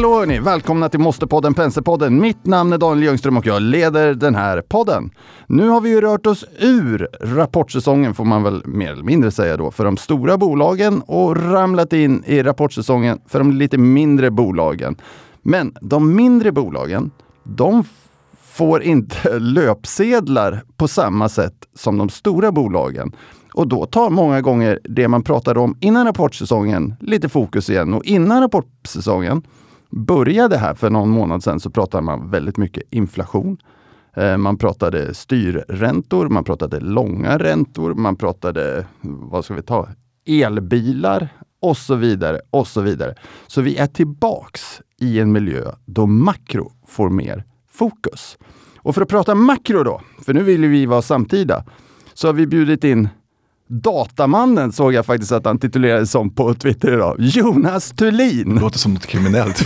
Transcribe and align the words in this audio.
hallå 0.00 0.18
hörni! 0.18 0.38
Välkomna 0.38 0.88
till 0.88 1.00
Måste-podden 1.00 1.54
Penselpodden. 1.54 2.20
Mitt 2.20 2.46
namn 2.46 2.72
är 2.72 2.78
Daniel 2.78 3.04
Ljungström 3.04 3.36
och 3.36 3.46
jag 3.46 3.62
leder 3.62 4.14
den 4.14 4.34
här 4.34 4.62
podden. 4.62 5.10
Nu 5.46 5.68
har 5.68 5.80
vi 5.80 5.90
ju 5.90 6.00
rört 6.00 6.26
oss 6.26 6.44
ur 6.58 7.08
rapportsäsongen 7.20 8.14
får 8.14 8.24
man 8.24 8.42
väl 8.42 8.62
mer 8.66 8.92
eller 8.92 9.02
mindre 9.02 9.30
säga 9.30 9.56
då 9.56 9.70
för 9.70 9.84
de 9.84 9.96
stora 9.96 10.38
bolagen 10.38 11.02
och 11.06 11.36
ramlat 11.36 11.92
in 11.92 12.24
i 12.26 12.42
rapportsäsongen 12.42 13.20
för 13.26 13.38
de 13.38 13.52
lite 13.52 13.78
mindre 13.78 14.30
bolagen. 14.30 14.96
Men 15.42 15.74
de 15.80 16.16
mindre 16.16 16.52
bolagen, 16.52 17.10
de 17.44 17.84
får 18.42 18.82
inte 18.82 19.38
löpsedlar 19.38 20.62
på 20.76 20.88
samma 20.88 21.28
sätt 21.28 21.54
som 21.74 21.98
de 21.98 22.08
stora 22.08 22.52
bolagen. 22.52 23.12
Och 23.54 23.68
då 23.68 23.86
tar 23.86 24.10
många 24.10 24.40
gånger 24.40 24.80
det 24.84 25.08
man 25.08 25.22
pratade 25.22 25.60
om 25.60 25.76
innan 25.80 26.06
rapportsäsongen 26.06 26.94
lite 27.00 27.28
fokus 27.28 27.70
igen. 27.70 27.94
Och 27.94 28.04
innan 28.04 28.40
rapportsäsongen 28.40 29.42
började 29.90 30.56
här 30.56 30.74
för 30.74 30.90
någon 30.90 31.10
månad 31.10 31.42
sedan 31.42 31.60
så 31.60 31.70
pratade 31.70 32.02
man 32.02 32.30
väldigt 32.30 32.56
mycket 32.56 32.82
inflation. 32.90 33.56
Eh, 34.16 34.36
man 34.36 34.58
pratade 34.58 35.14
styrräntor, 35.14 36.28
man 36.28 36.44
pratade 36.44 36.80
långa 36.80 37.38
räntor, 37.38 37.94
man 37.94 38.16
pratade, 38.16 38.86
vad 39.02 39.44
ska 39.44 39.54
vi 39.54 39.62
ta, 39.62 39.88
elbilar 40.26 41.28
och 41.60 41.76
så 41.76 41.94
vidare 41.94 42.40
och 42.50 42.66
så 42.66 42.80
vidare. 42.80 43.14
Så 43.46 43.60
vi 43.60 43.76
är 43.76 43.86
tillbaks 43.86 44.80
i 45.00 45.20
en 45.20 45.32
miljö 45.32 45.72
då 45.84 46.06
makro 46.06 46.72
får 46.86 47.10
mer 47.10 47.44
fokus. 47.70 48.38
Och 48.76 48.94
för 48.94 49.02
att 49.02 49.08
prata 49.08 49.34
makro 49.34 49.82
då, 49.82 50.00
för 50.26 50.34
nu 50.34 50.42
vill 50.42 50.66
vi 50.66 50.86
vara 50.86 51.02
samtida, 51.02 51.64
så 52.14 52.28
har 52.28 52.32
vi 52.32 52.46
bjudit 52.46 52.84
in 52.84 53.08
Datamannen 53.72 54.72
såg 54.72 54.92
jag 54.92 55.06
faktiskt 55.06 55.32
att 55.32 55.44
han 55.44 55.58
titulerades 55.58 56.10
som 56.10 56.30
på 56.30 56.54
Twitter 56.54 56.92
idag. 56.92 57.16
Jonas 57.18 57.90
Thulin. 57.90 58.54
Det 58.54 58.60
låter 58.60 58.78
som 58.78 58.94
något 58.94 59.06
kriminellt. 59.06 59.64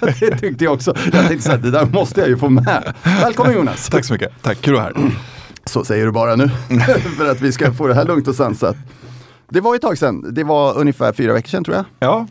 det 0.20 0.38
tyckte 0.38 0.64
jag 0.64 0.72
också. 0.72 0.94
Jag 1.12 1.28
tänkte 1.28 1.52
att 1.52 1.62
det 1.62 1.70
där 1.70 1.86
måste 1.86 2.20
jag 2.20 2.28
ju 2.28 2.36
få 2.36 2.48
med. 2.48 2.94
Välkommen 3.02 3.54
Jonas. 3.54 3.88
Tack 3.88 4.04
så 4.04 4.12
mycket. 4.12 4.42
Tack, 4.42 4.60
kul 4.60 4.76
att 4.76 4.82
vara 4.82 4.92
här. 5.04 5.12
Så 5.64 5.84
säger 5.84 6.06
du 6.06 6.12
bara 6.12 6.36
nu, 6.36 6.48
för 7.18 7.30
att 7.30 7.40
vi 7.40 7.52
ska 7.52 7.72
få 7.72 7.86
det 7.86 7.94
här 7.94 8.04
lugnt 8.04 8.28
och 8.28 8.34
sansat. 8.34 8.76
Det 9.48 9.60
var 9.60 9.74
ett 9.74 9.82
tag 9.82 9.98
sedan. 9.98 10.34
Det 10.34 10.44
var 10.44 10.78
ungefär 10.78 11.12
fyra 11.12 11.32
veckor 11.32 11.48
sedan 11.48 11.64
tror 11.64 11.76
jag. 11.76 11.84
Ja. 11.98 12.26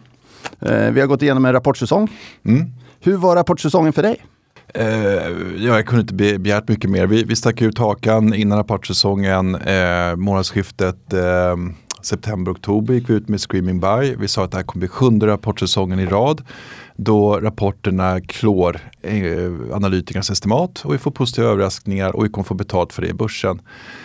Eh, 0.59 0.91
vi 0.91 0.99
har 0.99 1.07
gått 1.07 1.21
igenom 1.21 1.45
en 1.45 1.53
rapportsäsong. 1.53 2.11
Mm. 2.45 2.65
Hur 2.99 3.17
var 3.17 3.35
rapportsäsongen 3.35 3.93
för 3.93 4.01
dig? 4.01 4.25
Eh, 4.75 5.31
jag 5.57 5.85
kunde 5.85 6.01
inte 6.01 6.13
be, 6.13 6.39
begärt 6.39 6.67
mycket 6.67 6.89
mer. 6.89 7.07
Vi, 7.07 7.23
vi 7.23 7.35
stack 7.35 7.61
ut 7.61 7.77
hakan 7.77 8.33
innan 8.33 8.57
rapportsäsongen. 8.57 9.55
Eh, 9.55 10.15
månadsskiftet 10.15 11.13
eh, 11.13 11.55
september-oktober 12.05 12.93
gick 12.93 13.09
vi 13.09 13.13
ut 13.13 13.27
med 13.27 13.41
Screaming 13.41 13.79
By. 13.79 14.15
Vi 14.19 14.27
sa 14.27 14.43
att 14.43 14.51
det 14.51 14.57
här 14.57 14.63
kommer 14.63 14.79
bli 14.79 14.87
sjunde 14.87 15.27
rapportsäsongen 15.27 15.99
i 15.99 16.05
rad. 16.05 16.41
Då 16.95 17.39
rapporterna 17.39 18.21
klår 18.21 18.79
eh, 19.01 19.73
analytikernas 19.73 20.29
estimat 20.29 20.81
och 20.85 20.93
vi 20.93 20.97
får 20.97 21.11
positiva 21.11 21.47
överraskningar 21.47 22.15
och 22.15 22.25
vi 22.25 22.29
kommer 22.29 22.45
få 22.45 22.53
betalt 22.53 22.93
för 22.93 23.01
det 23.01 23.07
i 23.07 23.13
börsen. 23.13 23.61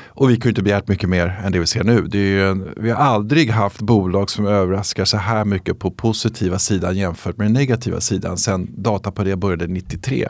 Och 0.08 0.30
vi 0.30 0.34
kunde 0.34 0.48
inte 0.48 0.62
begärt 0.62 0.88
mycket 0.88 1.08
mer 1.08 1.40
än 1.44 1.52
det 1.52 1.58
vi 1.58 1.66
ser 1.66 1.84
nu. 1.84 2.06
Det 2.06 2.18
är 2.18 2.46
en, 2.46 2.68
vi 2.76 2.90
har 2.90 2.96
aldrig 2.96 3.50
haft 3.50 3.80
bolag 3.80 4.30
som 4.30 4.46
överraskar 4.46 5.04
så 5.04 5.16
här 5.16 5.44
mycket 5.44 5.78
på 5.78 5.90
positiva 5.90 6.58
sidan 6.58 6.96
jämfört 6.96 7.36
med 7.36 7.46
den 7.46 7.52
negativa 7.52 8.00
sidan 8.00 8.36
sen 8.36 8.68
data 8.82 9.10
på 9.10 9.24
det 9.24 9.36
började 9.36 9.66
93. 9.66 10.28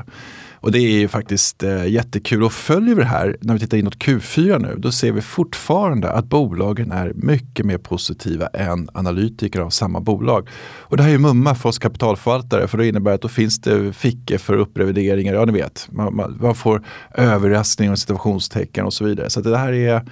Och 0.61 0.73
det 0.73 0.79
är 0.79 0.99
ju 0.99 1.09
faktiskt 1.09 1.63
eh, 1.63 1.87
jättekul 1.87 2.43
och 2.43 2.53
följer 2.53 2.95
vi 2.95 3.03
det 3.03 3.09
här 3.09 3.37
när 3.41 3.55
vi 3.55 3.61
tittar 3.61 3.79
inåt 3.79 3.97
Q4 3.97 4.59
nu 4.59 4.75
då 4.79 4.93
ser 4.93 5.13
vi 5.13 5.21
fortfarande 5.21 6.11
att 6.11 6.25
bolagen 6.25 6.93
är 6.93 7.13
mycket 7.15 7.67
mer 7.67 7.79
positiva 7.79 8.47
än 8.47 8.89
analytiker 8.95 9.61
av 9.61 9.71
samma 9.71 10.01
bolag. 10.01 10.49
Och 10.79 10.97
det 10.97 11.03
här 11.03 11.11
är 11.11 11.13
ju 11.13 11.19
mumma 11.19 11.55
för 11.55 11.69
oss 11.69 11.79
kapitalförvaltare 11.79 12.69
för 12.69 12.79
det 12.79 12.89
innebär 12.89 13.13
att 13.13 13.23
då 13.23 13.29
finns 13.29 13.61
det 13.61 13.93
fickor 13.93 14.39
för 14.39 14.55
upprevideringar, 14.55 15.35
ja 15.35 15.45
ni 15.45 15.53
vet, 15.53 15.89
man, 15.91 16.17
man, 16.17 16.39
man 16.41 16.55
får 16.55 16.83
överraskning 17.15 17.91
och 17.91 17.99
situationstecken 17.99 18.87
och 18.87 18.93
så 18.93 19.05
vidare. 19.05 19.31
Så 19.31 19.41
det 19.41 19.59
här 19.59 19.73
är 19.73 20.03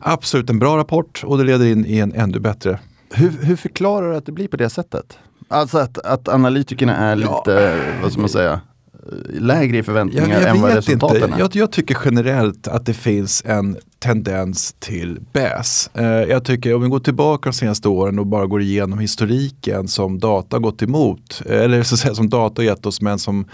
absolut 0.00 0.50
en 0.50 0.58
bra 0.58 0.76
rapport 0.76 1.22
och 1.24 1.38
det 1.38 1.44
leder 1.44 1.66
in 1.66 1.86
i 1.86 1.98
en 1.98 2.12
ännu 2.12 2.40
bättre. 2.40 2.78
Hur, 3.10 3.30
hur 3.42 3.56
förklarar 3.56 4.10
du 4.10 4.16
att 4.16 4.26
det 4.26 4.32
blir 4.32 4.48
på 4.48 4.56
det 4.56 4.70
sättet? 4.70 5.18
Alltså 5.48 5.78
att, 5.78 5.98
att 5.98 6.28
analytikerna 6.28 6.96
är 6.96 7.16
lite, 7.16 7.50
ja. 7.50 8.02
vad 8.02 8.12
ska 8.12 8.20
man 8.20 8.30
säga, 8.30 8.60
lägre 9.28 9.78
i 9.78 9.82
förväntningar 9.82 10.28
jag, 10.28 10.42
jag 10.42 10.50
än 10.50 10.60
vad 10.60 10.74
resultaten 10.74 11.16
inte. 11.16 11.34
är? 11.34 11.38
Jag, 11.38 11.56
jag, 11.56 11.72
tycker 11.72 11.98
generellt 12.04 12.68
att 12.68 12.86
det 12.86 12.94
finns 12.94 13.42
en 13.46 13.76
tendens 13.98 14.74
till 14.78 15.18
bäs. 15.32 15.90
Eh, 15.94 16.06
jag 16.06 16.44
tycker 16.44 16.74
om 16.74 16.82
vi 16.82 16.88
går 16.88 17.00
tillbaka 17.00 17.50
de 17.50 17.52
senaste 17.56 17.88
åren 17.88 18.18
och 18.18 18.26
bara 18.26 18.46
går 18.46 18.62
igenom 18.62 18.98
historiken 18.98 19.88
som 19.88 20.18
data 20.18 20.58
gått 20.58 20.82
emot, 20.82 21.42
eller 21.46 21.82
så 21.82 21.94
att 21.94 21.98
säga 21.98 22.14
som 22.14 22.28
data 22.28 22.64
gett 22.64 22.86
oss 22.86 23.00
men 23.00 23.18
som 23.18 23.44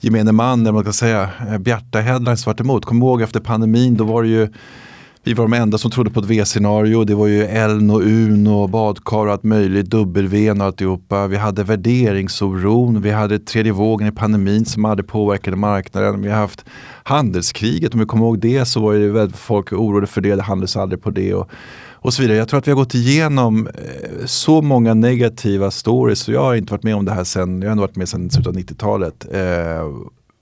gemene 0.00 0.32
man, 0.32 0.60
eller 0.60 0.72
man 0.72 0.84
kan 0.84 0.92
säga, 0.92 1.30
eh, 1.48 1.58
bjärta 1.58 2.00
headlines 2.00 2.46
varit 2.46 2.60
emot. 2.60 2.84
Kom 2.84 3.02
ihåg 3.02 3.22
efter 3.22 3.40
pandemin, 3.40 3.96
då 3.96 4.04
var 4.04 4.22
det 4.22 4.28
ju 4.28 4.48
vi 5.24 5.34
var 5.34 5.44
de 5.44 5.52
enda 5.52 5.78
som 5.78 5.90
trodde 5.90 6.10
på 6.10 6.20
ett 6.20 6.26
V-scenario. 6.26 7.04
Det 7.04 7.14
var 7.14 7.26
ju 7.26 7.44
Eln 7.44 7.90
och 7.90 8.00
Un 8.00 8.46
och 8.46 8.70
badkar 8.70 9.26
och 9.26 9.32
allt 9.32 9.42
möjligt, 9.42 9.86
W 9.90 10.50
och 10.50 10.56
alltihopa. 10.56 11.26
Vi 11.26 11.36
hade 11.36 11.64
värderingsoron, 11.64 13.02
vi 13.02 13.10
hade 13.10 13.38
tredje 13.38 13.72
vågen 13.72 14.08
i 14.08 14.12
pandemin 14.12 14.64
som 14.64 14.84
hade 14.84 15.02
påverkat 15.02 15.58
marknaden. 15.58 16.22
Vi 16.22 16.28
har 16.28 16.38
haft 16.38 16.64
handelskriget, 17.02 17.94
om 17.94 18.00
vi 18.00 18.06
kommer 18.06 18.24
ihåg 18.24 18.38
det 18.38 18.64
så 18.64 18.80
var 18.80 18.94
det 18.94 19.08
väldigt 19.08 19.36
folk 19.36 19.72
oroade 19.72 20.06
för 20.06 20.20
det, 20.20 20.36
det 20.36 20.42
handlades 20.42 20.76
aldrig 20.76 21.02
på 21.02 21.10
det. 21.10 21.34
Och, 21.34 21.50
och 21.92 22.14
så 22.14 22.22
vidare. 22.22 22.38
Jag 22.38 22.48
tror 22.48 22.58
att 22.58 22.66
vi 22.66 22.70
har 22.70 22.78
gått 22.78 22.94
igenom 22.94 23.66
eh, 23.66 24.26
så 24.26 24.62
många 24.62 24.94
negativa 24.94 25.70
stories 25.70 26.28
och 26.28 26.34
jag 26.34 26.42
har 26.42 26.54
inte 26.54 26.72
varit 26.72 26.82
med 26.82 26.96
om 26.96 27.04
det 27.04 27.12
här 27.12 27.24
sen, 27.24 27.62
jag 27.62 27.68
har 27.68 27.72
ändå 27.72 27.80
varit 27.80 27.96
med 27.96 28.08
sedan 28.08 28.30
slutet 28.30 28.46
av 28.46 28.54
90-talet. 28.54 29.26
Eh, 29.32 29.86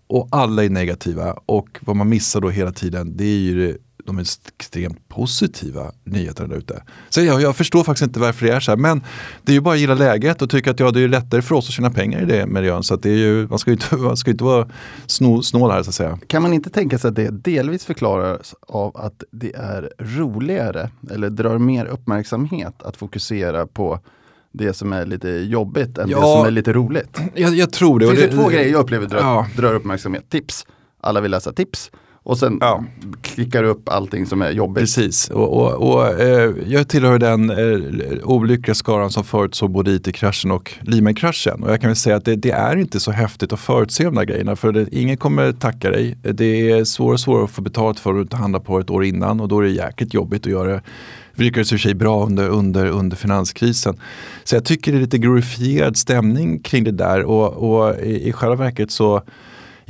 och 0.08 0.28
alla 0.30 0.64
är 0.64 0.70
negativa 0.70 1.32
och 1.46 1.68
vad 1.80 1.96
man 1.96 2.08
missar 2.08 2.40
då 2.40 2.48
hela 2.48 2.72
tiden 2.72 3.16
det 3.16 3.24
är 3.24 3.38
ju 3.38 3.78
de 4.08 4.18
extremt 4.18 5.08
positiva 5.08 5.92
nyheterna 6.04 6.48
där 6.48 6.56
ute. 6.56 6.82
Så 7.08 7.20
jag, 7.20 7.42
jag, 7.42 7.56
förstår 7.56 7.84
faktiskt 7.84 8.06
inte 8.06 8.20
varför 8.20 8.46
det 8.46 8.52
är 8.52 8.60
så 8.60 8.70
här. 8.70 8.76
Men 8.76 9.02
det 9.42 9.52
är 9.52 9.54
ju 9.54 9.60
bara 9.60 9.74
att 9.74 9.80
gilla 9.80 9.94
läget 9.94 10.42
och 10.42 10.50
tycka 10.50 10.70
att 10.70 10.80
ja, 10.80 10.90
det 10.90 11.00
är 11.00 11.08
lättare 11.08 11.42
för 11.42 11.54
oss 11.54 11.68
att 11.68 11.74
tjäna 11.74 11.90
pengar 11.90 12.22
i 12.22 12.24
det 12.24 12.46
det. 12.46 12.82
Så 12.82 12.96
det 12.96 13.10
är 13.10 13.16
ju, 13.16 13.48
man 13.48 13.58
ska 13.58 13.70
ju 13.70 13.76
inte, 13.76 13.96
man 13.96 14.16
ska 14.16 14.30
inte 14.30 14.44
vara 14.44 14.68
snål, 15.06 15.44
snål 15.44 15.70
här 15.70 15.82
så 15.82 15.88
att 15.88 15.94
säga. 15.94 16.18
Kan 16.26 16.42
man 16.42 16.52
inte 16.52 16.70
tänka 16.70 16.98
sig 16.98 17.08
att 17.08 17.16
det 17.16 17.30
delvis 17.30 17.84
förklaras 17.84 18.54
av 18.60 18.96
att 18.96 19.24
det 19.30 19.54
är 19.54 19.92
roligare 19.98 20.90
eller 21.10 21.30
drar 21.30 21.58
mer 21.58 21.86
uppmärksamhet 21.86 22.82
att 22.82 22.96
fokusera 22.96 23.66
på 23.66 24.00
det 24.52 24.72
som 24.72 24.92
är 24.92 25.06
lite 25.06 25.28
jobbigt 25.28 25.98
än 25.98 26.10
ja, 26.10 26.16
det 26.16 26.22
som 26.22 26.46
är 26.46 26.50
lite 26.50 26.72
roligt. 26.72 27.20
Jag, 27.34 27.54
jag 27.54 27.72
tror 27.72 27.98
det. 27.98 28.06
Det 28.06 28.16
finns 28.16 28.30
det, 28.30 28.36
två 28.36 28.48
grejer 28.48 28.72
jag 28.72 28.80
upplever 28.80 29.06
drar, 29.06 29.18
ja. 29.18 29.46
drar 29.56 29.74
uppmärksamhet. 29.74 30.30
Tips. 30.30 30.66
Alla 31.00 31.20
vill 31.20 31.30
läsa 31.30 31.52
tips 31.52 31.90
och 32.28 32.38
sen 32.38 32.58
ja. 32.60 32.84
klickar 33.22 33.62
du 33.62 33.68
upp 33.68 33.88
allting 33.88 34.26
som 34.26 34.42
är 34.42 34.50
jobbigt. 34.50 34.82
Precis, 34.82 35.30
och, 35.30 35.52
och, 35.52 35.90
och 35.90 36.20
eh, 36.20 36.52
jag 36.66 36.88
tillhör 36.88 37.18
den 37.18 37.50
eh, 37.50 38.28
olyckliga 38.28 38.74
skaran 38.74 39.10
som 39.10 39.24
förutsåg 39.24 39.70
både 39.70 39.90
IT-kraschen 39.90 40.50
och 40.50 40.72
Lehman-kraschen. 40.80 41.62
Och 41.62 41.70
jag 41.70 41.80
kan 41.80 41.88
väl 41.88 41.96
säga 41.96 42.16
att 42.16 42.24
det, 42.24 42.36
det, 42.36 42.50
är 42.50 42.76
inte 42.76 43.00
så 43.00 43.10
häftigt 43.10 43.52
att 43.52 43.60
förutse 43.60 44.04
de 44.04 44.14
där 44.14 44.24
grejerna. 44.24 44.56
För 44.56 44.72
det, 44.72 44.86
ingen 44.92 45.16
kommer 45.16 45.52
tacka 45.52 45.90
dig. 45.90 46.16
Det 46.22 46.70
är 46.70 46.84
svårare 46.84 47.12
och 47.12 47.20
svårare 47.20 47.44
att 47.44 47.50
få 47.50 47.62
betalt 47.62 48.00
för 48.00 48.20
att 48.20 48.32
handla 48.32 48.60
på 48.60 48.78
ett 48.78 48.90
år 48.90 49.04
innan 49.04 49.40
och 49.40 49.48
då 49.48 49.58
är 49.58 49.62
det 49.62 49.70
jäkligt 49.70 50.14
jobbigt 50.14 50.46
att 50.46 50.52
göra 50.52 50.72
det. 50.72 50.82
Vi 51.34 51.44
lyckades 51.44 51.72
i 51.72 51.76
och 51.76 51.80
för 51.80 51.88
sig 51.88 51.94
bra 51.94 52.26
under, 52.26 52.48
under, 52.48 52.86
under 52.86 53.16
finanskrisen. 53.16 53.96
Så 54.44 54.56
jag 54.56 54.64
tycker 54.64 54.92
det 54.92 54.98
är 54.98 55.02
lite 55.02 55.18
glorifierad 55.18 55.96
stämning 55.96 56.58
kring 56.58 56.84
det 56.84 56.92
där 56.92 57.24
och, 57.24 57.52
och 57.52 58.00
i, 58.00 58.28
i 58.28 58.32
själva 58.32 58.56
verket 58.56 58.90
så 58.90 59.22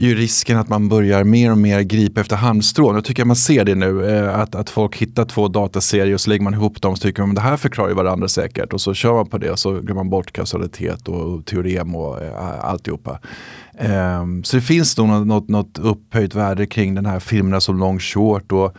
ju 0.07 0.15
risken 0.15 0.59
att 0.59 0.69
man 0.69 0.89
börjar 0.89 1.25
mer 1.25 1.51
och 1.51 1.59
mer 1.59 1.81
gripa 1.81 2.21
efter 2.21 2.37
halmstrån. 2.37 2.95
Jag 2.95 3.05
tycker 3.05 3.25
man 3.25 3.37
ser 3.37 3.65
det 3.65 3.75
nu, 3.75 4.11
eh, 4.11 4.39
att, 4.39 4.55
att 4.55 4.71
folk 4.71 4.97
hittar 4.97 5.25
två 5.25 5.49
dataserier 5.49 6.15
och 6.15 6.21
så 6.21 6.31
lägger 6.31 6.45
man 6.45 6.55
ihop 6.55 6.83
dem 6.83 6.93
och 6.93 6.99
så 6.99 7.03
tycker 7.03 7.23
man 7.23 7.35
det 7.35 7.41
här 7.41 7.57
förklarar 7.57 7.89
ju 7.89 7.95
varandra 7.95 8.29
säkert 8.29 8.73
och 8.73 8.81
så 8.81 8.95
kör 8.95 9.13
man 9.13 9.27
på 9.27 9.39
det 9.39 9.51
och 9.51 9.59
så 9.59 9.71
glömmer 9.73 9.95
man 9.95 10.11
bort 10.11 10.33
kausalitet 10.33 11.09
och 11.09 11.47
teorem 11.47 11.95
och 11.95 12.23
eh, 12.23 12.65
alltihopa. 12.65 13.19
Ehm, 13.79 14.45
så 14.45 14.57
det 14.57 14.63
finns 14.63 14.99
nog 14.99 15.09
något, 15.09 15.27
något, 15.27 15.49
något 15.49 15.79
upphöjt 15.79 16.35
värde 16.35 16.67
kring 16.67 16.95
den 16.95 17.07
här 17.07 17.21
filmerna 17.21 17.61
som 17.61 17.79
long 17.79 18.01
short 18.01 18.53
och 18.53 18.77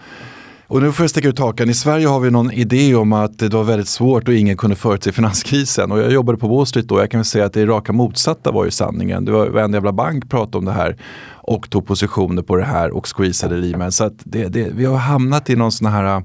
och 0.69 0.81
nu 0.81 0.92
får 0.92 1.04
jag 1.04 1.10
sticka 1.10 1.27
ut 1.27 1.39
hakan. 1.39 1.69
I 1.69 1.74
Sverige 1.74 2.07
har 2.07 2.19
vi 2.19 2.31
någon 2.31 2.51
idé 2.51 2.95
om 2.95 3.13
att 3.13 3.39
det 3.39 3.54
var 3.54 3.63
väldigt 3.63 3.88
svårt 3.88 4.27
och 4.27 4.33
ingen 4.33 4.57
kunde 4.57 4.75
förutse 4.75 5.12
finanskrisen. 5.12 5.92
Och 5.92 6.00
jag 6.00 6.12
jobbade 6.12 6.38
på 6.38 6.48
Wall 6.48 6.66
Street 6.66 6.88
då. 6.88 7.00
Jag 7.00 7.12
kan 7.12 7.18
väl 7.19 7.25
säga 7.25 7.45
att 7.45 7.54
det 7.54 7.66
raka 7.66 7.94
motsatta 7.94 8.51
var 8.51 8.66
ju 8.66 8.71
sanningen. 8.71 9.25
Det 9.25 9.31
var 9.31 9.48
varenda 9.48 9.75
jävla 9.75 9.92
bank 9.92 10.30
pratade 10.30 10.57
om 10.57 10.66
det 10.66 10.71
här 10.71 10.98
och 11.31 11.69
tog 11.69 11.88
positioner 11.88 12.42
på 12.42 12.56
det 12.56 12.66
här 12.66 12.92
och 12.92 13.07
squeezade 13.16 13.57
Lehman. 13.57 13.92
Så 13.92 14.04
att 14.04 14.13
det, 14.24 14.48
det, 14.48 14.69
vi 14.74 14.86
har 14.86 14.98
hamnat 14.98 15.50
i 15.50 15.56
någon 15.56 15.71
sån 15.71 15.88
här 15.88 16.16
äh, 16.16 16.24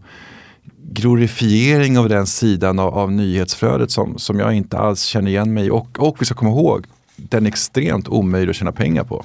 glorifiering 0.82 1.98
av 1.98 2.08
den 2.08 2.26
sidan 2.26 2.78
av, 2.78 2.94
av 2.94 3.12
nyhetsflödet 3.12 3.90
som, 3.90 4.18
som 4.18 4.38
jag 4.38 4.54
inte 4.54 4.78
alls 4.78 5.02
känner 5.02 5.30
igen 5.30 5.54
mig 5.54 5.66
i. 5.66 5.70
Och, 5.70 5.98
och 5.98 6.16
vi 6.20 6.24
ska 6.24 6.34
komma 6.34 6.50
ihåg, 6.50 6.86
den 7.16 7.46
är 7.46 7.48
extremt 7.48 8.08
omöjlig 8.08 8.50
att 8.50 8.56
tjäna 8.56 8.72
pengar 8.72 9.04
på. 9.04 9.24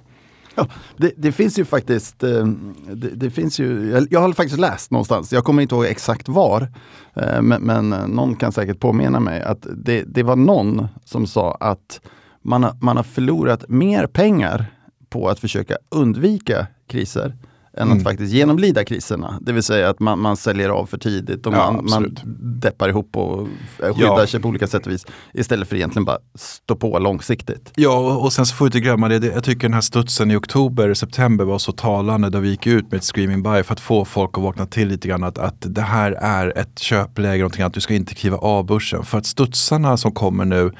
Ja, 0.55 0.67
det, 0.97 1.13
det, 1.17 1.31
finns 1.31 1.59
ju 1.59 1.65
faktiskt, 1.65 2.23
eh, 2.23 2.45
det, 2.93 3.09
det, 3.09 3.29
finns 3.29 3.59
ju, 3.59 4.07
jag 4.09 4.19
har 4.19 4.33
faktiskt 4.33 4.59
läst 4.59 4.91
någonstans, 4.91 5.33
jag 5.33 5.43
kommer 5.43 5.61
inte 5.61 5.75
ihåg 5.75 5.85
exakt 5.85 6.29
var, 6.29 6.67
eh, 7.13 7.41
men, 7.41 7.61
men 7.61 7.93
eh, 7.93 8.07
någon 8.07 8.35
kan 8.35 8.51
säkert 8.51 8.79
påminna 8.79 9.19
mig 9.19 9.41
att 9.41 9.67
det, 9.75 10.03
det 10.07 10.23
var 10.23 10.35
någon 10.35 10.87
som 11.05 11.27
sa 11.27 11.57
att 11.59 12.01
man 12.41 12.77
man 12.81 12.97
har 12.97 13.03
förlorat 13.03 13.69
mer 13.69 14.07
pengar 14.07 14.65
på 15.09 15.29
att 15.29 15.39
försöka 15.39 15.77
undvika 15.89 16.67
kriser 16.87 17.35
än 17.79 17.87
Mm. 17.87 17.97
att 17.97 18.03
faktiskt 18.03 18.33
genomlida 18.33 18.83
kriserna. 18.85 19.39
Det 19.41 19.51
vill 19.51 19.63
säga 19.63 19.89
att 19.89 19.99
man, 19.99 20.19
man 20.19 20.37
säljer 20.37 20.69
av 20.69 20.85
för 20.85 20.97
tidigt 20.97 21.45
och 21.45 21.53
Ja, 21.53 21.71
man, 21.71 21.85
man 21.89 22.17
deppar 22.59 22.89
ihop 22.89 23.17
och 23.17 23.39
eh, 23.83 23.93
skyddar 23.95 24.19
Ja. 24.19 24.27
sig 24.27 24.39
på 24.39 24.47
olika 24.47 24.67
sätt 24.67 24.85
och 24.85 24.91
vis. 24.91 25.05
Istället 25.33 25.67
för 25.69 25.75
egentligen 25.75 26.05
bara 26.05 26.17
stå 26.35 26.75
på 26.75 26.99
långsiktigt. 26.99 27.71
Ja, 27.75 27.97
och- 27.97 28.23
och 28.23 28.33
sen 28.33 28.45
så 28.45 28.55
får 28.55 28.65
vi 28.65 28.67
inte 28.67 28.79
glömma 28.79 29.07
det. 29.07 29.19
det. 29.19 29.27
Jag 29.27 29.43
tycker 29.43 29.61
den 29.61 29.73
här 29.73 29.81
studsen 29.81 30.31
i 30.31 30.35
oktober, 30.35 30.93
september 30.93 31.45
var 31.45 31.59
så 31.59 31.71
talande 31.71 32.29
där 32.29 32.39
vi 32.39 32.49
gick 32.49 32.67
ut 32.67 32.91
med 32.91 32.97
ett 32.97 33.03
screaming 33.03 33.43
buy 33.43 33.63
för 33.63 33.73
att 33.73 33.79
få 33.79 34.05
folk 34.05 34.37
att 34.37 34.43
vakna 34.43 34.65
till 34.65 34.87
lite 34.87 35.07
grann 35.07 35.23
att, 35.23 35.37
att 35.37 35.55
det 35.59 35.81
här 35.81 36.11
är 36.11 36.57
ett 36.57 36.79
köpläge, 36.79 37.37
någonting 37.37 37.61
annat. 37.61 37.73
Du 37.73 37.81
ska 37.81 37.93
inte 37.93 38.15
kliva 38.15 38.37
av 38.37 38.65
börsen. 38.65 39.03
För 39.03 39.17
att 39.17 39.25
studsarna 39.25 39.97
som 39.97 40.11
kommer 40.11 40.45
nu, 40.45 40.71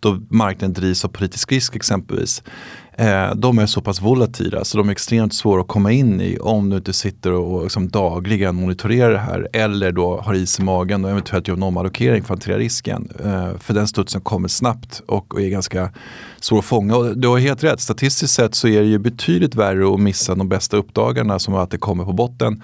då 0.00 0.18
marknaden 0.30 0.72
drivs 0.72 1.04
av 1.04 1.08
politisk 1.08 1.52
risk 1.52 1.76
exempelvis, 1.76 2.42
eh, 2.98 3.34
de 3.34 3.58
är 3.58 3.66
så 3.66 3.80
pass 3.80 4.00
volatila 4.00 4.64
så 4.64 4.78
de 4.78 4.88
är 4.88 4.92
extremt 4.92 5.34
svåra 5.34 5.60
att 5.60 5.68
komma 5.68 5.92
in 5.92 6.20
i 6.20 6.38
om 6.38 6.70
du 6.70 6.76
inte 6.76 6.92
sitter 6.92 7.32
och, 7.32 7.62
liksom 7.62 7.88
dagligen 7.88 8.54
monitorerar 8.54 9.10
det 9.10 9.18
här 9.18 9.48
eller 9.52 9.92
då 9.92 10.20
har 10.20 10.34
is 10.34 10.58
i 10.58 10.62
magen 10.62 11.04
och 11.04 11.10
eventuellt 11.10 11.48
gör 11.48 11.56
en 11.56 11.62
omallokering 11.62 12.22
för 12.22 12.34
att 12.34 12.44
hantera 12.44 12.58
risken. 12.58 13.08
Eh, 13.24 13.58
för 13.58 13.74
den 13.74 13.88
studsen 13.88 14.20
kommer 14.20 14.48
snabbt 14.48 15.02
och, 15.06 15.34
och 15.34 15.40
är 15.40 15.48
ganska 15.48 15.90
svår 16.40 16.58
att 16.58 16.64
fånga. 16.64 16.96
Och 16.96 17.18
du 17.18 17.28
har 17.28 17.38
helt 17.38 17.64
rätt, 17.64 17.80
statistiskt 17.80 18.34
sett 18.34 18.54
så 18.54 18.68
är 18.68 18.80
det 18.80 18.88
ju 18.88 18.98
betydligt 18.98 19.54
värre 19.54 19.94
att 19.94 20.00
missa 20.00 20.34
de 20.34 20.48
bästa 20.48 20.76
uppdagarna 20.76 21.38
som 21.38 21.54
att 21.54 21.70
det 21.70 21.78
kommer 21.78 22.04
på 22.04 22.12
botten 22.12 22.62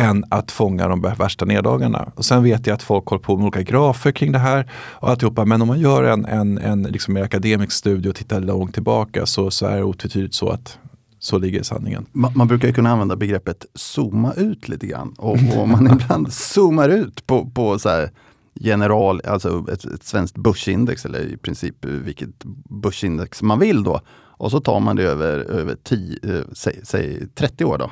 än 0.00 0.24
att 0.28 0.50
fånga 0.50 0.88
de 0.88 1.00
värsta 1.00 1.44
neddagarna. 1.44 2.12
Och 2.14 2.24
sen 2.24 2.42
vet 2.42 2.66
jag 2.66 2.74
att 2.74 2.82
folk 2.82 3.06
håller 3.06 3.22
på 3.22 3.36
med 3.36 3.46
olika 3.46 3.62
grafer 3.62 4.12
kring 4.12 4.32
det 4.32 4.38
här 4.38 4.70
och 4.72 5.08
alltihopa. 5.08 5.44
Men 5.44 5.62
om 5.62 5.68
man 5.68 5.80
gör 5.80 6.04
en, 6.04 6.24
en, 6.24 6.58
en 6.58 6.82
liksom 6.82 7.14
mer 7.14 7.22
akademisk 7.22 7.72
studie 7.72 8.08
och 8.08 8.14
tittar 8.14 8.40
långt 8.40 8.74
tillbaka 8.74 9.26
så, 9.26 9.50
så 9.50 9.66
är 9.66 9.76
det 9.76 9.82
otvetydigt 9.82 10.34
så 10.34 10.48
att 10.48 10.78
så 11.18 11.38
ligger 11.38 11.62
sanningen. 11.62 12.06
Man, 12.12 12.32
man 12.34 12.48
brukar 12.48 12.68
ju 12.68 12.74
kunna 12.74 12.90
använda 12.90 13.16
begreppet 13.16 13.66
zooma 13.74 14.32
ut 14.32 14.68
lite 14.68 14.86
grann. 14.86 15.14
Och, 15.18 15.38
och 15.56 15.68
man 15.68 15.86
ibland 16.02 16.32
zoomar 16.32 16.88
ut 16.88 17.26
på, 17.26 17.50
på 17.50 17.78
så 17.78 17.88
här 17.88 18.10
general, 18.54 19.20
alltså 19.24 19.64
ett, 19.72 19.84
ett 19.84 20.04
svenskt 20.04 20.36
börsindex 20.36 21.04
eller 21.04 21.20
i 21.20 21.36
princip 21.36 21.84
vilket 21.84 22.44
börsindex 22.68 23.42
man 23.42 23.58
vill 23.58 23.82
då. 23.82 24.00
Och 24.40 24.50
så 24.50 24.60
tar 24.60 24.80
man 24.80 24.96
det 24.96 25.02
över, 25.02 25.38
över 25.38 25.76
10, 25.82 26.18
eh, 26.22 26.42
säg, 26.52 26.80
säg 26.82 27.28
30 27.34 27.64
år 27.64 27.78
då. 27.78 27.90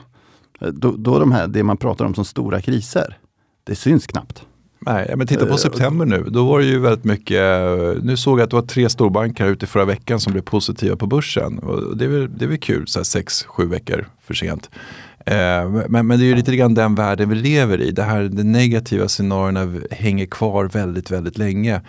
Eh, 0.61 0.69
Då, 0.69 0.91
då 0.99 1.19
de 1.19 1.33
här, 1.33 1.47
det 1.49 1.63
man 1.63 1.77
pratar 1.77 2.05
om 2.05 2.15
som 2.15 2.25
stora 2.25 2.61
kriser, 2.61 3.17
det 3.65 3.75
syns 3.75 4.07
knappt. 4.07 4.43
Nej, 4.81 5.15
men 5.17 5.27
titta 5.27 5.47
på 5.47 5.53
Eh, 5.53 5.57
september 5.57 6.07
nu. 6.07 6.25
Då 6.29 6.45
var 6.47 6.59
det 6.59 6.67
ju 6.67 6.79
väldigt 6.79 7.05
mycket, 7.05 7.43
nu 8.03 8.17
såg 8.17 8.39
jag 8.39 8.45
att 8.45 8.51
det 8.51 8.57
var 8.57 8.63
tre 8.63 8.89
storbanker 8.89 9.47
ute 9.47 9.67
förra 9.67 9.85
veckan 9.85 10.21
som 10.21 10.33
blev 10.33 10.43
positiva 10.43 10.97
på 10.97 11.07
börsen. 11.07 11.59
Och 11.59 11.97
det 11.97 12.05
är 12.05 12.09
väl, 12.09 12.39
det 12.39 12.45
är 12.45 12.49
väl 12.49 12.59
kul, 12.59 12.87
så 12.87 12.99
här 12.99 13.05
sex, 13.05 13.45
sju 13.45 13.67
veckor 13.67 14.07
för 14.25 14.35
sent. 14.35 14.71
Eh, 15.27 15.71
men, 15.89 16.07
men 16.07 16.19
det 16.19 16.25
är 16.25 16.29
ju 16.29 16.35
lite 16.35 16.57
grann 16.57 16.75
den 16.75 16.95
världen 16.95 17.29
vi 17.29 17.35
lever 17.35 17.81
i. 17.81 17.91
Det 17.91 18.03
här 18.03 18.25
de 18.25 18.43
negativa 18.43 19.09
scenarierna 19.09 19.81
hänger 19.91 20.27
kvar 20.27 20.65
väldigt, 20.65 21.11
väldigt 21.11 21.39
länge. 21.39 21.81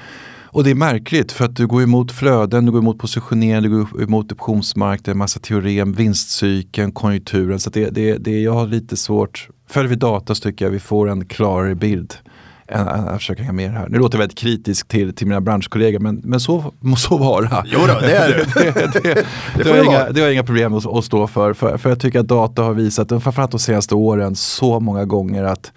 Och 0.52 0.64
det 0.64 0.70
är 0.70 0.76
märkligt 0.76 1.32
för 1.32 1.46
att 1.46 1.56
du 1.56 1.68
går 1.68 1.82
emot 1.84 2.12
flöden, 2.12 2.66
du 2.66 2.72
går 2.72 2.80
emot 2.80 3.00
positionering, 3.00 3.64
du 3.64 3.70
går 3.70 4.04
emot 4.04 4.32
optionsmarknaden, 4.32 5.18
massa 5.18 5.40
teorem, 5.40 5.94
vinstcykeln, 5.94 6.92
konjunkturen. 6.92 7.60
Så 7.60 7.70
det, 7.70 7.90
det, 7.90 8.18
det 8.18 8.42
jag 8.42 8.54
har 8.54 8.68
lite 8.68 8.98
svårt, 8.98 9.48
följer 9.70 9.90
vi 9.90 9.96
data 9.96 10.36
så 10.36 10.42
tycker 10.42 10.66
jag 10.66 10.72
vi 10.72 10.80
får 10.80 11.10
en 11.10 11.26
klarare 11.26 11.76
bild 11.76 12.14
än 12.72 12.88
än 12.88 13.08
att 13.08 13.18
försöka 13.18 13.42
hänga 13.42 13.54
med 13.54 13.72
här. 13.72 13.90
Nu 13.90 13.98
låter 13.98 14.18
jag 14.18 14.20
väldigt 14.20 14.38
kritisk 14.38 14.88
till, 14.88 15.16
till 15.16 15.28
mina 15.28 15.42
branschkollegor 15.42 16.00
men, 16.00 16.22
men 16.24 16.40
så 16.40 16.74
må 16.80 16.96
så 16.96 17.18
vara. 17.18 17.64
Jo 17.66 17.80
då, 17.80 18.00
det 18.00 18.16
är 18.16 18.30
det. 18.30 18.46
det, 18.94 19.04
det, 19.04 19.26
det, 19.58 19.64
får 19.64 19.70
har 19.70 19.78
jag 19.78 19.86
inga, 19.86 20.00
vara. 20.00 20.12
det 20.12 20.20
har 20.20 20.28
jag 20.28 20.34
inga 20.34 20.44
problem 20.44 20.74
att, 20.74 20.86
att 20.86 21.06
stå 21.06 21.28
för, 21.28 21.54
för. 21.54 21.78
För 21.78 21.90
jag 21.90 22.00
tycker 22.00 22.20
att 22.20 22.28
data 22.28 22.62
har 22.62 22.74
visat, 22.74 23.10
framförallt 23.10 23.52
de 23.52 23.60
senaste 23.60 23.96
åren, 23.96 24.36
så 24.36 24.80
många 24.80 25.06
gånger 25.06 25.44
att 25.44 25.72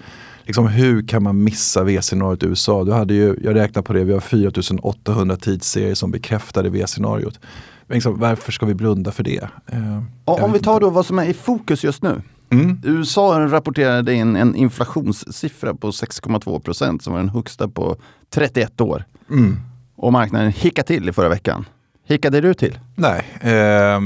liksom, 0.45 0.67
hur 0.67 1.07
kan 1.07 1.23
man 1.23 1.45
missa 1.45 1.85
V-scenariot 1.85 2.43
i 2.43 2.47
USA? 2.47 2.85
Du 2.85 2.93
hade 2.93 3.15
ju, 3.15 3.37
jag 3.43 3.55
räknar 3.55 3.83
på 3.83 3.93
det, 3.93 4.05
vi 4.05 4.13
har 4.13 4.21
4800 4.21 5.37
tidsserier 5.37 5.95
som 5.95 6.11
bekräftade 6.11 6.71
V-scenariot. 6.71 7.41
Liksom, 7.89 8.19
varför 8.19 8.53
ska 8.53 8.67
vi 8.67 8.75
blunda 8.75 9.13
för 9.13 9.23
det? 9.23 9.49
Eh, 9.67 10.03
om 10.25 10.53
vi 10.53 10.59
tar 10.59 10.75
inte. 10.75 10.85
då 10.85 10.91
vad 10.91 11.07
som 11.07 11.19
är 11.19 11.25
i 11.25 11.35
fokus 11.35 11.85
just 11.85 12.03
nu. 12.03 12.23
Mm. 12.51 12.81
USA 12.85 13.41
rapporterade 13.41 14.15
in 14.15 14.37
en 14.37 14.57
inflationssiffra 14.57 15.75
på 15.75 15.91
6,2 15.91 16.61
procent 16.61 17.03
som 17.03 17.13
var 17.13 17.21
den 17.21 17.29
högsta 17.29 17.69
på 17.69 17.97
31 18.31 18.81
år. 18.81 19.05
Mm. 19.31 19.57
Och 19.97 20.13
marknaden 20.13 20.53
hickade 20.53 20.87
till 20.87 21.09
i 21.09 21.13
förra 21.13 21.29
veckan. 21.29 21.65
Hickade 22.13 22.41
du 22.41 22.55
till? 22.55 22.79
Nej, 22.95 23.25
eh, 23.41 24.01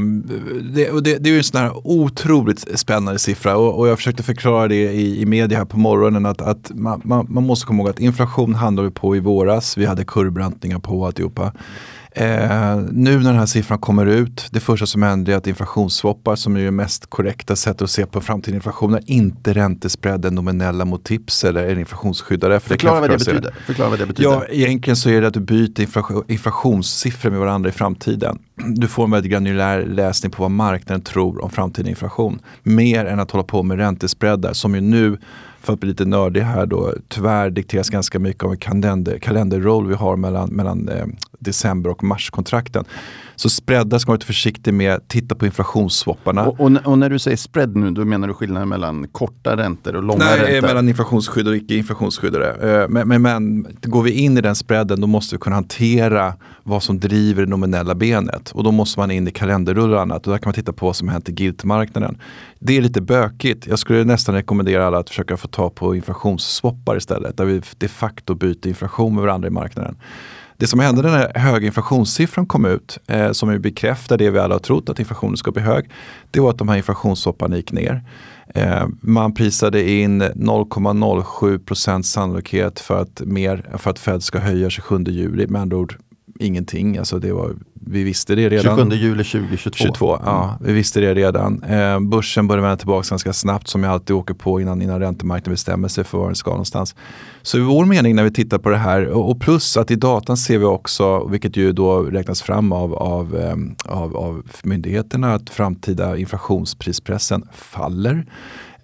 det, 0.75 0.91
och 0.91 1.03
det, 1.03 1.19
det 1.19 1.29
är 1.29 1.33
ju 1.33 1.39
en 1.39 1.45
sån 1.45 1.61
här 1.61 1.73
otroligt 1.87 2.79
spännande 2.79 3.19
siffra 3.19 3.57
och, 3.57 3.79
och 3.79 3.89
jag 3.89 3.99
försökte 3.99 4.23
förklara 4.23 4.69
det 4.69 4.93
i, 4.93 5.21
i 5.21 5.27
media 5.27 5.59
här 5.59 5.65
på 5.65 5.79
morgonen 5.79 6.27
att, 6.27 6.43
att 6.43 6.71
man, 6.75 7.01
man, 7.05 7.27
man 7.29 7.47
måste 7.47 7.67
komma 7.67 7.83
ihåg 7.83 7.91
att 7.91 8.01
inflation 8.01 8.55
handlade 8.55 8.89
vi 8.89 8.95
på 8.95 9.17
i 9.17 9.21
våras, 9.21 9.79
vi 9.79 9.87
hade 9.87 10.05
kurvbrantningar 10.05 10.79
på 10.79 11.07
alltihopa. 11.07 11.53
Eh, 12.19 12.77
nu 12.93 13.17
när 13.19 13.25
den 13.25 13.39
här 13.39 13.47
siffran 13.47 13.79
kommer 13.79 14.07
ut, 14.07 14.47
det 14.51 14.61
första 14.61 14.87
som 14.87 15.03
händer 15.03 15.33
är 15.33 15.37
att 15.37 15.47
inflationsswappar 15.47 16.37
som 16.37 16.57
är 16.57 16.61
det 16.61 16.71
mest 16.71 17.07
korrekta 17.11 17.57
sättet 17.57 17.83
att 17.83 17.91
se 17.91 18.07
på 18.07 18.21
framtida 18.21 18.55
inflation 18.55 18.95
är 18.95 19.01
inte 19.07 19.53
räntespreaden 19.53 20.35
nominella 20.35 20.85
mot 20.85 21.05
tips 21.05 21.45
eller 21.45 21.65
är 21.65 21.79
inflationsskyddare. 21.79 22.61
För 22.61 22.69
Förklara 22.69 23.01
vad 23.01 23.11
det 23.11 23.19
betyder. 23.19 23.55
Förklara 23.67 23.91
vad 23.91 23.99
det 23.99 24.07
betyder. 24.07 24.31
Ja, 24.31 24.45
egentligen 24.51 24.97
så 24.97 25.11
är 25.11 25.21
det 25.21 25.27
att 25.27 25.35
du 25.35 25.41
byter 25.41 25.81
inflation, 25.81 26.25
inflationssiffror 26.29 27.31
med 27.31 27.41
varandra 27.41 27.71
i 27.71 27.73
framtiden. 27.73 28.39
Du 28.67 28.89
får 28.89 29.05
en 29.05 29.11
väldigt 29.11 29.33
granulär 29.33 29.87
läsning 29.87 30.33
på 30.33 30.43
vad 30.43 30.51
marknaden 30.51 31.01
tror 31.01 31.45
om 31.45 31.51
framtida 31.51 31.91
inflation. 31.91 32.39
Mer 32.63 33.05
än 33.05 33.21
att 33.21 33.31
hålla 33.31 33.45
på 33.45 33.63
med 33.63 33.79
räntespreadar 33.79 34.53
som 34.53 34.75
ju 34.75 34.81
nu, 34.81 35.19
för 35.67 35.73
att 35.73 35.81
bli 35.81 35.89
lite 35.89 36.05
nördig 36.05 36.41
här 36.41 36.67
då, 36.67 36.95
tyvärr 37.09 37.51
dikteras 37.51 37.91
ganska 37.91 38.19
mycket 38.19 38.45
av 38.45 38.51
en 38.51 38.59
kalender, 38.59 39.19
kalenderroll 39.19 39.87
vi 39.87 39.95
har 39.95 40.17
mellan, 40.17 40.49
mellan 40.49 40.89
eh, 40.89 41.07
december 41.39 41.91
och 41.91 42.05
marskontrakten. 42.05 42.85
Så 43.37 43.49
spreadar 43.51 43.99
ska 43.99 44.09
man 44.09 44.13
vara 44.13 44.17
lite 44.17 44.27
försiktig 44.27 44.75
med, 44.75 45.09
titta 45.09 45.35
på 45.35 45.47
inflationsswapparna. 45.47 46.47
Och, 46.47 46.61
och, 46.61 46.71
och 46.85 46.99
när 46.99 47.11
du 47.11 47.19
säger 47.19 47.37
spread 47.37 47.77
nu, 47.77 47.91
då 47.91 48.05
menar 48.05 48.29
du 48.29 48.35
skillnaden 48.35 48.69
mellan 48.69 49.09
korta 49.09 49.57
räntor 49.57 49.97
och 49.97 50.03
långa 50.03 50.25
Nej, 50.25 50.39
räntor? 50.39 50.69
mellan 50.69 50.89
inflationsskydd 50.89 51.49
och 51.49 51.57
icke 51.57 51.75
inflationsskyddare. 51.75 52.83
Eh, 52.83 52.89
Men, 52.89 53.09
men, 53.09 53.23
men 53.23 53.67
går 53.83 54.03
vi 54.03 54.11
in 54.11 54.39
i 54.39 54.41
den 54.41 54.55
spreaden 54.55 55.01
då 55.01 55.07
måste 55.07 55.35
vi 55.35 55.39
kunna 55.39 55.57
hantera 55.57 56.35
vad 56.63 56.83
som 56.83 57.01
driver 57.01 57.43
det 57.43 57.51
nominella 57.51 57.95
benet. 57.95 58.51
Och 58.51 58.65
då 58.65 58.71
måste 58.73 59.01
man 59.01 59.11
in 59.11 59.29
i 59.29 59.31
kalenderrullar 59.31 59.97
och 59.97 60.03
annat. 60.03 60.27
Och 60.27 60.33
där 60.33 60.39
kan 60.39 60.49
man 60.49 60.55
titta 60.55 60.73
på 60.73 60.87
vad 60.87 60.97
som 60.97 61.09
hänt 61.09 61.29
i 61.29 61.33
giltmarknaden. 61.43 62.19
Det 62.59 62.77
är 62.77 62.81
lite 62.83 63.01
bökigt. 63.01 63.67
Jag 63.67 63.79
skulle 63.79 64.05
nästan 64.05 64.35
rekommendera 64.35 64.87
alla 64.87 64.99
att 64.99 65.09
försöka 65.09 65.37
få 65.37 65.49
ta 65.49 65.71
på 65.71 65.95
inflationsswappar 65.97 66.97
istället. 66.97 67.37
Där 67.37 67.45
vi 67.45 67.63
de 67.79 67.89
facto 67.89 68.35
byter 68.35 68.67
inflation 68.67 69.15
med 69.15 69.23
varandra 69.23 69.49
i 69.49 69.51
marknaden. 69.51 69.97
Det 70.59 70.67
som 70.67 70.81
hände 70.81 71.03
när 71.03 71.19
den 71.19 71.43
höga 71.43 71.67
inflationssiffran 71.67 72.47
kom 72.47 72.65
ut, 72.65 72.99
eh, 73.07 73.33
som 73.33 73.53
ju 73.53 73.59
bekräftar 73.59 74.19
det 74.19 74.31
vi 74.31 74.39
alla 74.39 74.55
har 74.55 74.61
trott 74.61 74.89
att 74.89 74.99
inflationen 74.99 75.37
ska 75.37 75.51
bli 75.51 75.63
hög, 75.63 75.91
det 76.31 76.41
var 76.41 76.51
att 76.51 76.59
de 76.59 76.69
här 76.69 76.77
inflationssopparna 76.77 77.57
gick 77.57 77.73
ner. 77.73 78.05
Eh, 78.55 78.87
man 79.01 79.35
prisade 79.35 79.91
in 79.91 80.23
0,07 80.23 81.59
procents 81.59 82.11
sannolikhet 82.11 82.81
för 82.81 83.03
att, 83.03 83.21
mer, 83.25 83.77
för 83.79 83.91
att 83.91 83.99
Fed 83.99 84.23
ska 84.23 84.39
höja 84.39 84.71
27 84.71 85.05
juli. 85.05 85.47
Med 85.47 85.63
andra 85.63 85.77
ord 85.77 85.97
ingenting. 86.41 86.99
Alltså 86.99 87.19
det 87.19 87.33
var, 87.33 87.57
vi 87.75 88.03
visste 88.03 88.35
det 88.35 88.49
redan. 88.49 88.77
27 88.77 88.97
juli 88.97 89.25
2022. 89.25 89.77
22, 89.77 90.19
ja, 90.25 90.59
vi 90.61 90.73
visste 90.73 91.01
det 91.01 91.15
redan. 91.15 91.63
Eh, 91.63 92.01
börsen 92.01 92.49
började 92.49 92.63
vända 92.63 92.77
tillbaka 92.77 93.07
ganska 93.11 93.33
snabbt 93.33 93.69
som 93.69 93.83
jag 93.83 93.93
alltid 93.93 94.17
åker 94.17 94.35
på 94.35 94.61
innan, 94.61 94.83
innan 94.83 95.01
räntemarknaden 95.01 95.53
bestämmer 95.53 95.89
sig 95.89 96.05
för 96.05 96.19
var 96.19 96.27
den 96.27 96.35
ska 96.35 96.51
någonstans. 96.51 96.95
Så 97.43 97.59
i 97.59 97.61
vår 97.61 97.85
mening 97.85 98.17
när 98.17 98.25
vi 98.25 98.31
tittar 98.31 98.59
på 98.59 98.69
det 98.69 98.77
här 98.77 99.07
och, 99.07 99.41
plus 99.41 99.77
att 99.77 99.91
i 99.91 99.97
datan 99.97 100.37
ser 100.37 100.59
vi 100.59 100.65
också, 100.65 101.29
vilket 101.29 101.57
ju 101.57 101.73
då 101.73 102.03
räknas 102.03 102.43
fram 102.43 102.73
av, 102.73 102.95
av, 102.95 103.37
ehm, 103.37 103.77
av, 103.85 104.17
av 104.17 104.43
myndigheterna, 104.63 105.35
att 105.35 105.51
framtida 105.51 106.17
inflationsprispressen 106.17 107.49
faller. 107.53 108.27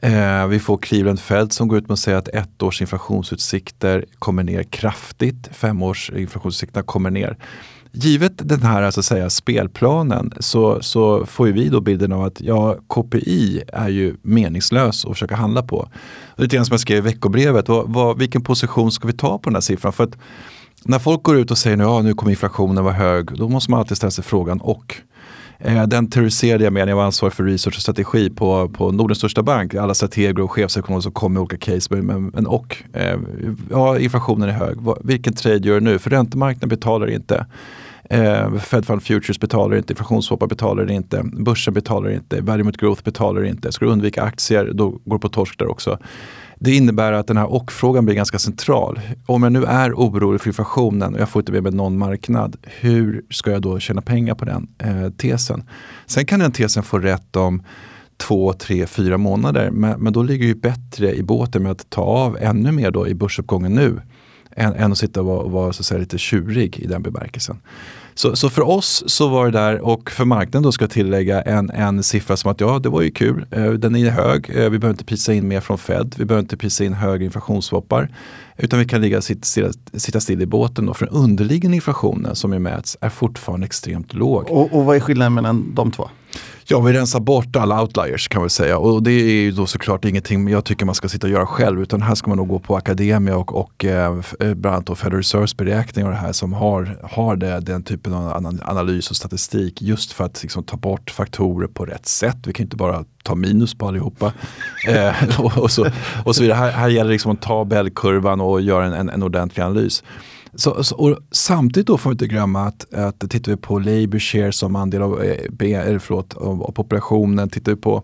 Eh, 0.02 0.46
vi 0.46 0.58
får 0.58 0.78
Cleveland 0.78 1.20
Fed 1.20 1.52
som 1.52 1.68
går 1.68 1.78
ut 1.78 1.88
med 1.88 1.92
att 1.92 1.98
säga 1.98 2.18
att 2.18 2.28
ett 2.28 2.62
års 2.62 2.80
inflationsutsikter 2.80 4.04
kommer 4.18 4.42
ner 4.42 4.62
kraftigt. 4.62 5.48
Fem 5.52 5.82
års 5.82 6.10
inflationsutsikterna 6.10 6.82
kommer 6.82 7.10
ner. 7.10 7.36
Givet 7.92 8.32
den 8.36 8.62
här 8.62 8.82
alltså 8.82 9.02
säga, 9.02 9.30
spelplanen 9.30 10.32
så, 10.40 10.82
så 10.82 11.26
får 11.26 11.46
ju 11.46 11.52
vi 11.52 11.68
då 11.68 11.80
bilden 11.80 12.12
av 12.12 12.24
att 12.24 12.40
ja, 12.40 12.76
KPI 12.86 13.62
är 13.72 13.88
ju 13.88 14.16
meningslös 14.22 15.04
att 15.04 15.12
försöka 15.12 15.36
handla 15.36 15.62
på. 15.62 15.88
Lite 16.36 16.56
grann 16.56 16.66
som 16.66 16.72
jag 16.74 16.80
skrev 16.80 16.98
i 16.98 17.00
veckobrevet, 17.00 17.68
vad, 17.68 17.88
vad, 17.88 18.18
vilken 18.18 18.42
position 18.42 18.92
ska 18.92 19.06
vi 19.06 19.12
ta 19.12 19.38
på 19.38 19.50
den 19.50 19.54
här 19.54 19.60
siffran? 19.60 19.92
För 19.92 20.04
att 20.04 20.18
när 20.84 20.98
folk 20.98 21.22
går 21.22 21.36
ut 21.36 21.50
och 21.50 21.58
säger 21.58 21.76
att 21.76 21.82
ja, 21.82 22.02
nu 22.02 22.14
kommer 22.14 22.30
inflationen 22.30 22.84
vara 22.84 22.94
hög, 22.94 23.38
då 23.38 23.48
måste 23.48 23.70
man 23.70 23.80
alltid 23.80 23.96
ställa 23.96 24.10
sig 24.10 24.24
frågan 24.24 24.60
och. 24.60 24.96
Eh, 25.64 25.86
den 25.86 26.10
terroriserade 26.10 26.64
jag 26.64 26.72
med 26.72 26.86
när 26.86 26.90
jag 26.90 26.96
var 26.96 27.04
ansvarig 27.04 27.34
för 27.34 27.44
research 27.44 27.76
och 27.76 27.82
strategi 27.82 28.30
på, 28.30 28.68
på 28.68 28.92
Nordens 28.92 29.18
största 29.18 29.42
bank. 29.42 29.74
Alla 29.74 29.94
strateger 29.94 30.40
och 30.40 30.52
chefsekonomer 30.52 31.00
som 31.00 31.12
kom 31.12 31.32
med 31.32 31.42
olika 31.42 31.56
case. 31.56 31.94
Men, 31.94 32.26
men 32.26 32.46
och, 32.46 32.82
eh, 32.92 33.18
ja, 33.70 33.98
inflationen 33.98 34.48
är 34.48 34.52
hög. 34.52 34.76
Vilken 35.04 35.32
trade 35.32 35.68
gör 35.68 35.74
du 35.74 35.80
nu? 35.80 35.98
För 35.98 36.10
räntemarknaden 36.10 36.68
betalar 36.68 37.10
inte. 37.10 37.46
Eh, 38.04 38.54
Fed 38.58 38.86
Fund 38.86 39.02
Futures 39.02 39.40
betalar 39.40 39.76
inte, 39.76 39.92
inflationsswappar 39.92 40.46
betalar 40.46 40.90
inte, 40.90 41.22
börsen 41.24 41.74
betalar 41.74 42.10
inte, 42.10 42.40
value 42.40 42.64
mot 42.64 42.76
growth 42.76 43.02
betalar 43.04 43.44
inte. 43.44 43.72
Ska 43.72 43.84
du 43.84 43.90
undvika 43.90 44.22
aktier, 44.22 44.70
då 44.74 44.88
går 44.90 45.16
du 45.16 45.18
på 45.18 45.28
torsk 45.28 45.58
där 45.58 45.70
också. 45.70 45.98
Det 46.64 46.74
innebär 46.74 47.12
att 47.12 47.26
den 47.26 47.36
här 47.36 47.52
och-frågan 47.52 48.04
blir 48.04 48.14
ganska 48.14 48.38
central. 48.38 49.00
Om 49.26 49.42
jag 49.42 49.52
nu 49.52 49.64
är 49.64 49.92
orolig 49.92 50.40
för 50.40 50.48
inflationen 50.48 51.14
och 51.14 51.20
jag 51.20 51.28
får 51.28 51.40
inte 51.40 51.52
med 51.52 51.62
mig 51.62 51.72
någon 51.72 51.98
marknad, 51.98 52.56
hur 52.62 53.24
ska 53.30 53.50
jag 53.50 53.62
då 53.62 53.78
tjäna 53.78 54.02
pengar 54.02 54.34
på 54.34 54.44
den 54.44 54.68
eh, 54.78 55.10
tesen? 55.10 55.64
Sen 56.06 56.26
kan 56.26 56.40
den 56.40 56.52
tesen 56.52 56.82
få 56.82 56.98
rätt 56.98 57.36
om 57.36 57.62
två, 58.16 58.52
tre, 58.52 58.86
fyra 58.86 59.18
månader. 59.18 59.70
Men, 59.70 60.00
men 60.00 60.12
då 60.12 60.22
ligger 60.22 60.46
ju 60.46 60.54
bättre 60.54 61.14
i 61.14 61.22
båten 61.22 61.62
med 61.62 61.72
att 61.72 61.90
ta 61.90 62.02
av 62.02 62.36
ännu 62.40 62.72
mer 62.72 62.90
då 62.90 63.08
i 63.08 63.14
börsuppgången 63.14 63.74
nu. 63.74 64.00
Än, 64.56 64.74
än 64.74 64.92
att 64.92 64.98
sitta 64.98 65.20
och 65.20 65.26
vara, 65.26 65.48
vara 65.48 65.72
så 65.72 65.80
att 65.80 65.86
säga, 65.86 66.00
lite 66.00 66.18
tjurig 66.18 66.78
i 66.78 66.86
den 66.86 67.02
bemärkelsen. 67.02 67.56
Så, 68.14 68.36
så 68.36 68.50
för 68.50 68.62
oss 68.68 69.04
så 69.06 69.28
var 69.28 69.44
det 69.44 69.58
där 69.58 69.80
och 69.80 70.10
för 70.10 70.24
marknaden 70.24 70.62
då 70.62 70.72
ska 70.72 70.82
jag 70.82 70.90
tillägga 70.90 71.42
en, 71.42 71.70
en 71.70 72.02
siffra 72.02 72.36
som 72.36 72.50
att 72.50 72.60
ja, 72.60 72.78
det 72.78 72.88
var 72.88 73.02
ju 73.02 73.10
kul. 73.10 73.46
Eh, 73.50 73.70
den 73.70 73.96
är 73.96 74.10
hög. 74.10 74.50
Eh, 74.50 74.70
vi 74.70 74.78
behöver 74.78 74.90
inte 74.90 75.04
prisa 75.04 75.32
in 75.34 75.48
mer 75.48 75.60
från 75.60 75.78
Fed. 75.78 76.14
Vi 76.18 76.24
behöver 76.24 76.42
inte 76.42 76.56
prisa 76.56 76.84
in 76.84 76.92
högre 76.92 77.24
inflationsswappar. 77.24 78.08
Utan 78.56 78.78
vi 78.78 78.84
kan 78.84 79.00
ligga 79.00 79.20
sitta, 79.20 79.44
sitta, 79.44 79.72
sitta 79.92 80.20
still 80.20 80.42
i 80.42 80.46
båten. 80.46 80.86
Då, 80.86 80.94
för 80.94 81.06
den 81.06 81.14
underliggande 81.14 81.74
inflationen 81.74 82.36
som 82.36 82.52
ju 82.52 82.58
mäts 82.58 82.96
är 83.00 83.08
fortfarande 83.08 83.66
extremt 83.66 84.14
låg. 84.14 84.50
Och, 84.50 84.72
och 84.72 84.84
vad 84.84 84.96
är 84.96 85.00
skillnaden 85.00 85.34
mellan 85.34 85.74
de 85.74 85.90
två? 85.90 86.08
Ja, 86.64 86.80
vi 86.80 86.92
rensar 86.92 87.20
bort 87.20 87.56
alla 87.56 87.82
outliers 87.82 88.28
kan 88.28 88.42
vi 88.42 88.48
säga. 88.48 88.78
Och 88.78 89.02
det 89.02 89.10
är 89.10 89.42
ju 89.42 89.50
då 89.52 89.66
såklart 89.66 90.04
ingenting 90.04 90.48
jag 90.48 90.64
tycker 90.64 90.86
man 90.86 90.94
ska 90.94 91.08
sitta 91.08 91.26
och 91.26 91.30
göra 91.32 91.46
själv. 91.46 91.82
Utan 91.82 92.02
här 92.02 92.14
ska 92.14 92.28
man 92.28 92.36
nog 92.36 92.48
gå 92.48 92.58
på 92.58 92.76
Akademia 92.76 93.36
och, 93.36 93.54
och 93.54 93.84
eh, 93.84 94.22
bland 94.38 94.66
annat 94.66 94.98
Federal 94.98 95.16
Reserves 95.16 95.56
beräkningar 95.56 96.08
och 96.08 96.14
det 96.14 96.20
här 96.20 96.32
som 96.32 96.52
har, 96.52 96.98
har 97.02 97.36
det, 97.36 97.60
den 97.60 97.82
typen 97.82 98.14
av 98.14 98.56
analys 98.62 99.10
och 99.10 99.16
statistik. 99.16 99.82
Just 99.82 100.12
för 100.12 100.24
att 100.24 100.42
liksom, 100.42 100.64
ta 100.64 100.76
bort 100.76 101.10
faktorer 101.10 101.68
på 101.68 101.84
rätt 101.84 102.06
sätt. 102.06 102.36
Vi 102.46 102.52
kan 102.52 102.64
inte 102.64 102.76
bara 102.76 103.04
ta 103.22 103.34
minus 103.34 103.74
på 103.74 103.88
allihopa. 103.88 104.32
eh, 104.88 105.40
och, 105.40 105.58
och, 105.58 105.70
så, 105.70 105.86
och 106.24 106.36
så 106.36 106.42
vidare. 106.42 106.56
Här, 106.56 106.70
här 106.70 106.88
gäller 106.88 107.08
det 107.08 107.12
liksom 107.12 107.32
att 107.32 107.42
ta 107.42 107.64
bellkurvan 107.64 108.40
och 108.40 108.60
göra 108.60 108.86
en, 108.86 108.92
en, 108.92 109.08
en 109.08 109.22
ordentlig 109.22 109.62
analys. 109.62 110.02
Så, 110.54 110.84
så, 110.84 110.96
och 110.96 111.18
samtidigt 111.30 111.86
då 111.86 111.98
får 111.98 112.10
vi 112.10 112.14
inte 112.14 112.26
glömma 112.26 112.64
att, 112.64 112.94
att 112.94 113.30
tittar 113.30 113.52
vi 113.52 113.56
på 113.56 113.78
Labour 113.78 114.18
share 114.18 114.52
som 114.52 114.76
andel 114.76 115.02
av, 115.02 115.22
eh, 115.22 115.98
förlåt, 115.98 116.34
av, 116.34 116.62
av 116.62 116.72
populationen, 116.72 117.48
tittar 117.48 117.72
vi 117.72 117.80
på 117.80 118.02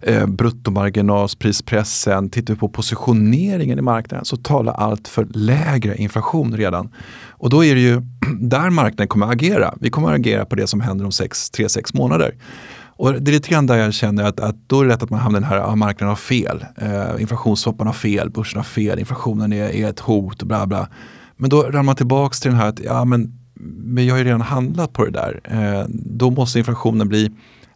eh, 0.00 0.26
bruttomarginalprispressen, 0.26 2.30
tittar 2.30 2.54
vi 2.54 2.60
på 2.60 2.68
positioneringen 2.68 3.78
i 3.78 3.82
marknaden 3.82 4.24
så 4.24 4.36
talar 4.36 4.72
allt 4.72 5.08
för 5.08 5.26
lägre 5.30 5.96
inflation 5.96 6.56
redan. 6.56 6.88
Och 7.28 7.50
då 7.50 7.64
är 7.64 7.74
det 7.74 7.80
ju 7.80 8.02
där 8.40 8.70
marknaden 8.70 9.08
kommer 9.08 9.26
att 9.26 9.32
agera. 9.32 9.74
Vi 9.80 9.90
kommer 9.90 10.08
att 10.08 10.18
agera 10.18 10.44
på 10.44 10.56
det 10.56 10.66
som 10.66 10.80
händer 10.80 11.04
om 11.04 11.10
3-6 11.10 11.96
månader. 11.96 12.34
Och 13.00 13.12
det 13.12 13.30
är 13.30 13.32
lite 13.32 13.48
grann 13.48 13.66
där 13.66 13.76
jag 13.76 13.94
känner 13.94 14.24
att, 14.24 14.40
att 14.40 14.56
då 14.66 14.80
är 14.80 14.84
det 14.84 14.90
lätt 14.90 15.02
att 15.02 15.10
man 15.10 15.20
hamnar 15.20 15.38
i 15.38 15.42
den 15.42 15.50
här, 15.50 15.58
ah, 15.58 15.76
marknaden 15.76 16.08
har 16.08 16.16
fel. 16.16 16.64
Eh, 16.76 17.20
inflationssoppan 17.20 17.86
har 17.86 17.94
fel, 17.94 18.30
börsen 18.30 18.58
har 18.58 18.64
fel, 18.64 18.98
inflationen 18.98 19.52
är, 19.52 19.70
är 19.70 19.88
ett 19.88 20.00
hot 20.00 20.40
och 20.40 20.46
bla 20.46 20.66
bla. 20.66 20.88
Men 21.40 21.50
då 21.50 21.62
ramlar 21.62 21.82
man 21.82 21.96
tillbaka 21.96 22.34
till 22.34 22.50
den 22.50 22.60
här 22.60 22.68
att 22.68 22.80
ja, 22.80 23.04
men, 23.04 23.38
men 23.84 24.06
jag 24.06 24.14
har 24.14 24.18
ju 24.18 24.24
redan 24.24 24.40
handlat 24.40 24.92
på 24.92 25.04
det 25.04 25.10
där. 25.10 25.40
Eh, 25.44 25.86
då 25.88 26.30
måste 26.30 26.58
inflationen 26.58 27.08
bli 27.08 27.30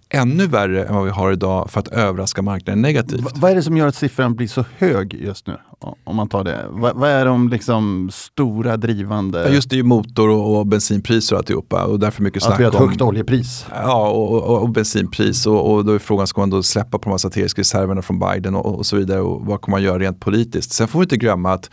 ännu 0.08 0.46
värre 0.46 0.84
än 0.84 0.94
vad 0.94 1.04
vi 1.04 1.10
har 1.10 1.32
idag 1.32 1.70
för 1.70 1.80
att 1.80 1.88
överraska 1.88 2.42
marknaden 2.42 2.82
negativt. 2.82 3.20
V 3.20 3.26
vad 3.34 3.50
är 3.50 3.54
det 3.54 3.62
som 3.62 3.76
gör 3.76 3.86
att 3.86 3.94
siffran 3.94 4.34
blir 4.34 4.48
så 4.48 4.64
hög 4.78 5.14
just 5.14 5.46
nu? 5.46 5.56
Om 6.04 6.16
man 6.16 6.28
tar 6.28 6.44
det. 6.44 6.66
V 6.72 6.90
vad 6.94 7.10
är 7.10 7.26
de 7.26 7.48
liksom 7.48 8.10
stora 8.12 8.76
drivande? 8.76 9.42
Ja, 9.42 9.48
just 9.48 9.70
det 9.70 9.74
är 9.74 9.78
ju 9.78 9.82
motor 9.82 10.28
och, 10.28 10.58
och 10.58 10.66
bensinpriser 10.66 11.36
och 11.36 11.38
alltihopa 11.38 11.84
och 11.84 12.00
därför 12.00 12.22
mycket 12.22 12.42
snack 12.42 12.60
om... 12.60 12.66
Att 12.66 12.74
vi 12.74 12.76
har 12.76 12.84
ett 12.84 12.90
högt 12.90 13.02
oljepris. 13.02 13.66
Ja, 13.70 14.08
och, 14.08 14.32
och, 14.32 14.62
och 14.62 14.68
bensinpris 14.68 15.46
och, 15.46 15.84
då 15.84 15.92
är 15.92 15.98
frågan, 15.98 16.26
ska 16.26 16.40
man 16.40 16.50
då 16.50 16.62
släppa 16.62 16.98
på 16.98 17.04
de 17.04 17.10
här 17.10 17.18
strategiska 17.18 17.60
reserverna 17.60 18.02
från 18.02 18.18
Biden 18.18 18.54
och, 18.54 18.76
och 18.76 18.86
så 18.86 18.96
vidare 18.96 19.20
och 19.20 19.46
vad 19.46 19.60
kommer 19.60 19.76
man 19.76 19.82
göra 19.82 19.98
rent 19.98 20.20
politiskt? 20.20 20.72
Sen 20.72 20.88
får 20.88 20.98
vi 20.98 21.02
inte 21.02 21.16
glömma 21.16 21.52
att 21.52 21.70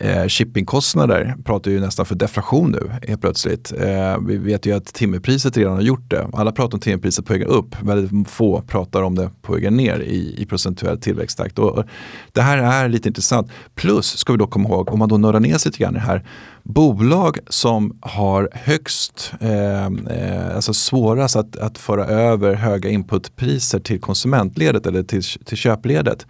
Eh, 0.00 0.28
shippingkostnader 0.28 1.34
pratar 1.44 1.70
ju 1.70 1.80
nästan 1.80 2.06
för 2.06 2.14
deflation 2.14 2.70
nu 2.70 2.90
helt 3.08 3.20
plötsligt. 3.20 3.72
Eh, 3.72 4.18
vi 4.26 4.36
vet 4.36 4.66
ju 4.66 4.76
att 4.76 4.86
timmerpriset 4.86 5.56
redan 5.56 5.74
har 5.74 5.82
gjort 5.82 6.10
det. 6.10 6.28
Alla 6.32 6.52
pratar 6.52 6.76
om 6.76 6.80
timmerpriset 6.80 7.26
på 7.26 7.32
vägen 7.32 7.48
upp. 7.48 7.82
Väldigt 7.82 8.30
få 8.30 8.60
pratar 8.60 9.02
om 9.02 9.14
det 9.14 9.30
på 9.42 9.52
vägen 9.52 9.76
ner 9.76 10.00
i, 10.00 10.34
i 10.38 10.46
procentuell 10.46 11.00
tillväxttakt. 11.00 11.58
Och 11.58 11.84
det 12.32 12.42
här 12.42 12.58
är 12.58 12.88
lite 12.88 13.08
intressant. 13.08 13.50
Plus 13.74 14.18
ska 14.18 14.32
vi 14.32 14.38
då 14.38 14.46
komma 14.46 14.68
ihåg, 14.68 14.92
om 14.92 14.98
man 14.98 15.08
då 15.08 15.18
nördar 15.18 15.40
ner 15.40 15.58
sig 15.58 15.70
lite 15.70 15.82
grann 15.82 15.96
i 15.96 15.98
det 15.98 16.04
här. 16.04 16.24
Bolag 16.62 17.38
som 17.48 17.98
har 18.00 18.48
högst, 18.52 19.32
eh, 19.40 19.86
eh, 19.86 20.56
alltså 20.56 20.74
svårast 20.74 21.36
att, 21.36 21.56
att 21.56 21.78
föra 21.78 22.06
över 22.06 22.54
höga 22.54 22.90
inputpriser 22.90 23.78
till 23.78 24.00
konsumentledet 24.00 24.86
eller 24.86 25.02
till, 25.02 25.22
till 25.22 25.56
köpledet 25.56 26.26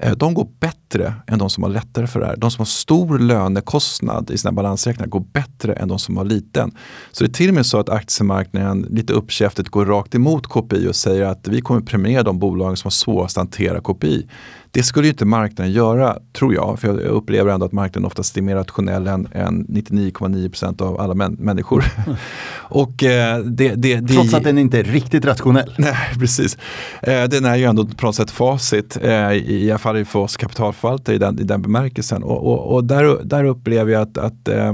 Eh, 0.00 0.12
de 0.12 0.34
går 0.34 0.48
bättre 0.60 1.14
än 1.26 1.38
de 1.38 1.50
som 1.50 1.62
har 1.62 1.70
lättare 1.70 2.06
för 2.06 2.20
det 2.20 2.26
här. 2.26 2.36
De 2.36 2.50
som 2.50 2.60
har 2.60 2.66
stor 2.66 3.18
lönekostnad 3.18 4.30
i 4.30 4.38
sina 4.38 4.52
balansräkningar 4.52 5.08
går 5.08 5.24
bättre 5.32 5.72
än 5.72 5.88
de 5.88 5.98
som 5.98 6.16
har 6.16 6.24
liten. 6.24 6.72
Så 7.12 7.24
det 7.24 7.30
är 7.30 7.32
till 7.32 7.48
och 7.48 7.54
med 7.54 7.66
så 7.66 7.78
att 7.78 7.88
aktiemarknaden 7.88 8.86
lite 8.90 9.12
uppkäftigt 9.12 9.68
går 9.68 9.86
rakt 9.86 10.14
emot 10.14 10.46
KPI 10.46 10.88
och 10.88 10.96
säger 10.96 11.24
att 11.24 11.48
vi 11.48 11.60
kommer 11.60 11.80
premiera 11.80 12.22
de 12.22 12.38
bolag 12.38 12.78
som 12.78 12.86
har 12.86 12.90
svårast 12.90 13.38
att 13.38 13.40
hantera 13.40 13.80
KPI. 13.80 14.26
Det 14.70 14.82
skulle 14.82 15.06
ju 15.06 15.10
inte 15.10 15.24
marknaden 15.24 15.72
göra, 15.72 16.18
tror 16.32 16.54
jag. 16.54 16.78
För 16.78 16.88
jag 16.88 16.98
upplever 16.98 17.52
ändå 17.52 17.66
att 17.66 17.72
marknaden 17.72 18.06
oftast 18.06 18.36
är 18.36 18.42
mer 18.42 18.54
rationell 18.54 19.06
än, 19.06 19.28
än 19.32 19.66
99,9% 19.66 20.82
av 20.82 21.00
alla 21.00 21.14
män, 21.14 21.36
människor. 21.40 21.84
och, 22.54 23.02
eh, 23.02 23.38
det, 23.38 23.74
det, 23.74 23.94
det, 23.94 24.14
Trots 24.14 24.34
att 24.34 24.44
den 24.44 24.58
inte 24.58 24.78
är 24.78 24.84
riktigt 24.84 25.24
rationell. 25.24 25.74
Nej, 25.78 25.96
precis. 26.18 26.58
Eh, 27.02 27.24
den 27.24 27.44
är 27.44 27.56
ju 27.56 27.64
ändå 27.64 27.86
på 27.86 28.06
något 28.06 28.16
sätt 28.16 28.30
facit, 28.30 28.98
eh, 29.02 29.32
i 29.32 29.70
alla 29.70 29.78
fall 29.78 30.04
för 30.04 30.18
oss 30.18 30.36
kapitalförvaltare 30.36 31.16
i 31.16 31.18
den, 31.18 31.40
i 31.40 31.42
den 31.42 31.62
bemärkelsen. 31.62 32.22
Och, 32.22 32.46
och, 32.46 32.74
och 32.74 32.84
där, 32.84 33.24
där 33.24 33.44
upplever 33.44 33.92
jag 33.92 34.02
att, 34.02 34.18
att 34.18 34.48
eh, 34.48 34.72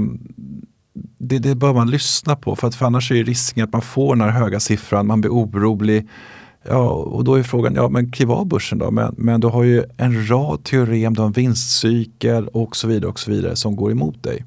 det, 1.17 1.39
det 1.39 1.55
bör 1.55 1.73
man 1.73 1.89
lyssna 1.89 2.35
på 2.35 2.55
för, 2.55 2.67
att, 2.67 2.75
för 2.75 2.85
annars 2.85 3.11
är 3.11 3.23
risken 3.23 3.63
att 3.63 3.73
man 3.73 3.81
får 3.81 4.15
den 4.15 4.29
här 4.29 4.39
höga 4.39 4.59
siffran, 4.59 5.07
man 5.07 5.21
blir 5.21 5.31
orolig 5.31 6.07
Ja, 6.63 6.89
och 6.89 7.23
då 7.23 7.35
är 7.35 7.43
frågan, 7.43 7.75
ja 7.75 7.89
men 7.89 8.11
kliv 8.11 8.31
av 8.31 8.45
börsen 8.45 8.77
då. 8.77 8.91
Men, 8.91 9.15
men 9.17 9.41
du 9.41 9.47
har 9.47 9.63
ju 9.63 9.83
en 9.97 10.29
rad 10.29 10.63
teorem, 10.63 11.13
du 11.13 11.21
har 11.21 11.27
en 11.27 11.33
vinstcykel 11.33 12.47
och 12.47 12.75
så 12.75 12.87
vidare 12.87 13.09
och 13.09 13.19
så 13.19 13.31
vidare 13.31 13.55
som 13.55 13.75
går 13.75 13.91
emot 13.91 14.23
dig. 14.23 14.45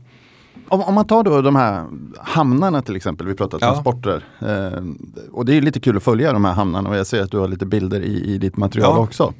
Om, 0.68 0.80
om, 0.80 0.94
man 0.94 1.06
tar 1.06 1.24
då 1.24 1.42
de 1.42 1.56
här 1.56 1.86
hamnarna 2.18 2.82
till 2.82 2.96
exempel, 2.96 3.26
vi 3.26 3.34
pratar 3.34 3.58
transporter. 3.58 4.24
Ja. 4.38 4.46
Eh, 4.46 4.82
och 5.32 5.44
det 5.44 5.56
är 5.56 5.60
lite 5.60 5.80
kul 5.80 5.96
att 5.96 6.02
följa 6.02 6.32
de 6.32 6.44
här 6.44 6.52
hamnarna 6.52 6.90
och 6.90 6.96
jag 6.96 7.06
ser 7.06 7.22
att 7.22 7.30
du 7.30 7.38
har 7.38 7.48
lite 7.48 7.66
bilder 7.66 8.00
i, 8.00 8.34
i 8.34 8.38
ditt 8.38 8.56
material 8.56 8.94
ja. 8.96 9.02
också. 9.02 9.34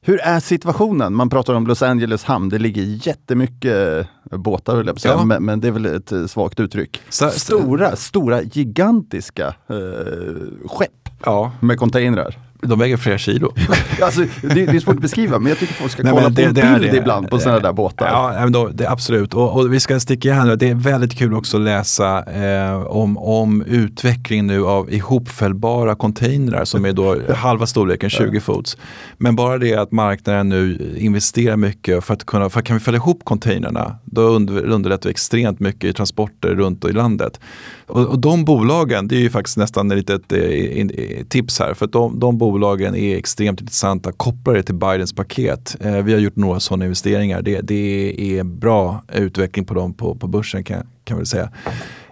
Hur 0.00 0.20
är 0.20 0.40
situationen? 0.40 1.14
Man 1.14 1.30
pratar 1.30 1.54
om 1.54 1.66
Los 1.66 1.82
Angeles 1.82 2.24
hamn, 2.24 2.48
det 2.48 2.58
ligger 2.58 2.82
jättemycket 2.82 4.08
båtar, 4.30 4.76
höll 4.76 4.86
jag 4.86 4.98
ja. 5.02 5.24
men, 5.24 5.44
men 5.44 5.60
det 5.60 5.68
är 5.68 5.72
väl 5.72 5.86
ett 5.86 6.30
svagt 6.30 6.60
uttryck. 6.60 7.00
Så, 7.08 7.30
stora, 7.30 7.96
stora, 7.96 8.42
gigantiska 8.42 9.46
eh, 9.46 10.66
skepp 10.66 11.07
ja. 11.24 11.52
med 11.60 11.78
containrar. 11.78 12.47
De 12.60 12.78
väger 12.78 12.96
flera 12.96 13.18
kilo. 13.18 13.52
alltså, 14.02 14.20
det, 14.20 14.48
det, 14.48 14.60
är 14.62 14.80
svårt 14.80 14.94
att 14.94 15.00
beskriva, 15.00 15.38
men 15.38 15.48
jag 15.48 15.58
tycker 15.58 15.74
folk 15.74 15.92
ska 15.92 16.02
Nej, 16.02 16.12
kolla 16.12 16.28
det, 16.28 16.46
på 16.46 16.52
det, 16.52 16.78
bild 16.80 16.94
ibland 16.94 17.30
på 17.30 17.38
sådana 17.38 17.58
där 17.60 17.72
båtar. 17.72 18.06
Ja, 18.06 18.48
då, 18.48 18.68
det, 18.68 18.90
absolut. 18.90 19.34
Och, 19.34 19.56
och, 19.56 19.72
vi 19.72 19.80
ska 19.80 20.00
sticka 20.00 20.34
här 20.34 20.46
nu, 20.46 20.56
det 20.56 20.68
är 20.68 20.74
väldigt 20.74 21.18
kul 21.18 21.34
också 21.34 21.56
att 21.56 21.62
läsa 21.62 22.24
eh, 22.24 22.82
om, 22.82 23.18
om 23.18 23.62
utvecklingen 23.62 24.46
nu 24.46 24.64
av 24.64 24.92
ihopfällbara 24.92 25.94
containrar 25.94 26.64
som 26.64 26.84
är 26.84 26.92
då 26.92 27.16
halva 27.34 27.66
storleken 27.66 28.10
20 28.10 28.40
fots. 28.40 28.76
Men 29.16 29.36
bara 29.36 29.58
det 29.58 29.74
att 29.74 29.92
marknaden 29.92 30.48
nu 30.48 30.94
investerar 30.98 31.56
mycket 31.56 32.04
för 32.04 32.14
att 32.14 32.24
kunna, 32.24 32.50
för 32.50 32.60
kan 32.60 32.76
vi 32.76 32.80
fälla 32.80 32.96
ihop 32.96 33.24
containrarna, 33.24 33.96
då 34.04 34.22
underlättar 34.22 35.08
vi 35.08 35.10
extremt 35.10 35.60
mycket 35.60 35.84
i 35.84 35.92
transporter 35.92 36.48
runt 36.48 36.84
i 36.84 36.92
landet. 36.92 37.40
Och, 37.86 38.06
och 38.06 38.18
de 38.18 38.44
bolagen, 38.44 39.08
det 39.08 39.16
är 39.16 39.20
ju 39.20 39.30
faktiskt 39.30 39.56
nästan 39.56 39.90
ett 39.90 39.96
litet 39.96 40.32
eh, 40.32 41.24
tips 41.28 41.58
här, 41.58 41.74
för 41.74 41.84
att 41.84 41.92
de, 41.92 42.20
de 42.20 42.38
bolagen 42.52 42.94
är 42.96 43.16
extremt 43.16 43.60
intressanta 43.60 44.12
kopplade 44.12 44.62
till 44.62 44.74
Bidens 44.74 45.12
paket. 45.12 45.76
Eh, 45.80 45.96
vi 45.96 46.12
har 46.12 46.20
gjort 46.20 46.36
några 46.36 46.60
sådana 46.60 46.84
investeringar. 46.84 47.42
Det, 47.42 47.60
det 47.60 48.38
är 48.38 48.44
bra 48.44 49.02
utveckling 49.12 49.64
på 49.64 49.74
dem 49.74 49.94
på, 49.94 50.14
på 50.14 50.26
börsen 50.26 50.64
kan, 50.64 50.80
kan 50.80 50.88
jag 51.04 51.16
väl 51.16 51.26
säga. 51.26 51.50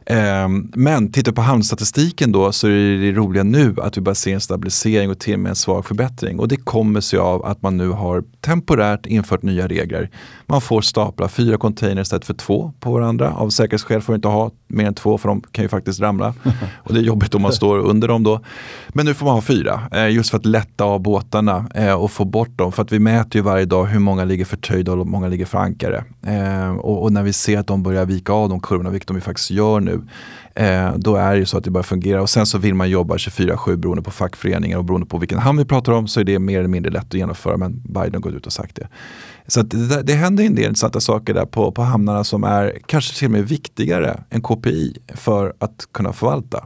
Ehm, 0.07 0.71
men 0.75 1.13
tittar 1.13 1.33
på 1.33 1.43
handelsstatistiken 1.43 2.33
då 2.33 2.53
så 2.53 2.67
är 2.67 3.01
det 3.01 3.13
roliga 3.13 3.43
nu 3.43 3.75
att 3.83 3.97
vi 3.97 4.01
bara 4.01 4.15
ser 4.15 4.35
en 4.35 4.41
stabilisering 4.41 5.11
och 5.11 5.19
till 5.19 5.35
och 5.35 5.41
med 5.41 5.51
en 5.51 5.57
svag 5.57 5.87
förbättring. 5.87 6.39
Och 6.39 6.49
det 6.49 6.57
kommer 6.57 7.01
sig 7.01 7.19
av 7.19 7.45
att 7.45 7.63
man 7.63 7.77
nu 7.77 7.89
har 7.89 8.25
temporärt 8.41 9.07
infört 9.07 9.43
nya 9.43 9.69
regler. 9.69 10.11
Man 10.47 10.61
får 10.61 10.81
stapla 10.81 11.29
fyra 11.29 11.59
containers 11.59 12.07
istället 12.07 12.25
för 12.25 12.35
två 12.35 12.73
på 12.81 12.93
varandra. 12.93 13.33
Av 13.33 13.51
säkerhetsskäl 13.51 14.03
får 14.03 14.13
vi 14.13 14.15
inte 14.15 14.29
ha 14.29 14.51
mer 14.67 14.87
än 14.87 14.95
två 14.95 15.19
för 15.19 15.29
de 15.29 15.41
kan 15.41 15.65
ju 15.65 15.69
faktiskt 15.69 16.01
ramla. 16.01 16.35
Och 16.77 16.95
det 16.95 17.01
är 17.01 17.05
jobbigt 17.05 17.35
om 17.35 17.43
man 17.43 17.53
står 17.63 17.79
under 17.79 18.09
dem 18.09 18.23
då. 18.23 18.41
Men 18.89 19.07
nu 19.07 19.15
får 19.15 19.27
man 19.27 19.35
ha 19.35 19.43
fyra, 19.43 19.83
eh, 19.93 20.09
just 20.09 20.31
för 20.31 20.39
att 20.39 20.47
lätta 20.47 20.85
av 20.85 21.01
båtarna 21.01 21.67
eh, 21.75 21.93
och 21.93 22.11
få 22.11 22.25
bort 22.25 22.59
dem. 22.59 22.73
För 22.73 22.83
att 22.83 22.93
vi 22.93 22.99
mäter 22.99 23.37
ju 23.37 23.43
varje 23.43 23.65
dag 23.65 23.85
hur 23.85 23.99
många 23.99 24.25
ligger 24.25 24.45
förtöjda 24.45 24.93
och 24.93 24.99
hur 24.99 25.05
många 25.05 25.29
ligger 25.29 25.47
för 25.47 25.59
ankare. 25.59 26.05
Eh, 26.27 26.77
och, 26.77 27.03
och 27.03 27.13
när 27.13 27.23
vi 27.23 27.33
ser 27.33 27.59
att 27.59 27.67
de 27.67 27.83
börjar 27.83 28.05
vika 28.05 28.33
av 28.33 28.49
de 28.49 28.61
kurvorna, 28.61 28.91
vilket 28.91 29.09
de 29.09 29.17
ju 29.17 29.21
faktiskt 29.21 29.51
gör 29.51 29.81
nu, 29.81 29.96
nu. 29.97 30.03
Eh, 30.63 30.95
då 30.97 31.17
är 31.17 31.37
det 31.37 31.47
så 31.47 31.59
att 31.59 31.65
det 31.65 31.71
börjar 31.71 31.83
fungera 31.83 32.23
och 32.23 32.31
sen 32.31 32.47
så 32.47 32.59
vill 32.59 32.75
man 32.75 32.91
jobba 32.91 33.17
24-7 33.17 33.77
beroende 33.77 34.03
på 34.03 34.11
fackföreningar 34.11 34.79
och 34.79 34.85
beroende 34.85 35.07
på 35.07 35.19
vilken 35.19 35.39
hamn 35.39 35.59
vi 35.59 35.65
pratar 35.65 35.93
om 35.93 36.09
så 36.09 36.21
är 36.21 36.25
det 36.25 36.39
mer 36.39 36.59
eller 36.59 36.69
mindre 36.69 36.93
lätt 36.93 37.05
att 37.05 37.15
genomföra 37.15 37.57
men 37.57 37.83
Biden 37.85 38.15
har 38.15 38.21
gått 38.21 38.35
ut 38.35 38.47
och 38.47 38.53
sagt 38.53 38.77
det. 38.77 38.89
Så 39.47 39.63
det, 39.63 40.03
det 40.03 40.13
händer 40.13 40.45
en 40.45 40.55
del 40.55 40.65
intressanta 40.65 41.01
saker 41.01 41.35
där 41.35 41.47
på, 41.47 41.73
på 41.73 41.83
hamnarna 41.83 42.25
som 42.25 42.45
är 42.45 42.79
kanske 42.87 43.19
till 43.19 43.27
och 43.27 43.33
med 43.33 43.49
viktigare 43.49 44.25
än 44.31 44.43
KPI 44.43 44.99
för 45.15 45.55
att 45.59 45.89
kunna 45.93 46.13
förvalta. 46.13 46.65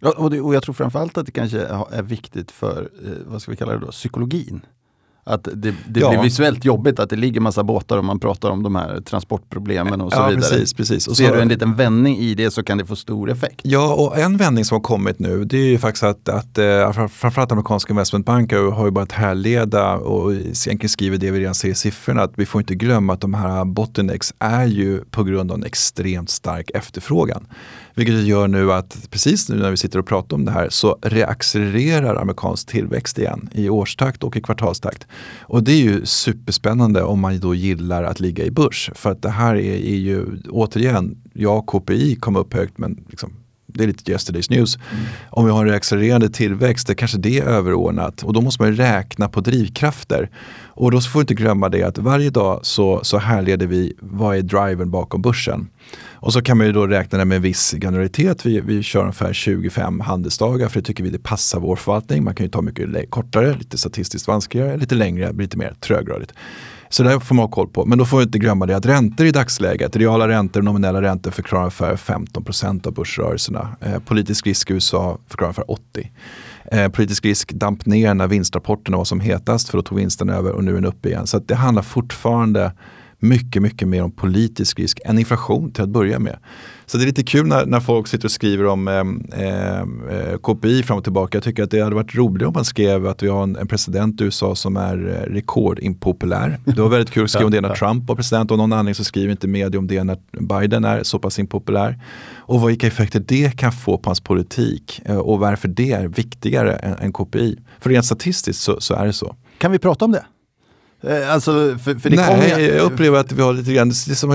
Ja, 0.00 0.14
och, 0.16 0.30
det, 0.30 0.40
och 0.40 0.54
jag 0.54 0.62
tror 0.62 0.74
framförallt 0.74 1.18
att 1.18 1.26
det 1.26 1.32
kanske 1.32 1.60
är 1.90 2.02
viktigt 2.02 2.50
för, 2.50 2.88
eh, 3.04 3.10
vad 3.26 3.42
ska 3.42 3.50
vi 3.50 3.56
kalla 3.56 3.72
det 3.72 3.78
då, 3.78 3.90
psykologin. 3.90 4.60
Att 5.28 5.48
det, 5.54 5.74
det 5.88 6.00
ja. 6.00 6.10
blir 6.10 6.22
visuellt 6.22 6.64
jobbigt 6.64 6.98
att 6.98 7.10
det 7.10 7.16
ligger 7.16 7.40
massa 7.40 7.64
båtar 7.64 7.98
och 7.98 8.04
man 8.04 8.18
pratar 8.18 8.50
om 8.50 8.62
de 8.62 8.76
här 8.76 9.00
transportproblemen 9.00 10.00
och 10.00 10.12
så 10.12 10.18
ja, 10.18 10.26
vidare. 10.26 10.50
Precis, 10.50 10.74
precis. 10.74 11.08
Och 11.08 11.16
Ser 11.16 11.28
så, 11.28 11.34
du 11.34 11.40
en 11.40 11.48
liten 11.48 11.74
vändning 11.74 12.18
i 12.18 12.34
det 12.34 12.50
så 12.50 12.62
kan 12.62 12.78
det 12.78 12.86
få 12.86 12.96
stor 12.96 13.30
effekt. 13.30 13.60
Ja, 13.62 13.94
och 13.94 14.18
en 14.18 14.36
vändning 14.36 14.64
som 14.64 14.74
har 14.74 14.82
kommit 14.82 15.18
nu 15.18 15.44
det 15.44 15.56
är 15.56 15.68
ju 15.68 15.78
faktiskt 15.78 16.04
att, 16.04 16.28
att 16.28 16.58
äh, 16.58 17.08
framförallt 17.08 17.52
amerikanska 17.52 17.92
investmentbanker 17.92 18.70
har 18.70 18.84
ju 18.84 18.90
börjat 18.90 19.12
härleda 19.12 19.94
och 19.96 20.32
egentligen 20.32 20.88
skriver 20.88 21.18
det 21.18 21.30
vi 21.30 21.40
redan 21.40 21.54
ser 21.54 21.68
i 21.68 21.74
siffrorna 21.74 22.22
att 22.22 22.32
vi 22.36 22.46
får 22.46 22.60
inte 22.60 22.74
glömma 22.74 23.12
att 23.12 23.20
de 23.20 23.34
här 23.34 23.64
bottlenecks 23.64 24.34
är 24.38 24.66
ju 24.66 25.00
på 25.10 25.24
grund 25.24 25.50
av 25.50 25.58
en 25.58 25.64
extremt 25.64 26.30
stark 26.30 26.70
efterfrågan. 26.74 27.46
Vilket 27.96 28.24
gör 28.24 28.48
nu 28.48 28.72
att 28.72 29.08
precis 29.10 29.48
nu 29.48 29.56
när 29.56 29.70
vi 29.70 29.76
sitter 29.76 29.98
och 29.98 30.06
pratar 30.06 30.36
om 30.36 30.44
det 30.44 30.50
här 30.50 30.68
så 30.68 30.98
reaccelererar 31.02 32.16
amerikansk 32.16 32.68
tillväxt 32.68 33.18
igen 33.18 33.48
i 33.52 33.68
årstakt 33.68 34.24
och 34.24 34.36
i 34.36 34.40
kvartalstakt. 34.40 35.06
Och 35.40 35.62
det 35.62 35.72
är 35.72 35.82
ju 35.82 36.06
superspännande 36.06 37.02
om 37.02 37.20
man 37.20 37.38
då 37.38 37.54
gillar 37.54 38.02
att 38.04 38.20
ligga 38.20 38.44
i 38.44 38.50
börs. 38.50 38.90
För 38.94 39.10
att 39.10 39.22
det 39.22 39.30
här 39.30 39.54
är, 39.54 39.74
är 39.74 39.96
ju 39.96 40.26
återigen, 40.48 41.22
ja 41.32 41.62
KPI 41.62 42.16
kom 42.16 42.36
upp 42.36 42.54
högt 42.54 42.78
men 42.78 43.04
liksom, 43.08 43.32
det 43.76 43.84
är 43.84 43.88
lite 43.88 44.12
yesterday's 44.12 44.50
news. 44.50 44.76
Mm. 44.76 45.04
Om 45.30 45.44
vi 45.44 45.50
har 45.50 45.66
en 45.66 45.74
accelererande 45.74 46.28
tillväxt, 46.28 46.86
det 46.86 46.94
kanske 46.94 47.18
det 47.18 47.38
är 47.38 47.44
överordnat 47.44 48.22
och 48.22 48.32
då 48.32 48.40
måste 48.40 48.62
man 48.62 48.76
räkna 48.76 49.28
på 49.28 49.40
drivkrafter. 49.40 50.30
Och 50.78 50.90
då 50.90 51.00
får 51.00 51.20
vi 51.20 51.22
inte 51.22 51.34
glömma 51.34 51.68
det 51.68 51.82
att 51.82 51.98
varje 51.98 52.30
dag 52.30 52.60
så, 52.62 53.00
så 53.02 53.18
härleder 53.18 53.66
vi 53.66 53.94
vad 54.00 54.36
är 54.36 54.42
drivern 54.42 54.90
bakom 54.90 55.22
börsen. 55.22 55.68
Och 56.26 56.32
så 56.32 56.42
kan 56.42 56.58
man 56.58 56.66
ju 56.66 56.72
då 56.72 56.86
räkna 56.86 57.18
det 57.18 57.24
med 57.24 57.36
en 57.36 57.42
viss 57.42 57.72
granularitet. 57.72 58.46
Vi, 58.46 58.60
vi 58.60 58.82
kör 58.82 59.00
ungefär 59.00 59.32
25 59.32 60.00
handelsdagar 60.00 60.68
för 60.68 60.80
det 60.80 60.86
tycker 60.86 61.04
vi 61.04 61.10
det 61.10 61.18
passar 61.18 61.60
vår 61.60 61.76
förvaltning. 61.76 62.24
Man 62.24 62.34
kan 62.34 62.46
ju 62.46 62.50
ta 62.50 62.62
mycket 62.62 63.10
kortare, 63.10 63.54
lite 63.58 63.78
statistiskt 63.78 64.28
vanskligare, 64.28 64.76
lite 64.76 64.94
längre, 64.94 65.32
lite 65.32 65.58
mer 65.58 65.74
trögrörligt. 65.80 66.32
Så 66.88 67.02
det 67.02 67.20
får 67.20 67.34
man 67.34 67.42
ha 67.42 67.50
koll 67.50 67.68
på. 67.68 67.84
Men 67.86 67.98
då 67.98 68.04
får 68.04 68.18
vi 68.18 68.24
inte 68.24 68.38
glömma 68.38 68.66
det 68.66 68.76
att 68.76 68.86
räntor 68.86 69.26
i 69.26 69.30
dagsläget, 69.30 69.96
reala 69.96 70.28
räntor 70.28 70.60
och 70.60 70.64
nominella 70.64 71.02
räntor 71.02 71.30
förklarar 71.30 71.62
ungefär 71.62 71.96
15% 71.96 72.86
av 72.86 72.92
börsrörelserna. 72.94 73.76
Eh, 73.80 73.98
politisk 73.98 74.46
risk 74.46 74.70
i 74.70 74.74
USA 74.74 75.18
förklarar 75.28 75.48
ungefär 75.48 75.70
80. 75.70 76.10
Eh, 76.72 76.88
politisk 76.88 77.24
risk 77.24 77.52
damp 77.52 77.86
ner 77.86 78.14
när 78.14 78.26
vinstrapporterna 78.26 78.96
var 78.96 79.04
som 79.04 79.20
hetast 79.20 79.68
för 79.68 79.78
då 79.78 79.82
tog 79.82 79.98
vinsten 79.98 80.30
över 80.30 80.52
och 80.52 80.64
nu 80.64 80.70
är 80.70 80.74
den 80.74 80.84
uppe 80.84 81.08
igen. 81.08 81.26
Så 81.26 81.38
det 81.38 81.54
handlar 81.54 81.82
fortfarande 81.82 82.72
mycket, 83.28 83.62
mycket 83.62 83.88
mer 83.88 84.02
om 84.02 84.10
politisk 84.10 84.78
risk 84.78 85.00
än 85.04 85.18
inflation 85.18 85.72
till 85.72 85.82
att 85.82 85.88
börja 85.88 86.18
med. 86.18 86.38
Så 86.86 86.98
det 86.98 87.04
är 87.04 87.06
lite 87.06 87.22
kul 87.22 87.46
när, 87.46 87.66
när 87.66 87.80
folk 87.80 88.08
sitter 88.08 88.24
och 88.24 88.30
skriver 88.30 88.66
om 88.66 88.88
eh, 88.88 89.00
eh, 89.42 90.38
KPI 90.38 90.82
fram 90.82 90.98
och 90.98 91.04
tillbaka. 91.04 91.36
Jag 91.36 91.44
tycker 91.44 91.62
att 91.62 91.70
det 91.70 91.80
hade 91.80 91.94
varit 91.94 92.14
roligt 92.14 92.46
om 92.46 92.52
man 92.52 92.64
skrev 92.64 93.06
att 93.06 93.22
vi 93.22 93.28
har 93.28 93.42
en, 93.42 93.56
en 93.56 93.66
president 93.66 94.20
i 94.20 94.24
USA 94.24 94.54
som 94.54 94.76
är 94.76 95.08
eh, 95.08 95.32
rekordimpopulär. 95.32 96.58
Det 96.64 96.80
var 96.80 96.88
väldigt 96.88 97.10
kul 97.10 97.24
att 97.24 97.30
skriva 97.30 97.46
om 97.46 97.52
det 97.52 97.60
när 97.60 97.74
Trump 97.74 98.08
var 98.08 98.16
president 98.16 98.50
och 98.50 98.58
någon 98.58 98.72
anledning 98.72 98.94
så 98.94 99.04
skriver 99.04 99.30
inte 99.30 99.48
media 99.48 99.78
om 99.78 99.86
det 99.86 100.04
när 100.04 100.18
Biden 100.30 100.84
är 100.84 101.02
så 101.02 101.18
pass 101.18 101.38
impopulär. 101.38 101.98
Och 102.36 102.68
vilka 102.68 102.86
effekter 102.86 103.24
det 103.26 103.56
kan 103.56 103.72
få 103.72 103.98
på 103.98 104.10
hans 104.10 104.20
politik 104.20 105.00
eh, 105.04 105.18
och 105.18 105.38
varför 105.38 105.68
det 105.68 105.92
är 105.92 106.08
viktigare 106.08 106.76
än, 106.76 106.96
än 106.98 107.12
KPI. 107.12 107.58
För 107.80 107.90
rent 107.90 108.04
statistiskt 108.04 108.62
så, 108.62 108.80
så 108.80 108.94
är 108.94 109.06
det 109.06 109.12
så. 109.12 109.36
Kan 109.58 109.72
vi 109.72 109.78
prata 109.78 110.04
om 110.04 110.12
det? 110.12 110.24
Eh, 111.06 111.32
alltså, 111.32 111.78
för, 111.78 111.94
för 111.94 112.10
Nej, 112.10 112.26
kommer... 112.28 112.58
jag 112.58 112.92
upplever 112.92 113.18
att 113.18 113.32
vi 113.32 113.42
har 113.42 113.52
lite 113.52 113.72
grann, 113.72 113.92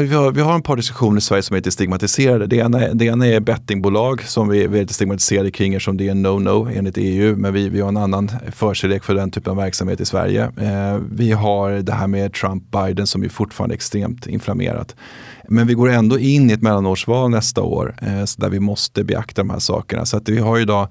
vi 0.08 0.16
har, 0.16 0.32
vi 0.32 0.42
har 0.42 0.56
en 0.56 0.62
par 0.62 0.76
diskussioner 0.76 1.18
i 1.18 1.22
Sverige 1.22 1.44
som 1.44 1.54
är 1.54 1.58
lite 1.58 1.72
stigmatiserade. 1.72 2.48
Det 2.48 2.56
ena, 2.56 2.80
det 2.80 3.06
ena 3.06 3.28
är 3.28 3.40
bettingbolag 3.40 4.24
som 4.24 4.50
vi, 4.50 4.68
vi 4.68 4.78
är 4.78 4.82
lite 4.82 4.94
stigmatiserade 4.94 5.52
kring 5.52 5.74
eftersom 5.74 5.98
det 5.98 6.08
är 6.08 6.12
en 6.12 6.26
no-no 6.26 6.78
enligt 6.78 6.98
EU. 6.98 7.36
Men 7.36 7.54
vi, 7.54 7.70
vi 7.70 7.82
har 7.82 7.88
en 7.88 7.98
annan 7.98 8.32
förkärlek 8.52 9.04
för 9.04 9.16
den 9.16 9.32
typen 9.32 9.52
av 9.52 9.58
verksamhet 9.58 10.02
i 10.02 10.06
Sverige. 10.06 10.44
Eh, 10.44 11.00
vi 11.12 11.32
har 11.32 11.72
det 11.72 11.94
här 11.94 12.08
med 12.08 12.34
Trump-Biden 12.34 13.08
som 13.08 13.24
är 13.24 13.30
fortfarande 13.30 13.76
extremt 13.76 14.28
inflammerat. 14.28 14.96
Men 15.48 15.68
vi 15.68 15.74
går 15.74 15.90
ändå 15.90 16.20
in 16.20 16.50
i 16.50 16.54
ett 16.54 16.62
mellanårsval 16.62 17.30
nästa 17.30 17.62
år 17.62 17.96
eh, 18.02 18.24
där 18.38 18.50
vi 18.50 18.60
måste 18.60 19.04
beakta 19.04 19.42
de 19.42 19.50
här 19.50 19.60
sakerna. 19.60 20.06
Så 20.06 20.18
att 20.18 20.30
vi 20.30 20.40
har 20.40 20.60
idag 20.60 20.88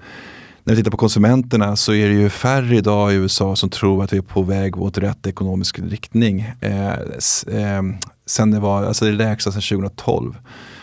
när 0.70 0.76
vi 0.76 0.83
tittar 0.83 0.90
på 0.90 0.96
konsumenterna 0.96 1.76
så 1.76 1.94
är 1.94 2.09
det 2.09 2.14
ju 2.14 2.28
färre 2.30 2.76
idag 2.76 3.12
i 3.12 3.16
USA 3.16 3.56
som 3.56 3.70
tror 3.70 4.04
att 4.04 4.12
vi 4.12 4.16
är 4.16 4.22
på 4.22 4.42
väg 4.42 4.78
åt 4.78 4.98
rätt 4.98 5.26
ekonomisk 5.26 5.78
riktning. 5.78 6.40
Eh, 6.61 6.90
eh, 6.90 7.83
sen 8.26 8.50
det 8.50 8.61
var 8.61 8.85
alltså 8.85 9.04
det 9.04 9.12
lägsta 9.12 9.52
sedan 9.52 9.62
2012. 9.62 10.38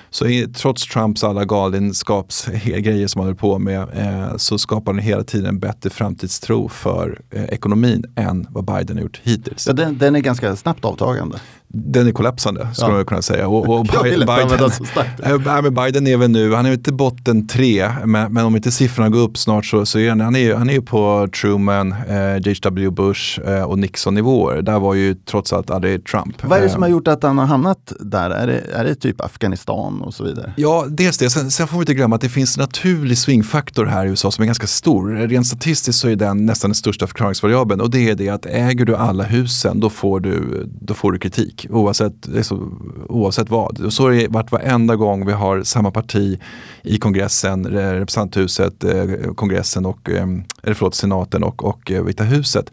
Så 0.09 0.25
trots 0.55 0.87
Trumps 0.87 1.23
alla 1.23 1.45
galenskapsgrejer 1.45 3.07
som 3.07 3.19
han 3.19 3.27
höll 3.27 3.35
på 3.35 3.59
med 3.59 3.81
eh, 3.93 4.37
så 4.37 4.57
skapar 4.57 4.93
han 4.93 4.99
hela 4.99 5.23
tiden 5.23 5.45
en 5.45 5.59
bättre 5.59 5.89
framtidstro 5.89 6.69
för 6.69 7.21
eh, 7.29 7.43
ekonomin 7.43 8.03
än 8.15 8.47
vad 8.49 8.65
Biden 8.65 8.97
har 8.97 9.03
gjort 9.03 9.21
hittills. 9.23 9.67
Ja, 9.67 9.73
den, 9.73 9.97
den 9.97 10.15
är 10.15 10.19
ganska 10.19 10.55
snabbt 10.55 10.85
avtagande 10.85 11.39
den 11.69 12.07
är 12.07 12.11
kollapsande 12.11 12.67
skulle 12.73 12.91
ja. 12.91 12.95
man 12.95 13.05
kunna 13.05 13.21
säga. 13.21 13.47
Och, 13.47 13.69
och 13.69 13.85
Biden, 14.03 14.27
Biden, 14.27 15.73
Biden 15.73 16.07
är 16.07 16.17
väl 16.17 16.29
nu, 16.29 16.53
han 16.53 16.65
är 16.65 16.71
inte 16.71 16.93
botten 16.93 17.47
tre, 17.47 17.89
men, 18.05 18.33
men, 18.33 18.45
om 18.45 18.55
inte 18.55 18.71
siffrorna 18.71 19.09
går 19.09 19.19
upp 19.19 19.37
snart 19.37 19.65
så, 19.65 19.85
så 19.85 19.99
är 19.99 20.09
han, 20.09 20.21
han 20.21 20.35
är, 20.35 20.55
han 20.55 20.69
är 20.69 20.81
på 20.81 21.27
Truman, 21.41 21.91
eh, 21.91 22.33
H.W. 22.45 22.89
Bush 22.89 23.41
eh, 23.41 23.63
och 23.63 23.79
Nixon 23.79 24.13
nivåer. 24.13 24.61
Där 24.61 24.79
var 24.79 24.93
ju 24.93 25.15
trots 25.15 25.53
allt 25.53 25.69
aldrig 25.69 26.05
Trump. 26.05 26.43
Vad 26.43 26.59
är 26.59 26.63
det 26.63 26.69
som 26.69 26.81
har 26.81 26.89
gjort 26.89 27.07
att 27.07 27.23
han 27.23 27.37
har 27.37 27.45
hamnat 27.45 27.93
där? 27.99 28.29
Är 28.29 28.47
det, 28.47 28.59
är 28.73 28.83
det 28.83 28.95
typ 28.95 29.21
Afghanistan 29.21 30.01
och 30.01 30.13
så 30.13 30.23
vidare? 30.23 30.53
Ja, 30.57 30.85
dels 30.89 31.17
det. 31.17 31.29
Sen, 31.29 31.51
sen 31.51 31.67
får 31.67 31.77
vi 31.77 31.81
inte 31.81 31.93
glömma 31.93 32.15
att 32.15 32.21
det 32.21 32.29
finns 32.29 32.57
en 32.57 32.61
naturlig 32.61 33.17
swingfaktor 33.17 33.85
här 33.85 34.05
i 34.05 34.09
USA 34.09 34.31
som 34.31 34.41
är 34.41 34.45
ganska 34.45 34.67
stor. 34.67 35.09
Rent 35.27 35.47
statistiskt 35.47 35.99
så 35.99 36.09
är 36.09 36.15
den 36.15 36.45
nästan 36.45 36.69
den 36.69 36.75
största 36.75 37.07
förklaringsvariabeln 37.07 37.81
och 37.81 37.89
det 37.89 38.09
är 38.09 38.15
det 38.15 38.29
att 38.29 38.45
äger 38.45 38.85
du 38.85 38.95
alla 38.95 39.23
husen 39.23 39.79
då 39.79 39.89
får 39.89 40.19
du, 40.19 40.63
då 40.81 40.93
får 40.93 41.11
du 41.11 41.19
kritik 41.19 41.56
politik 41.57 41.67
oavsett, 41.71 42.27
liksom, 42.27 43.05
oavsett 43.09 43.49
vad. 43.49 43.81
Och 43.81 43.93
så 43.93 44.03
har 44.03 44.11
det 44.11 44.27
varit 44.27 44.51
varenda 44.51 44.95
gång 44.95 45.25
vi 45.25 45.33
har 45.33 45.63
samma 45.63 45.91
parti 45.91 46.39
i 46.83 46.97
kongressen, 46.97 47.65
representanthuset, 47.67 48.83
eh, 48.83 49.33
kongressen 49.35 49.85
och, 49.85 50.09
eh, 50.09 50.27
eller 50.63 50.73
förlåt, 50.73 50.95
senaten 50.95 51.43
och, 51.43 51.63
och 51.63 51.91
eh, 51.91 52.03
Vita 52.03 52.23
huset. 52.23 52.71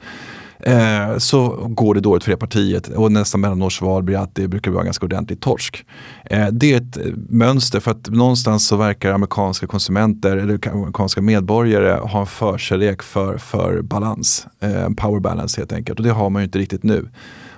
Eh, 0.66 1.18
så 1.18 1.49
går 1.68 1.94
det 1.94 2.01
dåligt 2.01 2.25
för 2.25 2.31
det 2.31 2.37
partiet 2.37 2.88
och 2.88 3.12
nästa 3.12 3.38
mellanårsval 3.38 4.03
blir 4.03 4.18
att 4.18 4.35
det 4.35 4.49
brukar 4.49 4.70
vara 4.70 4.85
ganska 4.85 5.07
ordentligt 5.07 5.40
torsk. 5.40 5.85
Eh, 6.31 6.49
det 6.53 6.73
är 6.73 6.77
ett 6.77 6.99
mönster 7.29 7.81
för 7.81 7.90
att 7.90 8.09
någonstans 8.11 8.66
så 8.66 8.77
verkar 8.77 9.12
amerikanska 9.12 9.66
konsumenter 9.66 10.37
eller 10.37 10.68
amerikanska 10.68 11.23
medborgare 11.23 12.01
ha 12.01 12.20
en 12.20 12.27
förkärlek 12.27 13.03
för, 13.03 13.38
för 13.38 13.83
balans, 13.83 14.47
eh, 14.61 14.88
power 14.97 15.20
balance 15.20 15.61
helt 15.61 15.73
enkelt 15.73 15.99
och 15.99 16.05
det 16.05 16.12
har 16.12 16.31
man 16.31 16.42
ju 16.42 16.44
inte 16.44 16.59
riktigt 16.59 16.83
nu. 16.83 17.09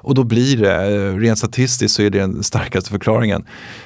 Och 0.06 0.14
då 0.14 0.24
blir 0.24 0.56
det, 0.56 0.96
eh, 0.96 1.16
rent 1.16 1.38
statistiskt 1.38 1.94
så 1.94 2.02
är 2.02 2.10
det 2.10 2.18
den 2.18 2.42
starkaste 2.42 2.90
förklaringen. 2.90 3.44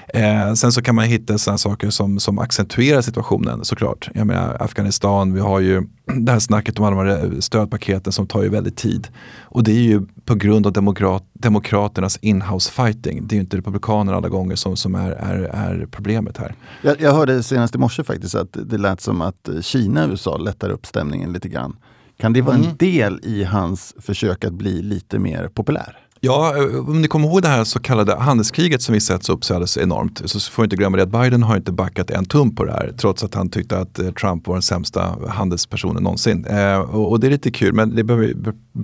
Eh, 0.09 0.53
sen 0.55 0.73
så 0.73 0.83
kan 0.83 0.95
man 0.95 1.05
hitta 1.05 1.39
sådana 1.39 1.59
saker 1.59 1.91
som, 1.91 2.21
som 2.21 2.39
accentuerar 2.39 3.01
situationen 3.01 3.65
såklart. 3.65 4.09
Jag 4.15 4.27
menar 4.27 4.57
Afghanistan, 4.61 5.33
vi 5.35 5.41
har 5.41 5.61
ju 5.61 5.83
det 6.07 6.33
här 6.33 6.39
snacket 6.39 6.79
om 6.79 6.85
alla 6.85 7.05
de 7.05 7.11
här 7.11 7.41
stödpaketen 7.41 8.13
som 8.13 8.27
tar 8.27 8.43
ju 8.43 8.49
väldigt 8.49 8.77
tid. 8.77 9.09
Och 9.41 9.65
det 9.65 9.73
är 9.73 9.83
ju 9.83 10.03
på 10.25 10.35
grund 10.35 10.67
av 10.67 10.73
demokrat, 10.73 11.25
demokraternas 11.33 12.19
inhouse 12.23 12.73
fighting. 12.73 13.27
Det 13.27 13.35
är 13.35 13.37
ju 13.37 13.41
inte 13.41 13.57
republikanerna 13.57 14.17
alla 14.17 14.29
gånger 14.29 14.57
som, 14.57 14.77
som 14.77 14.95
är, 14.95 15.11
är, 15.11 15.43
är 15.43 15.87
problemet 15.91 16.37
här. 16.37 16.55
Jag, 16.83 17.01
jag 17.01 17.15
hörde 17.15 17.43
senast 17.43 17.75
i 17.75 17.79
morse 17.79 18.05
faktiskt 18.05 18.35
att 18.35 18.57
det 18.65 18.79
lät 18.79 19.01
som 19.01 19.21
att 19.21 19.49
Kina 19.61 20.05
och 20.05 20.11
USA 20.11 20.37
lättar 20.37 20.71
upp 20.71 20.87
stämningen 20.87 21.33
lite 21.33 21.49
grann. 21.49 21.77
Kan 22.19 22.33
det 22.33 22.43
vara 22.43 22.57
en 22.57 22.65
mm. 22.65 22.77
del 22.77 23.21
i 23.23 23.45
hans 23.45 23.95
försök 23.99 24.45
att 24.45 24.53
bli 24.53 24.83
lite 24.83 25.19
mer 25.19 25.49
populär? 25.49 25.97
Ja, 26.23 26.57
eh, 26.57 26.89
om 26.89 27.03
ni 27.03 27.09
kommer 27.09 27.29
ihåg 27.29 27.43
det 27.43 27.49
här 27.49 27.65
så 27.65 27.81
kallade 27.81 28.17
handelskriget 28.17 28.83
som 28.83 28.93
vi 28.93 29.01
sett 29.01 29.29
upp 29.29 29.45
så 29.45 29.55
alldeles 29.55 29.77
enormt. 29.77 30.23
Så 30.25 30.41
får 30.41 30.65
inte 30.65 30.77
glömma 30.77 30.97
det 30.97 31.03
att 31.03 31.09
Biden 31.09 31.43
har 31.43 31.57
inte 31.57 31.73
backat 31.73 32.11
en 32.11 32.25
tum 32.25 32.55
på 32.55 32.65
det 32.65 32.73
här. 32.73 32.93
Trots 32.99 33.25
att 33.25 33.35
han 33.35 33.51
tyckte 33.51 33.79
att 33.79 33.99
eh, 33.99 34.11
Trump 34.11 34.47
var 34.47 34.55
den 34.55 34.63
sämsta 34.63 35.17
handelspersonen 35.29 36.03
någonsin. 36.03 36.45
Eh, 36.45 36.79
och, 36.79 37.11
och, 37.11 37.21
det 37.21 37.27
är 37.27 37.31
lite 37.31 37.51
kul, 37.51 37.75
men 37.75 37.95
det 37.95 38.05
behöver, 38.05 38.35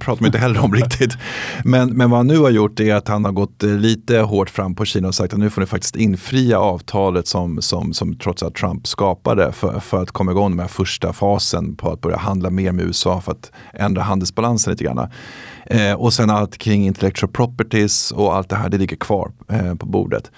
pratar 0.00 0.22
man 0.22 0.26
inte 0.26 0.38
heller 0.38 0.64
om 0.64 0.74
riktigt. 0.82 1.12
Men, 1.64 1.88
men 1.88 2.10
vad 2.10 2.18
han 2.18 2.26
nu 2.26 2.38
har 2.38 2.50
gjort 2.50 2.80
är 2.80 2.94
att 2.94 3.08
han 3.08 3.24
har 3.24 3.32
gått 3.32 3.62
eh, 3.62 3.70
lite 3.70 4.18
hårt 4.18 4.50
fram 4.50 4.74
på 4.74 4.84
Kina 4.84 5.08
och 5.08 5.14
sagt 5.14 5.32
att 5.32 5.38
nu 5.38 5.50
får 5.50 5.60
ni 5.60 5.66
faktiskt 5.66 5.96
infria 5.96 6.58
avtalet 6.58 7.26
som, 7.26 7.62
som, 7.62 7.92
som 7.92 8.18
trots 8.18 8.42
att 8.42 8.54
Trump 8.54 8.86
skapade 8.86 9.52
för, 9.52 9.80
för 9.80 10.02
att 10.02 10.10
komma 10.10 10.30
igång 10.30 10.56
med 10.56 10.70
första 10.70 11.12
fasen 11.12 11.76
på 11.76 11.90
att 11.90 12.00
börja 12.00 12.16
handla 12.16 12.50
mer 12.50 12.72
med 12.72 12.84
USA 12.84 13.20
för 13.20 13.32
att 13.32 13.52
ändra 13.72 14.02
handelsbalansen 14.02 14.70
lite 14.70 14.84
grann. 14.84 15.08
Eh, 15.66 15.92
och 15.92 16.12
sen 16.12 16.30
allt 16.30 16.58
kring 16.58 16.86
intellectual 16.86 17.32
properties 17.32 18.10
och 18.10 18.36
allt 18.36 18.48
det 18.48 18.56
här, 18.56 18.68
det 18.68 18.78
ligger 18.78 18.96
kvar 18.96 19.32
eh, 19.48 19.74
på 19.74 19.86
bordet. 19.86 20.30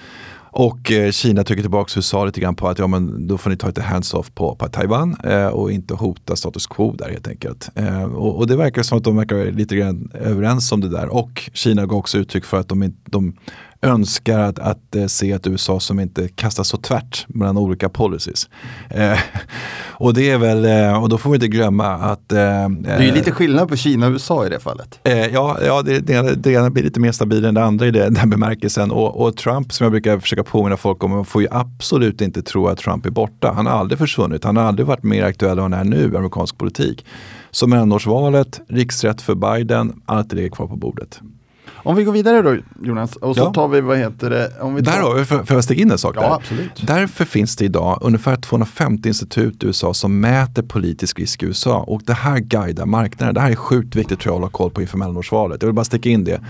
Och 0.51 0.93
eh, 0.93 1.11
Kina 1.11 1.45
trycker 1.45 1.62
tillbaka 1.62 1.93
USA 1.97 2.25
lite 2.25 2.41
grann 2.41 2.55
på 2.55 2.69
att 2.69 2.79
ja, 2.79 2.87
men 2.87 3.27
då 3.27 3.38
får 3.38 3.51
ni 3.51 3.57
ta 3.57 3.67
lite 3.67 3.83
hands-off 3.83 4.35
på, 4.35 4.55
på 4.55 4.69
Taiwan 4.69 5.17
eh, 5.25 5.47
och 5.47 5.73
inte 5.73 5.95
hota 5.95 6.37
status 6.37 6.67
quo 6.67 6.93
där 6.93 7.11
helt 7.11 7.29
enkelt. 7.29 7.71
Eh, 7.75 8.05
och, 8.05 8.37
och, 8.37 8.47
det 8.47 8.57
verkar 8.57 8.83
som 8.83 8.99
att 8.99 9.05
de 9.05 9.17
verkar 9.17 9.53
lite 9.53 9.77
grann 9.77 10.11
överens 10.14 10.73
om 10.73 10.81
det 10.81 10.88
där. 10.88 11.09
Och 11.09 11.51
Kina 11.53 11.87
gav 11.87 11.99
också 11.99 12.19
uttryck 12.19 12.45
för 12.45 12.61
att 12.61 12.69
de, 12.69 12.95
de 13.05 13.37
önskar 13.83 14.38
att, 14.38 14.59
att 14.59 14.97
eh, 14.97 15.07
se 15.07 15.33
ett 15.33 15.47
USA 15.47 15.81
som 15.81 16.01
inte 16.01 16.29
kastas 16.29 16.69
så 16.69 16.77
tvärt 16.77 17.27
mellan 17.29 17.59
olika 17.59 17.88
policies. 17.88 18.49
Eh, 18.91 19.19
och 19.88 20.14
det 20.14 20.31
är 20.31 20.38
väl, 20.38 20.64
eh, 20.64 21.03
och 21.03 21.09
då 21.09 21.19
får 21.19 21.31
vi 21.31 21.35
inte 21.35 21.49
glömma 21.49 21.87
att... 21.87 22.29
det 22.29 22.41
är 22.87 23.03
ju 23.03 23.12
lite 23.12 23.31
skillnad 23.31 23.69
på 23.69 23.77
Kina 23.77 24.07
och 24.07 24.12
USA 24.12 24.47
i 24.47 24.49
det 24.49 24.61
fallet. 24.61 25.01
ja, 25.33 25.59
ja 25.67 25.83
det, 25.83 26.01
det, 26.01 26.35
det 26.35 26.53
ena 26.53 26.71
blir 26.71 26.83
lite 26.83 27.01
mer 27.01 27.12
stabil 27.12 27.45
än 27.45 27.55
det 27.55 27.64
andra 27.64 27.87
i 27.87 27.91
det, 27.91 28.09
den 28.11 28.31
bemärkelsen. 28.31 28.91
Och, 28.91 29.27
och, 29.27 29.37
Trump, 29.37 29.73
som 29.73 29.85
jag 29.85 29.93
brukar 29.93 30.19
försöka 30.19 30.45
påminna 30.45 30.77
folk 30.77 31.05
om, 31.05 31.11
man 31.11 31.25
får 31.25 31.43
ju 31.43 31.49
absolut 31.51 32.21
inte 32.21 32.43
tro 32.43 32.69
att 32.69 32.79
Trump 32.79 33.07
är 33.07 33.11
borta. 33.11 33.53
Han 33.57 33.67
har 33.67 33.73
aldrig 33.73 33.99
försvunnit, 33.99 34.45
han 34.45 34.57
har 34.57 34.64
aldrig 34.64 34.87
varit 34.87 35.03
mer 35.03 35.25
aktuell 35.25 35.59
än 35.59 35.73
han 35.73 35.73
är 35.73 35.85
nu 35.85 36.12
i 36.12 36.17
amerikansk 36.17 36.59
politik. 36.59 37.07
Så 37.51 37.67
mellanårsvalet, 37.67 38.61
riksrätt 38.69 39.23
för 39.23 39.35
Biden, 39.35 40.03
allt 40.07 40.31
det 40.31 40.45
är 40.45 40.49
kvar 40.49 40.67
på 40.67 40.77
bordet. 40.77 41.21
Om 41.83 41.97
vi 41.97 42.05
går 42.05 42.12
vidare 42.12 42.43
då 42.43 42.57
Jonas, 42.83 43.17
och 43.17 43.37
så 43.37 43.43
ja. 43.43 43.53
tar 43.53 43.69
vi, 43.69 43.81
vad 43.81 43.99
heter 43.99 44.31
det? 44.31 44.53
Om 44.61 44.75
vi 44.75 44.83
tar... 44.83 44.93
Där 44.93 45.03
har 45.03 45.14
vi, 45.14 45.25
får 45.25 45.57
jag 45.57 45.64
stiga 45.64 45.83
in 45.83 45.91
en 45.91 45.99
sak 45.99 46.17
ja, 46.17 46.21
där? 46.21 46.35
Absolut. 46.35 46.87
Därför 46.87 47.25
finns 47.25 47.57
det 47.57 47.64
idag 47.64 47.99
ungefär 48.03 48.37
250 48.37 49.09
institut 49.09 49.64
i 49.64 49.67
USA 49.67 49.95
som 49.95 50.21
mäter 50.21 50.62
politisk 50.62 51.19
risk 51.19 51.43
i 51.43 51.47
USA 51.47 51.79
och 51.79 52.03
det 52.05 52.12
här 52.12 52.38
guidar 52.38 52.87
marknaden. 52.87 53.35
Det 53.35 53.41
här 53.41 53.51
är 53.51 53.55
sjukt 53.55 53.97
viktigt 53.97 54.21
tror 54.21 54.33
jag 54.33 54.37
att 54.37 54.41
hålla 54.41 54.51
koll 54.51 54.71
på 54.71 54.81
inför 54.81 54.99
mellanårsvalet. 54.99 55.62
Jag 55.62 55.67
vill 55.67 55.75
bara 55.75 55.85
sticka 55.85 56.09
in 56.09 56.25
det. 56.25 56.41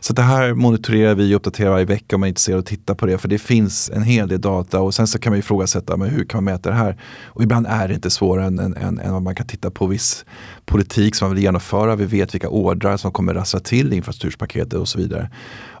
Så 0.00 0.12
det 0.12 0.22
här 0.22 0.54
monitorerar 0.54 1.14
vi 1.14 1.34
och 1.34 1.36
uppdaterar 1.36 1.70
varje 1.70 1.84
vecka 1.84 2.16
om 2.16 2.20
man 2.20 2.26
är 2.26 2.28
intresserad 2.28 2.58
att 2.58 2.66
titta 2.66 2.94
på 2.94 3.06
det. 3.06 3.18
För 3.18 3.28
det 3.28 3.38
finns 3.38 3.90
en 3.94 4.02
hel 4.02 4.28
del 4.28 4.40
data 4.40 4.80
och 4.80 4.94
sen 4.94 5.06
så 5.06 5.18
kan 5.18 5.32
man 5.32 5.38
ifrågasätta 5.38 5.96
men 5.96 6.08
hur 6.08 6.24
kan 6.24 6.44
man 6.44 6.54
mäta 6.54 6.70
det 6.70 6.76
här? 6.76 6.96
Och 7.24 7.42
ibland 7.42 7.66
är 7.66 7.88
det 7.88 7.94
inte 7.94 8.10
svårare 8.10 8.46
än, 8.46 8.58
än, 8.58 8.76
än, 8.76 8.98
än 8.98 9.14
att 9.14 9.22
man 9.22 9.34
kan 9.34 9.46
titta 9.46 9.70
på 9.70 9.86
viss 9.86 10.24
politik 10.66 11.14
som 11.14 11.28
man 11.28 11.34
vill 11.34 11.44
genomföra. 11.44 11.96
Vi 11.96 12.04
vet 12.04 12.34
vilka 12.34 12.48
ordrar 12.48 12.96
som 12.96 13.12
kommer 13.12 13.34
rassla 13.34 13.60
till 13.60 13.92
infrastrukturpaketet 13.92 14.74
och 14.80 14.88
så 14.88 14.98
vidare. 14.98 15.30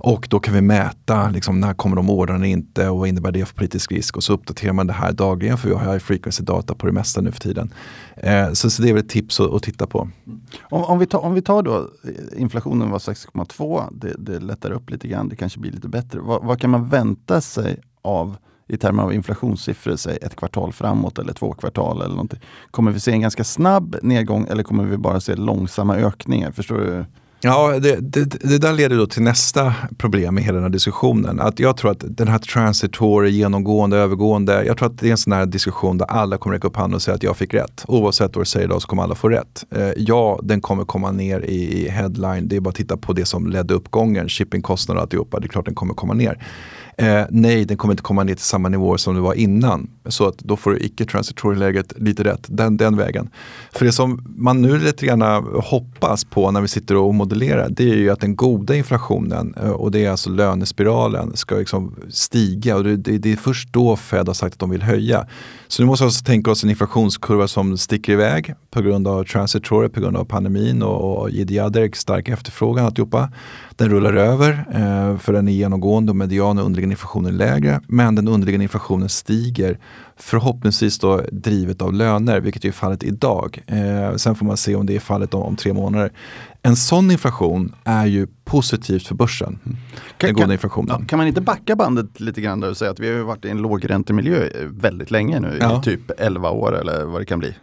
Och 0.00 0.26
då 0.30 0.40
kan 0.40 0.54
vi 0.54 0.60
mäta 0.60 1.30
liksom, 1.30 1.60
när 1.60 1.74
kommer 1.74 1.96
de 1.96 2.10
ordrarna 2.10 2.46
inte 2.46 2.88
och 2.88 2.98
vad 2.98 3.08
innebär 3.08 3.32
det 3.32 3.44
för 3.44 3.54
politisk 3.54 3.92
risk. 3.92 4.16
Och 4.16 4.24
så 4.24 4.32
uppdaterar 4.32 4.72
man 4.72 4.86
det 4.86 4.92
här 4.92 5.12
dagligen 5.12 5.58
för 5.58 5.68
vi 5.68 5.74
har 5.74 5.92
high 5.92 5.98
frequency 5.98 6.44
data 6.44 6.74
på 6.74 6.86
det 6.86 6.92
mesta 6.92 7.20
nu 7.20 7.32
för 7.32 7.40
tiden. 7.40 7.72
Eh, 8.16 8.52
så, 8.52 8.70
så, 8.70 8.82
det 8.82 8.88
är 8.88 8.92
väl 8.92 9.02
ett 9.02 9.08
tips 9.08 9.40
att, 9.40 9.54
att 9.54 9.62
titta 9.62 9.86
på. 9.86 10.08
Om, 10.60 10.84
om, 10.84 10.98
vi 10.98 11.06
tar, 11.06 11.18
om 11.18 11.34
vi 11.34 11.42
tar 11.42 11.62
då 11.62 11.76
eh, 11.76 12.42
inflationen 12.42 12.90
var 12.90 12.98
6,2, 12.98 13.84
det, 13.92 14.14
det 14.18 14.38
lättar 14.38 14.70
upp 14.70 14.90
lite 14.90 15.08
grann, 15.08 15.28
det 15.28 15.36
kanske 15.36 15.60
blir 15.60 15.72
lite 15.72 15.88
bättre. 15.88 16.20
Vad, 16.20 16.44
vad 16.44 16.60
kan 16.60 16.70
man 16.70 16.88
vänta 16.88 17.40
sig 17.40 17.80
av 18.02 18.36
i 18.68 18.76
termer 18.76 19.02
av 19.02 19.14
inflationssiffror, 19.14 19.96
säg 19.96 20.18
ett 20.22 20.36
kvartal 20.36 20.72
framåt 20.72 21.18
eller 21.18 21.32
två 21.32 21.52
kvartal 21.52 21.96
eller 21.96 22.14
någonting. 22.14 22.40
Kommer 22.70 22.90
vi 22.90 23.00
se 23.00 23.12
en 23.12 23.20
ganska 23.20 23.44
snabb 23.44 23.96
nedgång 24.02 24.46
eller 24.50 24.62
kommer 24.62 24.84
vi 24.84 24.96
bara 24.96 25.20
se 25.20 25.34
långsamma 25.34 25.96
ökningar? 25.96 26.50
Förstår 26.50 26.78
du? 26.78 27.04
Ja, 27.40 27.78
det, 27.78 27.96
det, 28.00 28.24
det, 28.24 28.58
där 28.58 28.72
leder 28.72 28.96
då 28.96 29.06
till 29.06 29.22
nästa 29.22 29.74
problem 29.98 30.38
i 30.38 30.42
hela 30.42 30.54
den 30.54 30.62
här 30.62 30.70
diskussionen. 30.70 31.40
Att 31.40 31.60
jag 31.60 31.76
tror 31.76 31.90
att 31.90 32.04
den 32.08 32.28
här 32.28 32.38
transitory, 32.38 33.30
genomgående, 33.30 33.96
övergående. 33.96 34.64
Jag 34.64 34.76
tror 34.78 34.88
att 34.88 34.98
det 34.98 35.06
är 35.06 35.10
en 35.10 35.18
sån 35.18 35.32
här 35.32 35.46
diskussion 35.46 35.98
där 35.98 36.06
alla 36.06 36.38
kommer 36.38 36.56
räcka 36.56 36.68
upp 36.68 36.76
handen 36.76 36.94
och 36.94 37.02
säga 37.02 37.14
att 37.14 37.22
jag 37.22 37.36
fick 37.36 37.54
rätt. 37.54 37.84
Oavsett 37.88 38.36
vad 38.36 38.44
du 38.44 38.48
säger 38.48 38.66
idag 38.66 38.82
så 38.82 38.88
kommer 38.88 39.02
alla 39.02 39.14
få 39.14 39.28
rätt. 39.28 39.64
Eh, 39.70 39.90
ja, 39.96 40.40
den 40.42 40.60
kommer 40.60 40.84
komma 40.84 41.10
ner 41.10 41.40
i, 41.40 41.84
i 41.84 41.88
headline. 41.88 42.48
Det 42.48 42.56
är 42.56 42.60
bara 42.60 42.70
att 42.70 42.76
titta 42.76 42.96
på 42.96 43.12
det 43.12 43.24
som 43.24 43.46
ledde 43.46 43.74
uppgången, 43.74 44.28
shippingkostnader 44.28 44.98
och 44.98 45.02
alltihopa. 45.02 45.40
Det 45.40 45.46
är 45.46 45.48
klart 45.48 45.64
den 45.64 45.74
kommer 45.74 45.94
komma 45.94 46.14
ner. 46.14 46.44
Eh, 47.00 47.24
nej, 47.30 47.64
den 47.64 47.76
kommer 47.76 47.92
inte 47.92 48.02
komma 48.02 48.24
ner 48.24 48.34
till 48.34 48.44
samma 48.44 48.68
nivåer 48.68 48.96
som 48.96 49.14
det 49.14 49.20
var 49.20 49.34
innan. 49.34 49.90
Så 50.06 50.28
att 50.28 50.38
då 50.38 50.56
får 50.56 50.70
du 50.70 50.78
icke-transitory-läget 50.78 51.92
lite 51.96 52.24
rätt 52.24 52.46
den, 52.46 52.76
den 52.76 52.96
vägen. 52.96 53.30
För 53.72 53.84
det 53.84 53.92
som 53.92 54.34
man 54.36 54.62
nu 54.62 54.78
lite 54.78 55.06
grann 55.06 55.22
hoppas 55.64 56.24
på 56.24 56.50
när 56.50 56.60
vi 56.60 56.68
sitter 56.68 56.96
och 56.96 57.14
modellerar 57.14 57.68
det 57.70 57.90
är 57.90 57.96
ju 57.96 58.10
att 58.10 58.20
den 58.20 58.36
goda 58.36 58.74
inflationen 58.74 59.54
eh, 59.62 59.70
och 59.70 59.90
det 59.90 60.04
är 60.04 60.10
alltså 60.10 60.30
lönespiralen 60.30 61.36
ska 61.36 61.54
liksom 61.54 61.94
stiga 62.10 62.76
och 62.76 62.84
det, 62.84 62.96
det, 62.96 63.18
det 63.18 63.32
är 63.32 63.36
först 63.36 63.72
då 63.72 63.96
Fed 63.96 64.26
har 64.26 64.34
sagt 64.34 64.54
att 64.54 64.60
de 64.60 64.70
vill 64.70 64.82
höja. 64.82 65.26
Så 65.68 65.82
nu 65.82 65.86
måste 65.86 66.04
vi 66.04 66.06
alltså 66.06 66.24
tänka 66.24 66.50
oss 66.50 66.64
en 66.64 66.70
inflationskurva 66.70 67.48
som 67.48 67.78
sticker 67.78 68.12
iväg 68.12 68.54
på 68.70 68.82
grund 68.82 69.08
av 69.08 69.24
transitory, 69.24 69.88
på 69.88 70.00
grund 70.00 70.16
av 70.16 70.24
pandemin 70.24 70.82
och, 70.82 71.22
och 71.22 71.30
stark 71.92 72.28
efterfrågan 72.28 72.84
alltihopa. 72.84 73.30
Den 73.78 73.90
rullar 73.90 74.14
över 74.14 74.50
eh, 74.70 75.18
för 75.18 75.32
den 75.32 75.48
är 75.48 75.52
genomgående 75.52 76.10
och 76.12 76.16
median 76.16 76.58
och 76.58 76.64
underliggande 76.64 76.92
inflationen 76.92 77.34
är 77.34 77.38
lägre. 77.38 77.80
Men 77.86 78.14
den 78.14 78.28
underliggande 78.28 78.62
inflationen 78.62 79.08
stiger 79.08 79.78
förhoppningsvis 80.16 80.98
då 80.98 81.22
drivet 81.32 81.82
av 81.82 81.92
löner, 81.92 82.40
vilket 82.40 82.64
är 82.64 82.72
fallet 82.72 83.02
idag. 83.02 83.62
Eh, 83.66 84.16
sen 84.16 84.34
får 84.34 84.46
man 84.46 84.56
se 84.56 84.74
om 84.74 84.86
det 84.86 84.96
är 84.96 85.00
fallet 85.00 85.34
om, 85.34 85.42
om 85.42 85.56
tre 85.56 85.72
månader. 85.72 86.12
En 86.62 86.76
sån 86.76 87.10
inflation 87.10 87.74
är 87.84 88.06
ju 88.06 88.26
positivt 88.44 89.06
för 89.06 89.14
börsen. 89.14 89.58
Mm. 89.64 89.78
Kan, 90.16 90.34
den 90.34 90.52
inflationen. 90.52 90.96
Ja, 91.00 91.06
kan 91.06 91.16
man 91.16 91.26
inte 91.26 91.40
backa 91.40 91.76
bandet 91.76 92.20
lite 92.20 92.40
grann 92.40 92.64
och 92.64 92.76
säga 92.76 92.90
att 92.90 93.00
vi 93.00 93.16
har 93.16 93.24
varit 93.24 93.44
i 93.44 93.50
en 93.50 93.58
lågräntemiljö 93.58 94.48
väldigt 94.70 95.10
länge 95.10 95.40
nu, 95.40 95.58
ja. 95.60 95.78
i 95.78 95.82
typ 95.82 96.10
11 96.18 96.50
år 96.50 96.76
eller 96.80 97.04
vad 97.04 97.20
det 97.20 97.26
kan 97.26 97.38
bli. 97.38 97.54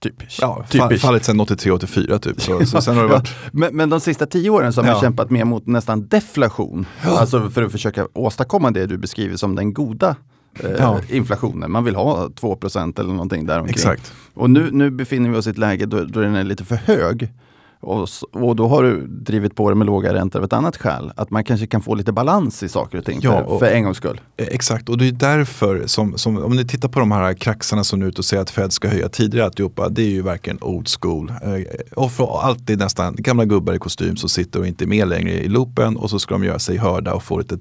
Typisch. 0.00 0.38
Ja, 0.40 0.64
typisch. 0.70 1.00
fallit 1.00 1.24
sedan 1.24 1.40
83-84 1.40 2.18
typ. 2.18 2.40
Så, 2.40 2.66
så 2.66 2.80
sen 2.80 2.96
har 2.96 3.02
det 3.02 3.08
varit... 3.12 3.34
men, 3.52 3.76
men 3.76 3.90
de 3.90 4.00
sista 4.00 4.26
tio 4.26 4.50
åren 4.50 4.72
så 4.72 4.80
har 4.80 4.86
man 4.86 4.94
ja. 4.94 5.00
kämpat 5.00 5.30
mer 5.30 5.44
mot 5.44 5.66
nästan 5.66 6.08
deflation. 6.08 6.86
Ja. 7.04 7.18
Alltså 7.18 7.50
för 7.50 7.62
att 7.62 7.72
försöka 7.72 8.08
åstadkomma 8.12 8.70
det 8.70 8.86
du 8.86 8.98
beskriver 8.98 9.36
som 9.36 9.54
den 9.54 9.72
goda 9.72 10.16
eh, 10.60 10.70
ja. 10.70 11.00
inflationen. 11.08 11.70
Man 11.70 11.84
vill 11.84 11.96
ha 11.96 12.26
2% 12.26 13.00
eller 13.00 13.10
någonting 13.10 13.46
däromkring. 13.46 13.74
Exakt. 13.74 14.12
Och 14.34 14.50
nu, 14.50 14.70
nu 14.72 14.90
befinner 14.90 15.30
vi 15.30 15.36
oss 15.36 15.46
i 15.46 15.50
ett 15.50 15.58
läge 15.58 15.86
då, 15.86 16.04
då 16.04 16.20
den 16.20 16.34
är 16.34 16.44
lite 16.44 16.64
för 16.64 16.76
hög. 16.76 17.32
Och, 17.80 18.08
och 18.32 18.56
då 18.56 18.68
har 18.68 18.82
du 18.82 19.06
drivit 19.06 19.56
på 19.56 19.68
det 19.68 19.74
med 19.74 19.86
låga 19.86 20.14
räntor 20.14 20.38
av 20.38 20.44
ett 20.44 20.52
annat 20.52 20.76
skäl. 20.76 21.12
Att 21.16 21.30
man 21.30 21.44
kanske 21.44 21.66
kan 21.66 21.82
få 21.82 21.94
lite 21.94 22.12
balans 22.12 22.62
i 22.62 22.68
saker 22.68 22.98
och 22.98 23.04
ting 23.04 23.20
ja, 23.22 23.44
för, 23.44 23.58
för 23.58 23.66
en 23.66 23.84
gångs 23.84 23.96
skull. 23.96 24.20
Eh, 24.36 24.46
exakt, 24.50 24.88
och 24.88 24.98
det 24.98 25.08
är 25.08 25.12
därför 25.12 25.86
som, 25.86 26.18
som 26.18 26.44
om 26.44 26.56
ni 26.56 26.64
tittar 26.64 26.88
på 26.88 27.00
de 27.00 27.12
här 27.12 27.34
kraxarna 27.34 27.84
som 27.84 28.00
nu 28.00 28.06
ut 28.06 28.18
och 28.18 28.24
säger 28.24 28.42
att 28.42 28.50
Fed 28.50 28.72
ska 28.72 28.88
höja 28.88 29.08
tidigare 29.08 29.46
alltihopa. 29.46 29.88
Det 29.88 30.02
är 30.02 30.10
ju 30.10 30.22
verkligen 30.22 30.58
old 30.62 30.88
school. 31.00 31.32
Eh, 31.42 31.62
och 31.94 32.12
för 32.12 32.40
alltid 32.42 32.78
nästan 32.78 33.16
gamla 33.18 33.44
gubbar 33.44 33.74
i 33.74 33.78
kostym 33.78 34.16
som 34.16 34.28
sitter 34.28 34.60
och 34.60 34.66
inte 34.66 34.84
är 34.84 34.86
med 34.86 35.08
längre 35.08 35.30
i 35.30 35.48
loopen 35.48 35.96
och 35.96 36.10
så 36.10 36.18
ska 36.18 36.34
de 36.34 36.44
göra 36.44 36.58
sig 36.58 36.76
hörda 36.76 37.14
och 37.14 37.22
få 37.22 37.38
lite 37.38 37.58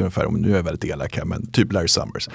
ungefär, 0.00 0.28
nu 0.30 0.52
är 0.52 0.56
jag 0.56 0.62
väldigt 0.62 0.84
elak 0.84 1.16
här, 1.16 1.24
men 1.24 1.46
typ 1.46 1.72
Larry 1.72 1.88
Summers. 1.88 2.28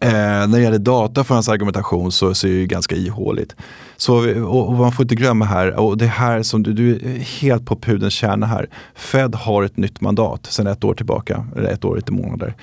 Eh, 0.00 0.10
när 0.10 0.58
det 0.58 0.62
gäller 0.62 0.78
data 0.78 1.24
för 1.24 1.34
hans 1.34 1.48
argumentation 1.48 2.12
så, 2.12 2.34
så 2.34 2.46
är 2.46 2.50
det 2.50 2.56
ju 2.56 2.66
ganska 2.66 2.96
ihåligt. 2.96 3.56
Så, 3.96 4.42
och, 4.44 4.68
och, 4.68 4.74
man 4.74 4.92
får 4.92 5.02
inte 5.02 5.14
glömma 5.14 5.44
här, 5.44 5.72
och 5.72 5.98
det 5.98 6.06
här 6.06 6.42
som 6.42 6.62
du, 6.62 6.72
du 6.72 6.94
är 6.94 7.18
helt 7.18 7.66
på 7.66 7.76
pudens 7.76 8.14
kärna 8.14 8.46
här. 8.46 8.68
Fed 8.94 9.34
har 9.34 9.62
ett 9.62 9.76
nytt 9.76 10.00
mandat 10.00 10.46
sedan 10.46 10.66
ett 10.66 10.84
år 10.84 10.94
tillbaka, 10.94 11.46
eller 11.56 11.68
ett 11.68 11.84
år 11.84 11.90
och 11.90 11.96
lite 11.96 12.12
månader 12.12 12.54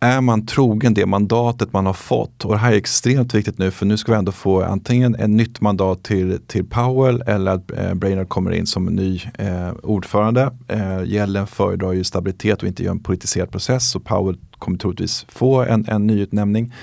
är 0.00 0.20
man 0.20 0.46
trogen 0.46 0.94
det 0.94 1.06
mandatet 1.06 1.72
man 1.72 1.86
har 1.86 1.92
fått, 1.92 2.44
och 2.44 2.52
det 2.52 2.58
här 2.58 2.72
är 2.72 2.76
extremt 2.76 3.34
viktigt 3.34 3.58
nu 3.58 3.70
för 3.70 3.86
nu 3.86 3.96
ska 3.96 4.12
vi 4.12 4.18
ändå 4.18 4.32
få 4.32 4.62
antingen 4.62 5.14
ett 5.14 5.30
nytt 5.30 5.60
mandat 5.60 6.02
till, 6.02 6.38
till 6.46 6.64
Powell 6.64 7.22
eller 7.26 7.52
att 7.52 7.70
eh, 7.70 7.94
Brainerd 7.94 8.28
kommer 8.28 8.50
in 8.50 8.66
som 8.66 8.86
ny 8.86 9.22
eh, 9.38 9.70
ordförande. 9.82 10.50
Eh, 10.68 11.02
Yellen 11.02 11.46
föredrar 11.46 11.92
ju 11.92 12.04
stabilitet 12.04 12.62
och 12.62 12.68
inte 12.68 12.82
gör 12.82 12.90
en 12.90 13.02
politiserad 13.02 13.50
process 13.50 13.90
så 13.90 14.00
Powell 14.00 14.38
kommer 14.58 14.78
troligtvis 14.78 15.26
få 15.28 15.62
en, 15.62 15.84
en 15.88 16.06
nyutnämning. 16.06 16.74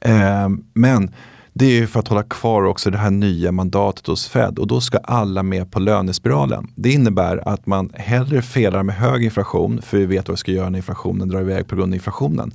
Eh, 0.00 0.48
men 0.74 1.10
det 1.54 1.78
är 1.78 1.86
för 1.86 2.00
att 2.00 2.08
hålla 2.08 2.22
kvar 2.22 2.64
också 2.64 2.90
det 2.90 2.98
här 2.98 3.10
nya 3.10 3.52
mandatet 3.52 4.06
hos 4.06 4.28
Fed 4.28 4.58
och 4.58 4.66
då 4.66 4.80
ska 4.80 4.98
alla 4.98 5.42
med 5.42 5.70
på 5.70 5.80
lönespiralen. 5.80 6.66
Det 6.74 6.90
innebär 6.90 7.48
att 7.48 7.66
man 7.66 7.90
hellre 7.94 8.42
felar 8.42 8.82
med 8.82 8.94
hög 8.94 9.24
inflation, 9.24 9.82
för 9.82 9.98
vi 9.98 10.06
vet 10.06 10.28
vad 10.28 10.34
vi 10.34 10.38
ska 10.38 10.52
göra 10.52 10.70
när 10.70 10.78
inflationen 10.78 11.28
drar 11.28 11.40
iväg 11.40 11.68
på 11.68 11.76
grund 11.76 11.92
av 11.92 11.94
inflationen 11.94 12.52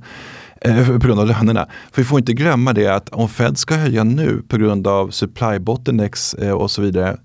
eh, 0.60 0.86
på 0.86 1.06
grund 1.06 1.20
av 1.20 1.26
lönerna. 1.26 1.66
För 1.92 2.02
vi 2.02 2.08
får 2.08 2.18
inte 2.18 2.32
glömma 2.32 2.72
det 2.72 2.86
att 2.86 3.08
om 3.08 3.28
Fed 3.28 3.58
ska 3.58 3.74
höja 3.74 4.04
nu 4.04 4.42
på 4.48 4.56
grund 4.56 4.86
av 4.86 5.10
supply 5.10 5.58
bottlenecks 5.58 6.34
eh, 6.34 6.52
och 6.52 6.70
så 6.70 6.82
vidare 6.82 7.16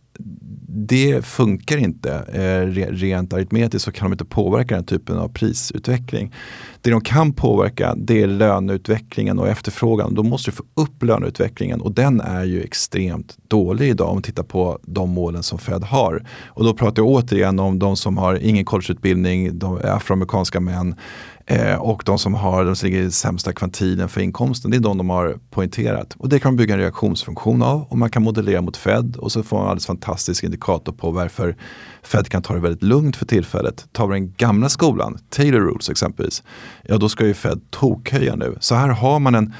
det 0.75 1.25
funkar 1.25 1.77
inte. 1.77 2.13
Eh, 2.13 2.67
rent 2.91 3.33
aritmetiskt 3.33 3.85
så 3.85 3.91
kan 3.91 4.05
de 4.05 4.13
inte 4.13 4.25
påverka 4.25 4.75
den 4.75 4.85
typen 4.85 5.17
av 5.17 5.27
prisutveckling. 5.27 6.33
Det 6.81 6.89
de 6.89 7.01
kan 7.01 7.33
påverka 7.33 7.95
det 7.97 8.21
är 8.21 8.27
löneutvecklingen 8.27 9.39
och 9.39 9.47
efterfrågan. 9.47 10.15
Då 10.15 10.23
måste 10.23 10.51
du 10.51 10.55
få 10.55 10.63
upp 10.73 11.03
löneutvecklingen 11.03 11.81
och 11.81 11.91
den 11.91 12.21
är 12.21 12.43
ju 12.43 12.61
extremt 12.63 13.37
dålig 13.47 13.89
idag 13.89 14.09
om 14.09 14.17
vi 14.17 14.23
tittar 14.23 14.43
på 14.43 14.79
de 14.81 15.09
målen 15.09 15.43
som 15.43 15.59
Fed 15.59 15.83
har. 15.83 16.25
Och 16.45 16.63
då 16.63 16.73
pratar 16.73 17.01
jag 17.01 17.09
återigen 17.09 17.59
om 17.59 17.79
de 17.79 17.95
som 17.95 18.17
har 18.17 18.35
ingen 18.35 18.65
collegeutbildning, 18.65 19.59
de 19.59 19.79
afroamerikanska 19.83 20.59
män 20.59 20.95
Eh, 21.45 21.75
och 21.75 22.03
de 22.05 22.19
som 22.19 22.33
har 22.33 22.65
de 22.65 22.75
som 22.75 22.89
ligger 22.89 23.01
i 23.01 23.11
sämsta 23.11 23.53
kvantilen 23.53 24.09
för 24.09 24.21
inkomsten, 24.21 24.71
det 24.71 24.77
är 24.77 24.81
de 24.81 24.97
de 24.97 25.09
har 25.09 25.37
poängterat. 25.49 26.15
Och 26.17 26.29
det 26.29 26.39
kan 26.39 26.51
man 26.51 26.57
bygga 26.57 26.73
en 26.73 26.79
reaktionsfunktion 26.79 27.61
av 27.61 27.85
och 27.89 27.97
man 27.97 28.09
kan 28.09 28.23
modellera 28.23 28.61
mot 28.61 28.77
Fed 28.77 29.15
och 29.15 29.31
så 29.31 29.43
får 29.43 29.57
man 29.57 29.63
en 29.63 29.69
alldeles 29.69 29.85
fantastisk 29.85 30.43
indikator 30.43 30.93
på 30.93 31.11
varför 31.11 31.55
Fed 32.03 32.29
kan 32.29 32.41
ta 32.41 32.53
det 32.53 32.59
väldigt 32.59 32.83
lugnt 32.83 33.15
för 33.15 33.25
tillfället. 33.25 33.87
Tar 33.91 34.07
vi 34.07 34.13
den 34.13 34.33
gamla 34.37 34.69
skolan, 34.69 35.17
Taylor 35.29 35.59
Rules 35.59 35.89
exempelvis, 35.89 36.43
ja 36.83 36.97
då 36.97 37.09
ska 37.09 37.25
ju 37.25 37.33
Fed 37.33 37.61
tokhöja 37.69 38.35
nu. 38.35 38.57
Så 38.59 38.75
här 38.75 38.89
har 38.89 39.19
man 39.19 39.35
en 39.35 39.53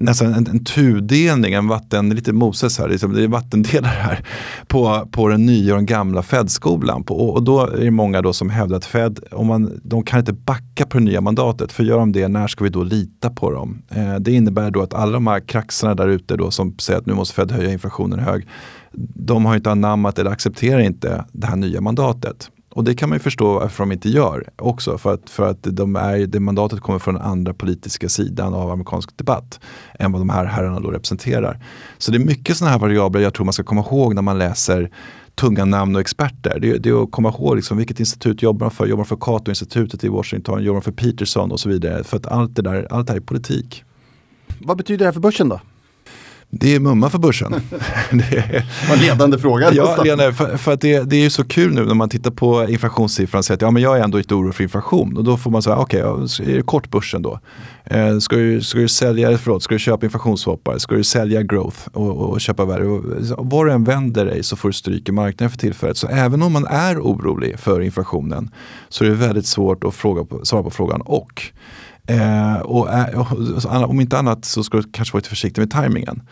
nästan 0.00 0.34
en, 0.34 0.46
en 0.46 0.64
tudelning, 0.64 1.52
en 1.52 1.68
vatten, 1.68 2.10
lite 2.10 2.32
Moses 2.32 2.78
här, 2.78 2.88
liksom, 2.88 3.14
det 3.14 3.22
är 3.22 3.28
vattendelare 3.28 3.98
här 4.00 4.24
på, 4.66 5.08
på 5.12 5.28
den 5.28 5.46
nya 5.46 5.72
och 5.72 5.78
den 5.78 5.86
gamla 5.86 6.22
Fed-skolan. 6.22 7.04
Och, 7.08 7.34
och, 7.34 7.42
då 7.42 7.66
är 7.66 7.84
det 7.84 7.90
många 7.90 8.22
då 8.22 8.32
som 8.32 8.50
hävdar 8.50 8.76
att 8.76 8.84
Fed, 8.84 9.20
om 9.30 9.46
man, 9.46 9.80
de 9.84 10.02
kan 10.02 10.18
inte 10.18 10.32
backa 10.32 10.86
på 10.86 10.98
det 10.98 11.04
nya 11.04 11.20
mandatet, 11.20 11.72
för 11.72 11.84
gör 11.84 11.98
de 11.98 12.12
det, 12.12 12.28
när 12.28 12.46
ska 12.46 12.64
vi 12.64 12.70
då 12.70 12.82
lita 12.82 13.30
på 13.30 13.50
dem? 13.50 13.82
Eh, 13.88 14.14
det 14.14 14.32
innebär 14.32 14.70
då 14.70 14.82
att 14.82 14.94
alla 14.94 15.12
de 15.12 15.26
här 15.26 15.40
kraxarna 15.40 15.94
där 15.94 16.08
ute 16.08 16.36
då 16.36 16.50
som 16.50 16.78
säger 16.78 16.98
att 16.98 17.06
nu 17.06 17.14
måste 17.14 17.34
Fed 17.34 17.52
höja 17.52 17.72
inflationen 17.72 18.18
hög, 18.18 18.46
de 19.14 19.46
har 19.46 19.56
inte 19.56 19.70
anammat 19.70 20.18
eller 20.18 20.30
accepterar 20.30 20.80
inte 20.80 21.24
det 21.32 21.46
här 21.46 21.56
nya 21.56 21.80
mandatet. 21.80 22.50
Och 22.78 22.84
det 22.84 22.94
kan 22.94 23.08
man 23.08 23.16
ju 23.16 23.22
förstå 23.22 23.58
varför 23.58 23.82
de 23.82 23.92
inte 23.92 24.08
gör 24.08 24.48
också. 24.56 24.98
För 24.98 25.14
att, 25.14 25.30
för 25.30 25.50
att 25.50 25.62
de 25.62 25.96
är, 25.96 26.26
det 26.26 26.40
mandatet 26.40 26.80
kommer 26.80 26.98
från 26.98 27.14
den 27.14 27.22
andra 27.24 27.54
politiska 27.54 28.08
sidan 28.08 28.54
av 28.54 28.70
amerikansk 28.70 29.16
debatt 29.16 29.60
än 29.98 30.12
vad 30.12 30.20
de 30.20 30.28
här 30.28 30.44
herrarna 30.44 30.80
då 30.80 30.90
representerar. 30.90 31.64
Så 31.98 32.12
det 32.12 32.18
är 32.18 32.24
mycket 32.24 32.56
sådana 32.56 32.72
här 32.72 32.78
variabler 32.78 33.20
jag 33.20 33.34
tror 33.34 33.44
man 33.44 33.52
ska 33.52 33.62
komma 33.62 33.80
ihåg 33.80 34.14
när 34.14 34.22
man 34.22 34.38
läser 34.38 34.90
tunga 35.34 35.64
namn 35.64 35.94
och 35.94 36.00
experter. 36.00 36.58
Det, 36.60 36.78
det 36.78 36.88
är 36.88 37.02
att 37.02 37.10
komma 37.10 37.28
ihåg 37.28 37.56
liksom, 37.56 37.76
vilket 37.76 38.00
institut 38.00 38.42
jobbar 38.42 38.66
de 38.66 38.70
för. 38.70 38.86
Jobbar 38.86 39.04
de 39.04 39.08
för 39.08 39.16
Cato-institutet 39.16 40.04
i 40.04 40.08
Washington? 40.08 40.62
Jobbar 40.64 40.80
de 40.80 40.84
för 40.84 40.92
Peterson 40.92 41.52
och 41.52 41.60
så 41.60 41.68
vidare? 41.68 42.04
För 42.04 42.16
att 42.16 42.26
allt 42.26 42.56
det 42.56 42.62
där, 42.62 42.86
allt 42.90 43.06
det 43.06 43.12
här 43.12 43.20
är 43.20 43.24
politik. 43.24 43.84
Vad 44.60 44.76
betyder 44.76 44.98
det 44.98 45.04
här 45.04 45.12
för 45.12 45.20
börsen 45.20 45.48
då? 45.48 45.60
Det 46.50 46.74
är 46.74 46.80
mumma 46.80 47.10
för 47.10 47.18
börsen. 47.18 47.52
det 48.10 48.36
är... 48.36 48.92
en 48.92 48.98
ledande 48.98 49.38
fråga. 49.38 49.72
Ja, 49.72 50.02
Lena, 50.04 50.32
för, 50.32 50.56
för, 50.56 50.72
att 50.72 50.80
det, 50.80 51.10
det 51.10 51.16
är 51.16 51.20
ju 51.20 51.30
så 51.30 51.44
kul 51.44 51.74
nu 51.74 51.84
när 51.84 51.94
man 51.94 52.08
tittar 52.08 52.30
på 52.30 52.68
inflationssiffran 52.68 53.38
och 53.38 53.44
säger 53.44 53.56
att 53.56 53.62
ja, 53.62 53.70
men 53.70 53.82
jag 53.82 53.98
är 53.98 54.04
ändå 54.04 54.18
lite 54.18 54.34
orolig 54.34 54.54
för 54.54 54.62
inflation. 54.62 55.16
Och 55.16 55.24
då 55.24 55.36
får 55.36 55.50
man 55.50 55.62
säga, 55.62 55.76
okej, 55.76 56.04
okay, 56.04 56.52
är 56.52 56.56
det 56.56 56.62
kort 56.62 56.90
börsen 56.90 57.22
då? 57.22 57.40
Eh, 57.84 58.18
ska, 58.18 58.36
du, 58.36 58.62
ska 58.62 58.78
du 58.78 58.88
sälja, 58.88 59.38
förlåt, 59.38 59.62
ska 59.62 59.74
du 59.74 59.78
köpa 59.78 60.06
inflationsswappar? 60.06 60.78
Ska 60.78 60.94
du 60.94 61.04
sälja 61.04 61.42
growth 61.42 61.88
och, 61.92 62.16
och 62.16 62.40
köpa 62.40 62.64
värde? 62.64 62.84
Var 63.38 63.64
du 63.64 63.72
än 63.72 63.84
vänder 63.84 64.24
dig 64.24 64.42
så 64.42 64.56
får 64.56 64.68
du 64.68 64.72
stryk 64.72 65.08
i 65.08 65.12
marknaden 65.12 65.50
för 65.50 65.58
tillfället. 65.58 65.96
Så 65.96 66.08
även 66.08 66.42
om 66.42 66.52
man 66.52 66.66
är 66.66 66.98
orolig 66.98 67.58
för 67.58 67.80
inflationen 67.80 68.50
så 68.88 69.04
är 69.04 69.08
det 69.08 69.14
väldigt 69.14 69.46
svårt 69.46 69.84
att 69.84 69.94
fråga 69.94 70.26
svara 70.42 70.62
på 70.62 70.70
frågan 70.70 71.00
och. 71.00 71.52
Eh, 72.08 72.60
och, 72.60 72.92
eh, 72.92 73.20
och, 73.20 73.90
om 73.90 74.00
inte 74.00 74.18
annat 74.18 74.44
så 74.44 74.64
ska 74.64 74.76
du 74.76 74.82
kanske 74.92 75.12
vara 75.12 75.18
lite 75.18 75.28
försiktig 75.28 75.62
med 75.62 75.70
tajmingen. 75.70 76.22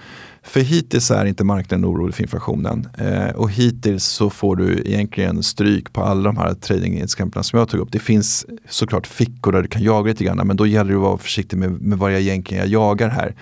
För 0.42 0.60
hittills 0.60 1.10
är 1.10 1.24
inte 1.24 1.44
marknaden 1.44 1.84
orolig 1.84 2.14
för 2.14 2.22
inflationen. 2.22 2.88
Eh, 2.98 3.36
och 3.36 3.50
hittills 3.50 4.04
så 4.04 4.30
får 4.30 4.56
du 4.56 4.82
egentligen 4.84 5.42
stryk 5.42 5.92
på 5.92 6.02
alla 6.02 6.22
de 6.22 6.36
här 6.36 6.54
tradingexemplen 6.54 7.44
som 7.44 7.58
jag 7.58 7.68
tog 7.68 7.80
upp. 7.80 7.92
Det 7.92 7.98
finns 7.98 8.46
såklart 8.68 9.06
fickor 9.06 9.52
där 9.52 9.62
du 9.62 9.68
kan 9.68 9.82
jaga 9.82 10.08
lite 10.08 10.24
grann 10.24 10.46
men 10.46 10.56
då 10.56 10.66
gäller 10.66 10.90
det 10.90 10.96
att 10.96 11.02
vara 11.02 11.18
försiktig 11.18 11.56
med, 11.56 11.80
med 11.82 11.98
vad 11.98 12.12
jag 12.12 12.20
egentligen 12.20 12.62
jag 12.62 12.70
jagar 12.82 13.08
här. 13.08 13.34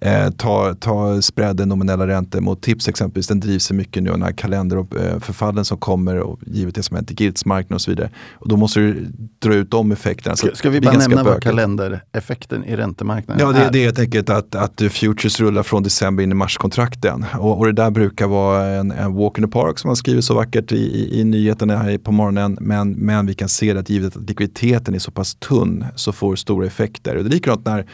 Eh, 0.00 0.30
ta, 0.30 0.74
ta 0.74 1.22
spreaden 1.22 1.68
nominella 1.68 2.06
räntor 2.06 2.40
mot 2.40 2.62
tips 2.62 2.88
exempelvis. 2.88 3.26
Den 3.26 3.40
drivs 3.40 3.72
mycket 3.72 4.02
nu, 4.02 4.10
den 4.10 4.22
här 4.22 4.32
kalender 4.32 4.76
och 4.78 4.96
eh, 4.96 5.62
som 5.62 5.78
kommer 5.78 6.16
och 6.16 6.38
givet 6.46 6.74
det 6.74 6.82
som 6.82 6.96
hänt 6.96 7.10
i 7.10 7.14
giltsmarknaden 7.24 7.74
och 7.74 7.80
så 7.80 7.90
vidare. 7.90 8.10
Och 8.32 8.48
då 8.48 8.56
måste 8.56 8.80
du 8.80 9.08
dra 9.38 9.54
ut 9.54 9.70
de 9.70 9.92
effekterna. 9.92 10.36
Ska, 10.36 10.48
ska 10.54 10.70
vi 10.70 10.80
bara 10.80 10.98
nämna 10.98 11.22
vad 11.22 11.42
kalendereffekten 11.42 12.64
i 12.64 12.76
räntemarknaden 12.76 13.46
ja, 13.46 13.52
det, 13.52 13.64
är? 13.64 13.72
Det 13.72 13.78
är 13.78 13.84
helt 13.84 13.98
enkelt 13.98 14.30
att, 14.30 14.54
att 14.54 14.82
futures 14.90 15.40
rullar 15.40 15.62
från 15.62 15.82
december 15.82 16.22
in 16.22 16.30
i 16.30 16.34
marskontrakten. 16.34 17.24
Och, 17.38 17.58
och 17.58 17.66
det 17.66 17.72
där 17.72 17.90
brukar 17.90 18.26
vara 18.26 18.66
en, 18.66 18.90
en 18.90 19.14
walk 19.14 19.38
in 19.38 19.44
the 19.44 19.50
park 19.50 19.78
som 19.78 19.88
man 19.88 19.96
skriver 19.96 20.20
så 20.20 20.34
vackert 20.34 20.72
i, 20.72 20.76
i, 20.76 21.20
i 21.20 21.24
nyheterna 21.24 21.76
här 21.76 21.98
på 21.98 22.12
morgonen. 22.12 22.58
Men, 22.60 22.92
men 22.92 23.26
vi 23.26 23.34
kan 23.34 23.48
se 23.48 23.76
att 23.76 23.90
givet 23.90 24.16
att 24.16 24.28
likviditeten 24.28 24.94
är 24.94 24.98
så 24.98 25.10
pass 25.10 25.34
tunn 25.34 25.84
så 25.94 26.12
får 26.12 26.30
det 26.30 26.36
stora 26.36 26.66
effekter. 26.66 27.16
Och 27.16 27.24
det 27.24 27.28
är 27.28 27.32
likadant 27.32 27.64
när 27.64 27.86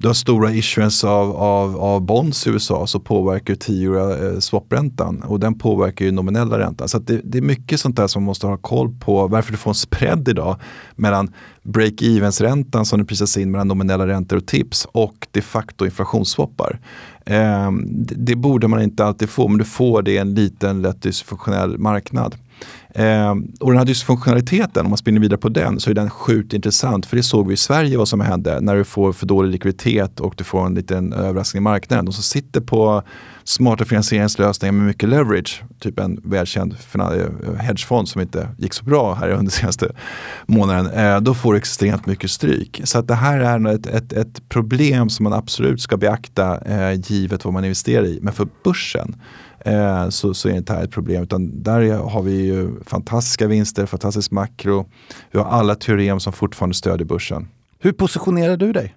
du 0.00 0.06
har 0.06 0.14
stora 0.14 0.52
issuance 0.52 1.08
av, 1.08 1.36
av, 1.36 1.76
av 1.76 2.00
bonds 2.00 2.46
i 2.46 2.50
USA 2.50 2.86
så 2.86 3.00
påverkar 3.00 3.54
10 3.54 3.98
eh, 3.98 4.38
swapräntan 4.38 5.22
och 5.22 5.40
den 5.40 5.58
påverkar 5.58 6.04
ju 6.04 6.10
nominella 6.10 6.58
räntan. 6.58 6.88
Så 6.88 6.98
det, 6.98 7.20
det, 7.24 7.38
är 7.38 7.42
mycket 7.42 7.80
sånt 7.80 7.96
där 7.96 8.06
som 8.06 8.22
man 8.22 8.26
måste 8.26 8.46
ha 8.46 8.56
koll 8.56 8.94
på 9.00 9.26
varför 9.26 9.52
du 9.52 9.58
får 9.58 9.70
en 9.70 9.74
spread 9.74 10.28
idag 10.28 10.56
mellan 10.96 11.32
break-evens-räntan 11.62 12.86
som 12.86 12.98
du 12.98 13.04
prisas 13.04 13.36
in 13.36 13.50
mellan 13.50 13.68
nominella 13.68 14.06
räntor 14.06 14.36
och 14.36 14.46
tips 14.46 14.86
och 14.92 15.26
de 15.30 15.42
facto 15.42 15.84
inflationsswappar. 15.84 16.80
Eh, 17.24 17.70
det, 17.84 18.14
det, 18.14 18.36
borde 18.36 18.68
man 18.68 18.82
inte 18.82 19.04
alltid 19.04 19.28
få 19.28 19.48
men 19.48 19.58
du 19.58 19.64
får 19.64 20.02
det 20.02 20.12
i 20.12 20.18
en 20.18 20.34
liten 20.34 20.82
lätt 20.82 21.02
dysfunktionell 21.02 21.78
marknad. 21.78 22.34
Eh, 22.94 23.30
och 23.60 23.70
den 23.70 23.78
här 23.78 23.84
dysfunktionaliteten, 23.84 24.84
om 24.84 24.90
man 24.90 24.98
spinner 24.98 25.20
vidare 25.20 25.38
på 25.38 25.48
den, 25.48 25.80
så 25.80 25.90
är 25.90 25.94
den 25.94 26.10
sjukt 26.10 26.52
intressant. 26.52 27.06
För 27.06 27.16
det 27.16 27.22
såg 27.22 27.48
vi 27.48 27.54
i 27.54 27.56
Sverige 27.56 27.98
vad 27.98 28.08
som 28.08 28.20
hände 28.20 28.60
när 28.60 28.76
du 28.76 28.84
får 28.84 29.12
för 29.12 29.26
dålig 29.26 29.50
likviditet 29.50 30.20
och 30.20 30.34
du 30.36 30.44
får 30.44 30.66
en 30.66 30.74
liten 30.74 31.12
överraskning 31.12 31.60
i 31.60 31.64
marknaden. 31.64 32.04
De 32.04 32.12
som 32.12 32.22
sitter 32.22 32.60
på 32.60 33.02
smarta 33.44 33.84
finansieringslösningar 33.84 34.72
med 34.72 34.86
mycket 34.86 35.08
leverage, 35.08 35.62
typ 35.78 35.98
en 35.98 36.20
välkänd 36.24 36.76
eh, 36.94 37.54
hedgefond 37.60 38.08
som 38.08 38.20
inte 38.20 38.48
gick 38.58 38.74
så 38.74 38.84
bra 38.84 39.14
här 39.14 39.30
under 39.30 39.52
senaste 39.60 39.92
månaden, 40.46 40.86
eh, 40.86 41.20
då 41.20 41.34
får 41.34 41.52
du 41.52 41.58
extremt 41.58 42.06
mycket 42.06 42.30
stryk. 42.30 42.80
Så 42.84 42.98
att 42.98 43.08
det 43.08 43.14
här 43.14 43.40
är 43.40 43.74
ett, 43.74 43.86
ett, 43.86 44.12
ett 44.12 44.48
problem 44.48 45.10
som 45.10 45.24
man 45.24 45.32
absolut 45.32 45.80
ska 45.80 45.96
beakta 45.96 46.60
eh, 46.60 47.00
givet 47.06 47.44
vad 47.44 47.54
man 47.54 47.64
investerar 47.64 48.04
i. 48.04 48.18
Men 48.22 48.32
för 48.32 48.48
börsen 48.64 49.14
eh, 49.64 50.08
så, 50.08 50.34
så 50.34 50.48
är 50.48 50.52
det 50.52 50.58
inte 50.58 50.72
här 50.72 50.84
ett 50.84 50.90
problem. 50.90 51.22
Utan 51.22 51.62
där 51.62 51.92
har 51.96 52.22
vi 52.22 52.32
ju 52.32 52.70
fantastiska 52.86 53.46
vinster, 53.46 53.86
fantastisk 53.86 54.30
makro. 54.30 54.86
Vi 55.30 55.38
har 55.38 55.46
alla 55.46 55.74
teorem 55.74 56.20
som 56.20 56.32
fortfarande 56.32 56.74
stödjer 56.74 57.06
börsen. 57.06 57.48
Hur 57.78 57.92
positionerar 57.92 58.56
du 58.56 58.72
dig? 58.72 58.94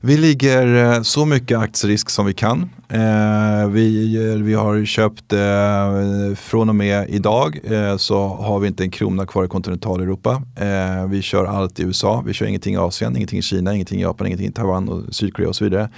Vi 0.00 0.16
ligger 0.16 0.94
eh, 0.94 1.02
så 1.02 1.24
mycket 1.24 1.58
aktierisk 1.58 2.10
som 2.10 2.26
vi 2.26 2.34
kan. 2.34 2.70
Eh, 2.88 3.68
vi, 3.68 4.16
vi 4.42 4.54
har 4.54 4.84
köpt 4.84 5.32
eh, 5.32 6.34
från 6.36 6.68
och 6.68 6.74
med 6.74 7.08
idag 7.08 7.60
eh, 7.64 7.96
så 7.96 8.26
har 8.28 8.58
vi 8.58 8.68
inte 8.68 8.84
en 8.84 8.90
krona 8.90 9.26
kvar 9.26 9.44
i 9.44 9.48
kontinentaleuropa. 9.48 10.42
Eh, 10.56 11.06
vi 11.08 11.22
kör 11.22 11.44
allt 11.44 11.80
i 11.80 11.82
USA, 11.82 12.22
vi 12.26 12.32
kör 12.32 12.46
ingenting 12.46 12.74
i 12.74 12.76
Asien, 12.76 13.16
ingenting 13.16 13.38
i 13.38 13.42
Kina, 13.42 13.74
ingenting 13.74 13.98
i 13.98 14.02
Japan, 14.02 14.26
ingenting 14.26 14.48
i 14.48 14.52
Taiwan 14.52 14.88
och 14.88 15.14
Sydkorea 15.14 15.48
och 15.48 15.56
så 15.56 15.64
vidare. 15.64 15.90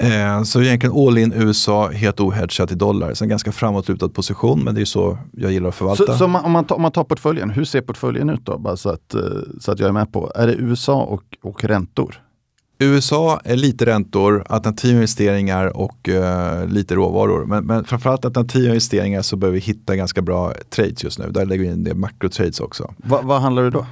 Eh, 0.00 0.42
så 0.42 0.62
egentligen 0.62 0.96
all 0.96 1.18
in 1.18 1.32
USA, 1.32 1.88
helt 1.88 2.20
ohedgat 2.20 2.72
i 2.72 2.74
dollar. 2.74 3.14
Så 3.14 3.24
en 3.24 3.28
ganska 3.28 3.52
framåtlutad 3.52 4.08
position, 4.08 4.64
men 4.64 4.74
det 4.74 4.80
är 4.80 4.84
så 4.84 5.18
jag 5.32 5.52
gillar 5.52 5.68
att 5.68 5.74
förvalta. 5.74 6.06
Så, 6.06 6.18
så 6.18 6.24
om, 6.24 6.52
man 6.52 6.64
tar, 6.64 6.76
om 6.76 6.82
man 6.82 6.92
tar 6.92 7.04
portföljen, 7.04 7.50
hur 7.50 7.64
ser 7.64 7.80
portföljen 7.80 8.30
ut 8.30 8.46
då? 8.46 8.58
Bara 8.58 8.76
så 8.76 8.88
att, 8.88 9.14
eh, 9.14 9.20
så 9.60 9.72
att 9.72 9.78
jag 9.78 9.88
är 9.88 9.92
med 9.92 10.12
på. 10.12 10.32
Är 10.34 10.46
det 10.46 10.54
USA 10.54 11.02
och, 11.02 11.22
och 11.42 11.64
räntor? 11.64 12.22
USA 12.80 13.40
är 13.44 13.56
lite 13.56 13.86
räntor, 13.86 14.44
alternativa 14.48 14.94
investeringar 14.94 15.76
och 15.76 16.08
uh, 16.08 16.66
lite 16.66 16.94
råvaror. 16.94 17.44
Men, 17.44 17.66
men 17.66 17.84
framförallt 17.84 18.24
alternativa 18.24 18.68
investeringar 18.68 19.22
så 19.22 19.36
behöver 19.36 19.54
vi 19.54 19.60
hitta 19.60 19.96
ganska 19.96 20.22
bra 20.22 20.54
trades 20.70 21.04
just 21.04 21.18
nu. 21.18 21.30
Där 21.30 21.46
lägger 21.46 21.64
vi 21.64 21.70
in 21.70 21.84
del 21.84 21.96
makrotrades 21.96 22.60
också. 22.60 22.94
Va, 22.96 23.20
vad 23.22 23.40
handlar 23.40 23.62
det 23.62 23.70
då? 23.70 23.86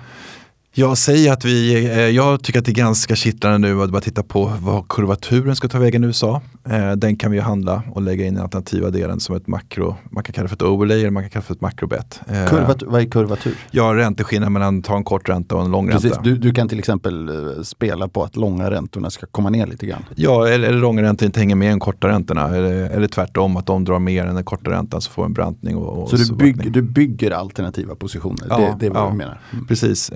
Jag 0.79 0.99
säger 0.99 1.33
att 1.33 1.45
vi, 1.45 1.85
eh, 1.85 1.99
jag 1.99 2.43
tycker 2.43 2.59
att 2.59 2.65
det 2.65 2.73
är 2.73 2.75
ganska 2.75 3.17
kittlande 3.17 3.69
nu 3.69 3.83
att 3.83 3.91
bara 3.91 4.01
titta 4.01 4.23
på 4.23 4.53
vad 4.61 4.89
kurvaturen 4.89 5.57
ska 5.57 5.69
ta 5.69 5.79
vägen 5.79 6.05
i 6.05 6.07
USA. 6.07 6.43
Eh, 6.69 6.93
den 6.93 7.17
kan 7.17 7.31
vi 7.31 7.39
handla 7.39 7.83
och 7.93 8.03
lägga 8.03 8.27
in 8.27 8.35
den 8.35 8.43
alternativa 8.43 8.91
delen 8.91 9.21
som 9.21 9.37
ett 9.37 9.47
makro, 9.47 9.97
man 10.11 10.25
kan 10.25 10.33
kalla 10.33 10.43
det 10.43 10.49
för 10.49 10.57
ett 10.57 10.63
overlay 10.63 11.01
eller 11.01 11.11
man 11.11 11.23
kan 11.23 11.31
kalla 11.31 11.41
det 11.41 11.47
för 11.47 11.55
ett 11.55 11.61
makrobet. 11.61 12.21
Eh, 12.29 12.71
vad 12.87 13.01
är 13.01 13.05
kurvatur? 13.05 13.55
Ja, 13.71 13.95
ränteskillnad 13.95 14.53
mellan 14.53 14.79
att 14.79 14.85
ta 14.85 14.97
en 14.97 15.05
kort 15.05 15.29
ränta 15.29 15.55
och 15.55 15.65
en 15.65 15.71
lång 15.71 15.91
Precis, 15.91 16.05
ränta. 16.05 16.23
Du, 16.23 16.37
du, 16.37 16.53
kan 16.53 16.69
till 16.69 16.79
exempel 16.79 17.31
spela 17.65 18.09
på 18.09 18.25
att 18.25 18.37
långa 18.37 18.71
räntorna 18.71 19.11
ska 19.11 19.27
komma 19.27 19.51
ner 19.51 19.67
lite 19.67 19.87
grann. 19.87 20.05
Ja, 20.15 20.49
eller, 20.49 20.69
eller 20.69 20.79
långa 20.79 21.03
räntor 21.03 21.27
inte 21.27 21.41
hänger 21.41 21.57
med 21.57 21.73
än 21.73 21.81
korta 21.81 22.09
räntorna. 22.09 22.57
Eller, 22.57 22.91
eller 22.91 23.09
tvärtom, 23.09 23.57
att 23.57 23.67
de 23.67 23.85
drar 23.85 23.99
mer 23.99 24.25
än 24.25 24.35
den 24.35 24.45
korta 24.45 24.71
räntan 24.71 25.01
så 25.01 25.11
får 25.11 25.25
en 25.25 25.33
brantning. 25.33 25.77
Och, 25.77 26.03
och 26.03 26.11
så 26.11 26.17
du, 26.17 26.35
bygg, 26.35 26.73
du 26.73 26.83
bygger 26.83 27.31
alternativa 27.31 27.95
positioner? 27.95 28.47
Ja, 28.49 28.59
det, 28.59 28.77
det 28.81 28.87
är 28.87 28.91
vad 28.91 29.03
ja, 29.03 29.11
du 29.11 29.17
menar? 29.17 29.41
Mm. 29.53 29.67
Precis. 29.67 30.11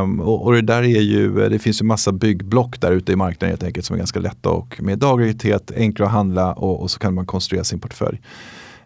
Ehm, 0.00 0.20
och, 0.20 0.44
och, 0.44 0.52
det 0.52 0.60
där 0.60 0.82
är 0.82 1.00
ju, 1.00 1.42
eh, 1.42 1.50
det 1.50 1.58
finns 1.58 1.80
ju 1.80 1.84
massa 1.84 2.12
byggblock 2.12 2.80
där 2.80 2.92
ute 2.92 3.12
i 3.12 3.16
marknaden 3.16 3.48
helt 3.48 3.62
enkelt 3.62 3.86
som 3.86 3.94
är 3.94 3.98
ganska 3.98 4.20
lätta 4.20 4.48
och 4.50 4.82
med 4.82 4.98
daglighet, 4.98 5.70
enkla 5.76 6.06
att 6.06 6.12
handla 6.12 6.52
och, 6.52 6.82
och 6.82 6.90
så 6.90 6.98
kan 6.98 7.14
man 7.14 7.26
konstruera 7.26 7.64
sin 7.64 7.80
portfölj. 7.80 8.20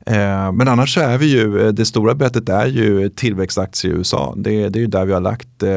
Eh, 0.07 0.53
men 0.53 0.69
annars 0.69 0.95
så 0.95 1.01
är 1.01 1.19
vi 1.19 1.27
ju, 1.27 1.67
eh, 1.67 1.73
det 1.73 1.85
stora 1.85 2.15
bettet 2.15 2.49
är 2.49 2.67
ju 2.67 3.09
tillväxtaktier 3.09 3.93
i 3.93 3.97
USA. 3.97 4.35
Det, 4.37 4.69
det 4.69 4.79
är 4.79 4.81
ju 4.81 4.87
där 4.87 5.05
vi 5.05 5.13
har 5.13 5.21
lagt, 5.21 5.63
eh, 5.63 5.69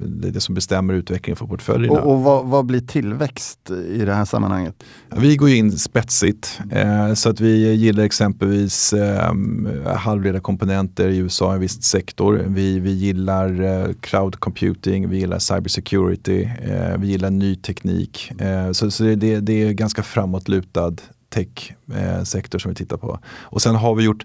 det, 0.00 0.30
det 0.30 0.40
som 0.40 0.54
bestämmer 0.54 0.94
utvecklingen 0.94 1.36
för 1.36 1.46
portföljerna. 1.46 2.00
Och, 2.00 2.12
och 2.12 2.22
vad, 2.22 2.46
vad, 2.46 2.66
blir 2.66 2.80
tillväxt 2.80 3.70
i 3.70 4.04
det 4.04 4.14
här 4.14 4.24
sammanhanget? 4.24 4.74
Vi 5.16 5.36
går 5.36 5.48
in 5.48 5.72
spetsigt. 5.72 6.60
Så 7.14 7.30
att 7.30 7.40
vi 7.40 7.72
gillar 7.74 8.04
exempelvis 8.04 8.94
halvledarkomponenter 9.96 11.08
i 11.08 11.16
USA 11.16 11.52
i 11.52 11.54
en 11.54 11.60
viss 11.60 11.82
sektor. 11.82 12.44
Vi, 12.48 12.78
vi 12.78 12.90
gillar 12.90 13.92
cloud 14.00 14.40
computing, 14.40 15.08
vi 15.08 15.18
gillar 15.18 15.38
cybersecurity, 15.38 16.48
vi 16.98 17.06
gillar 17.06 17.30
ny 17.30 17.56
teknik. 17.56 18.32
så 18.72 18.90
så 18.90 19.02
det, 19.02 19.40
det 19.40 19.62
är 19.62 19.72
ganska 19.72 20.02
framåtlutad 20.02 20.96
techsektor 21.32 22.58
som 22.58 22.68
vi 22.68 22.74
tittar 22.74 22.96
på. 22.96 23.18
Och 23.42 23.62
sen 23.62 23.74
har 23.74 23.94
vi 23.94 24.04
gjort 24.04 24.24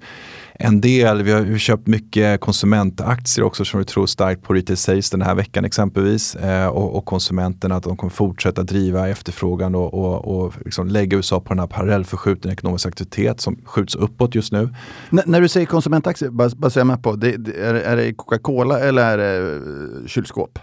en 0.60 0.82
del, 0.82 1.24
vi 1.24 1.32
har 1.32 1.58
köpt 1.58 1.88
mycket 1.88 2.42
konsumentaktier 2.42 3.46
också 3.46 3.66
som 3.66 3.80
vi 3.80 3.86
tror 3.86 4.06
starkt 4.06 4.44
på 4.44 4.54
retail 4.54 4.78
sales 4.78 5.10
den 5.10 5.22
här 5.22 5.36
veckan 5.36 5.66
exempelvis. 5.66 6.36
Eh, 6.36 6.68
och, 6.68 6.96
och 6.96 7.06
konsumenterna 7.06 7.76
att 7.76 7.84
de 7.84 7.98
kommer 7.98 8.12
fortsätta 8.12 8.64
driva 8.64 9.10
efterfrågan 9.10 9.76
och, 9.76 9.94
och, 9.94 10.46
och 10.46 10.54
liksom 10.66 10.88
lägga 10.88 11.18
USA 11.18 11.40
på 11.40 11.50
den 11.50 11.60
här 11.60 11.68
parallellförskjuten 11.68 12.52
ekonomisk 12.52 12.86
aktivitet 12.86 13.42
som 13.42 13.58
skjuts 13.66 13.96
uppåt 13.96 14.36
just 14.36 14.52
nu. 14.52 14.70
N 15.12 15.22
när 15.26 15.42
du 15.42 15.48
säger 15.48 15.66
konsumentaktier, 15.66 16.30
bara, 16.30 16.50
bara 16.50 16.72
säga 16.72 16.84
med 16.84 17.04
på, 17.04 17.16
det, 17.16 17.38
det, 17.38 17.54
är, 17.54 17.74
är 17.74 17.96
det 17.96 18.14
Coca-Cola 18.14 18.80
eller 18.80 19.04
är 19.04 19.18
det 19.18 19.56
eh, 19.56 20.08
kylskåp? 20.08 20.60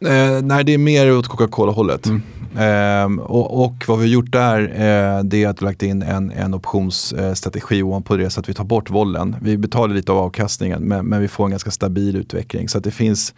Eh, 0.00 0.42
nej, 0.42 0.64
det 0.64 0.74
är 0.74 0.78
mer 0.78 1.12
åt 1.12 1.28
Coca-Cola-hållet. 1.28 2.06
Mm. 2.06 2.22
Eh, 2.56 3.20
och, 3.22 3.64
och, 3.64 3.84
vad 3.88 3.98
vi 3.98 4.04
har 4.04 4.12
gjort 4.12 4.32
där 4.32 4.62
eh, 4.62 5.24
det 5.24 5.44
är 5.44 5.48
att 5.48 5.62
vi 5.62 5.64
lagt 5.64 5.82
in 5.82 6.02
en, 6.02 6.30
en 6.30 6.54
optionsstrategi 6.54 7.82
ovanpå 7.82 8.16
det 8.16 8.30
så 8.30 8.40
att 8.40 8.48
vi 8.48 8.54
tar 8.54 8.64
bort 8.64 8.90
vollen. 8.90 9.36
Vi 9.42 9.56
betalar 9.56 9.94
lite 9.94 10.12
av 10.12 10.18
avkastningen 10.18 10.82
men, 10.82 11.06
men 11.06 11.20
vi 11.20 11.28
får 11.28 11.44
en 11.44 11.50
ganska 11.50 11.70
stabil 11.70 12.16
utveckling. 12.16 12.68
Så 12.68 12.78
att 12.78 12.84
det 12.84 12.90
finns 12.90 13.34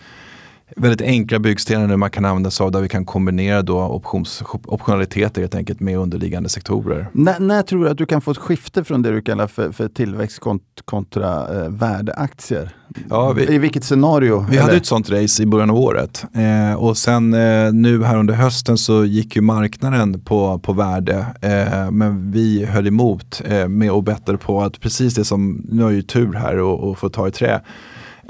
väldigt 0.76 1.02
enkla 1.02 1.38
byggstenar 1.38 1.86
nu 1.86 1.96
man 1.96 2.10
kan 2.10 2.24
använda 2.24 2.50
sig 2.50 2.64
av 2.64 2.72
där 2.72 2.80
vi 2.80 2.88
kan 2.88 3.04
kombinera 3.04 3.62
då 3.62 3.80
options, 3.80 4.42
optionaliteter 4.64 5.40
helt 5.40 5.54
enkelt 5.54 5.80
med 5.80 5.98
underliggande 5.98 6.48
sektorer. 6.48 7.08
N 7.14 7.28
när 7.38 7.62
tror 7.62 7.84
du 7.84 7.90
att 7.90 7.98
du 7.98 8.06
kan 8.06 8.20
få 8.20 8.30
ett 8.30 8.38
skifte 8.38 8.84
från 8.84 9.02
det 9.02 9.10
du 9.10 9.22
kallar 9.22 9.46
för, 9.46 9.72
för 9.72 9.88
tillväxt 9.88 10.38
kont 10.38 10.62
kontra 10.84 11.62
eh, 11.62 11.68
värdeaktier? 11.68 12.70
Ja, 13.08 13.32
vi, 13.32 13.54
I 13.54 13.58
vilket 13.58 13.84
scenario? 13.84 14.46
Vi 14.50 14.56
eller? 14.56 14.62
hade 14.62 14.76
ett 14.76 14.86
sånt 14.86 15.10
race 15.10 15.42
i 15.42 15.46
början 15.46 15.70
av 15.70 15.76
året 15.76 16.24
eh, 16.34 16.74
och 16.74 16.96
sen 16.96 17.34
eh, 17.34 17.72
nu 17.72 18.04
här 18.04 18.16
under 18.16 18.34
hösten 18.34 18.78
så 18.78 19.04
gick 19.04 19.36
ju 19.36 19.42
marknaden 19.42 20.20
på, 20.20 20.58
på 20.58 20.72
värde 20.72 21.26
eh, 21.42 21.90
men 21.90 22.30
vi 22.30 22.64
höll 22.64 22.86
emot 22.86 23.42
eh, 23.44 23.68
med 23.68 23.90
och 23.90 24.02
bettade 24.02 24.38
på 24.38 24.62
att 24.62 24.80
precis 24.80 25.14
det 25.14 25.24
som, 25.24 25.66
nu 25.68 25.82
har 25.82 25.90
ju 25.90 26.02
tur 26.02 26.32
här 26.32 26.56
och, 26.56 26.90
och 26.90 26.98
få 26.98 27.08
ta 27.08 27.28
i 27.28 27.30
trä 27.30 27.60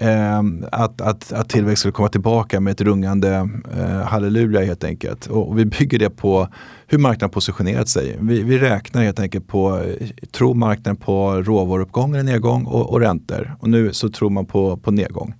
Eh, 0.00 0.42
att, 0.72 1.00
att, 1.00 1.32
att 1.32 1.48
tillväxt 1.48 1.80
skulle 1.80 1.92
komma 1.92 2.08
tillbaka 2.08 2.60
med 2.60 2.70
ett 2.70 2.80
rungande 2.80 3.48
eh, 3.78 4.02
halleluja 4.02 4.64
helt 4.64 4.84
enkelt. 4.84 5.26
Och, 5.26 5.48
och, 5.48 5.58
vi 5.58 5.64
bygger 5.64 5.98
det 5.98 6.10
på 6.10 6.48
hur 6.86 6.98
marknaden 6.98 7.30
positionerat 7.30 7.88
sig. 7.88 8.16
Vi, 8.20 8.42
vi 8.42 8.58
räknar 8.58 9.02
helt 9.02 9.20
enkelt 9.20 9.48
på, 9.48 9.78
eh, 9.78 10.08
tror 10.32 10.54
marknaden 10.54 10.96
på 10.96 11.42
råvaruuppgång 11.42 12.14
eller 12.14 12.22
nedgång 12.22 12.64
och, 12.64 12.90
och 12.90 13.00
räntor. 13.00 13.56
Och 13.60 13.70
nu 13.70 13.92
så 13.92 14.08
tror 14.08 14.30
man 14.30 14.46
på, 14.46 14.76
på 14.76 14.90
nedgång. 14.90 15.34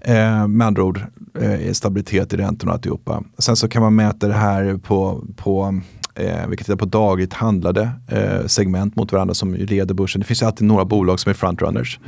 Eh, 0.00 0.48
med 0.48 0.66
andra 0.66 0.84
ord 0.84 1.00
eh, 1.40 1.72
stabilitet 1.72 2.32
i 2.32 2.36
räntorna 2.36 2.72
och 2.72 2.76
alltihopa. 2.76 3.22
Sen 3.38 3.56
så 3.56 3.68
kan 3.68 3.82
man 3.82 3.94
mäta 3.94 4.28
det 4.28 4.34
här 4.34 4.76
på, 4.76 5.24
på 5.36 5.80
Eh, 6.18 6.46
vi 6.48 6.56
kan 6.56 6.64
titta 6.64 6.76
på 6.76 6.84
dagligt 6.84 7.32
handlade 7.32 7.90
eh, 8.08 8.46
segment 8.46 8.96
mot 8.96 9.12
varandra 9.12 9.34
som 9.34 9.54
leder 9.54 9.94
börsen. 9.94 10.20
Det 10.20 10.26
finns 10.26 10.42
ju 10.42 10.46
alltid 10.46 10.66
några 10.66 10.84
bolag 10.84 11.20
som 11.20 11.30
är 11.30 11.34
frontrunners. 11.34 12.00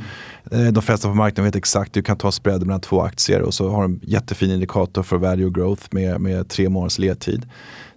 Eh, 0.51 0.67
de 0.67 0.83
flesta 0.83 1.07
på 1.07 1.13
marknaden 1.15 1.45
vet 1.45 1.55
exakt, 1.55 1.93
du 1.93 2.01
kan 2.01 2.17
ta 2.17 2.31
spreaden 2.31 2.67
mellan 2.67 2.81
två 2.81 3.01
aktier 3.01 3.41
och 3.41 3.53
så 3.53 3.69
har 3.69 3.81
de 3.81 3.99
jättefin 4.03 4.51
indikator 4.51 5.03
för 5.03 5.17
value 5.17 5.49
growth 5.49 5.83
med, 5.91 6.21
med 6.21 6.49
tre 6.49 6.69
månaders 6.69 6.99
ledtid. 6.99 7.45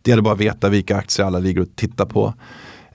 Det 0.03 0.11
gäller 0.11 0.23
bara 0.23 0.35
att 0.35 0.41
veta 0.41 0.69
vilka 0.69 0.97
aktier 0.97 1.27
alla 1.27 1.39
ligger 1.39 1.61
och 1.61 1.77
tittar 1.77 2.07
på. 2.07 2.35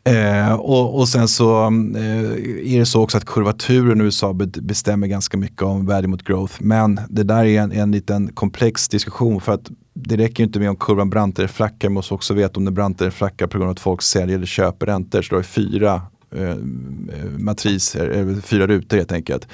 Eh, 0.03 0.53
och, 0.53 0.99
och, 0.99 1.09
sen 1.09 1.27
så 1.27 1.65
eh, 1.95 2.73
är 2.73 2.79
det 2.79 2.85
så 2.85 3.01
också 3.03 3.17
att 3.17 3.25
kurvaturen 3.25 4.01
i 4.01 4.03
USA 4.03 4.33
bestämmer 4.61 5.07
ganska 5.07 5.37
mycket 5.37 5.61
om 5.61 5.85
value 5.85 6.07
mot 6.07 6.23
growth. 6.23 6.53
Men 6.59 6.99
det 7.09 7.23
där 7.23 7.45
är 7.45 7.61
en, 7.61 7.71
en 7.71 7.91
liten 7.91 8.27
komplex 8.33 8.87
diskussion 8.87 9.41
för 9.41 9.51
att 9.51 9.69
det 10.01 10.17
räcker 10.17 10.43
inte 10.43 10.59
med 10.59 10.69
om 10.69 10.75
kurvan 10.75 11.09
brantar 11.09 11.43
eller 11.43 11.53
flackar, 11.53 11.89
man 11.89 11.93
måste 11.93 12.13
också 12.13 12.33
veta 12.33 12.57
om 12.57 12.65
den 12.65 12.73
brantar 12.73 13.05
eller 13.05 13.11
flackar 13.11 13.47
på 13.47 13.57
grund 13.57 13.69
av 13.69 13.71
att 13.71 13.79
folk 13.79 14.01
säljer 14.01 14.35
eller 14.35 14.45
köper 14.45 14.85
räntor. 14.85 15.21
Så 15.21 15.35
det 15.35 15.41
är 15.41 15.43
fyra 15.43 16.01
eh, 16.31 16.55
matriser, 17.37 18.41
fyra 18.41 18.67
rutor 18.67 18.97
helt 18.97 19.11
enkelt. 19.11 19.47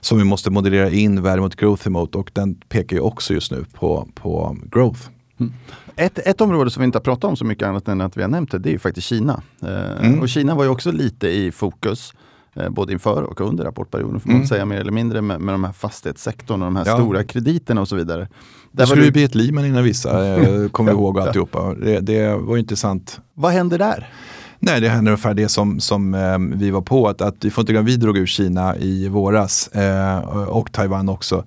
Som 0.00 0.18
vi 0.18 0.24
måste 0.24 0.50
modellera 0.50 0.90
in 0.90 1.22
värde 1.22 1.40
mot 1.40 1.56
growth 1.56 1.86
emot 1.86 2.14
och 2.14 2.30
den 2.34 2.54
pekar 2.54 2.96
ju 2.96 3.02
också 3.02 3.34
just 3.34 3.52
nu 3.52 3.64
på, 3.72 4.08
på 4.14 4.56
growth. 4.70 5.00
Mm. 5.40 5.52
Ett, 5.96 6.18
ett 6.18 6.40
område 6.40 6.70
som 6.70 6.80
vi 6.80 6.84
inte 6.84 6.98
har 6.98 7.02
pratat 7.02 7.24
om 7.24 7.36
så 7.36 7.44
mycket 7.44 7.68
annat 7.68 7.88
än 7.88 8.00
att 8.00 8.16
vi 8.16 8.22
har 8.22 8.28
nämnt 8.28 8.50
det, 8.50 8.58
det 8.58 8.68
är 8.68 8.72
ju 8.72 8.78
faktiskt 8.78 9.06
Kina. 9.06 9.42
Eh, 9.62 10.06
mm. 10.06 10.20
Och 10.20 10.28
Kina 10.28 10.54
var 10.54 10.64
ju 10.64 10.70
också 10.70 10.92
lite 10.92 11.28
i 11.28 11.52
fokus. 11.52 12.14
Eh, 12.54 12.68
både 12.68 12.92
inför 12.92 13.22
och 13.22 13.40
under 13.40 13.64
rapportperioden 13.64 14.20
får 14.20 14.28
man 14.28 14.36
mm. 14.36 14.48
säga 14.48 14.64
mer 14.64 14.80
eller 14.80 14.92
mindre 14.92 15.22
med, 15.22 15.40
med 15.40 15.54
de 15.54 15.64
här 15.64 15.72
fastighetssektorn 15.72 16.62
och 16.62 16.66
de 16.66 16.76
här 16.76 16.86
ja. 16.86 16.96
stora 16.96 17.24
krediterna 17.24 17.80
och 17.80 17.88
så 17.88 17.96
vidare. 17.96 18.20
Där 18.20 18.28
det 18.70 18.86
skulle 18.86 19.04
ju 19.04 19.10
bli 19.10 19.24
ett 19.24 19.34
Lehman 19.34 19.64
innan 19.64 19.84
vissa 19.84 20.36
eh, 20.36 20.68
kommer 20.68 20.92
ihåg 20.92 21.18
alltihopa. 21.18 21.74
Det, 21.74 22.00
det 22.00 22.34
var 22.34 22.56
intressant. 22.56 23.20
Vad 23.34 23.52
händer 23.52 23.78
där? 23.78 24.12
Nej, 24.58 24.80
det 24.80 24.88
händer 24.88 25.12
ungefär 25.12 25.34
det 25.34 25.48
som, 25.48 25.80
som 25.80 26.14
eh, 26.14 26.38
vi 26.38 26.70
var 26.70 26.80
på. 26.80 27.08
Att, 27.08 27.20
att 27.20 27.44
vi 27.44 27.50
får 27.50 27.62
inte 27.62 27.72
glömma, 27.72 27.86
vi 27.86 27.96
drog 27.96 28.18
ur 28.18 28.26
Kina 28.26 28.76
i 28.76 29.08
våras 29.08 29.68
eh, 29.68 30.18
och 30.48 30.72
Taiwan 30.72 31.08
också. 31.08 31.44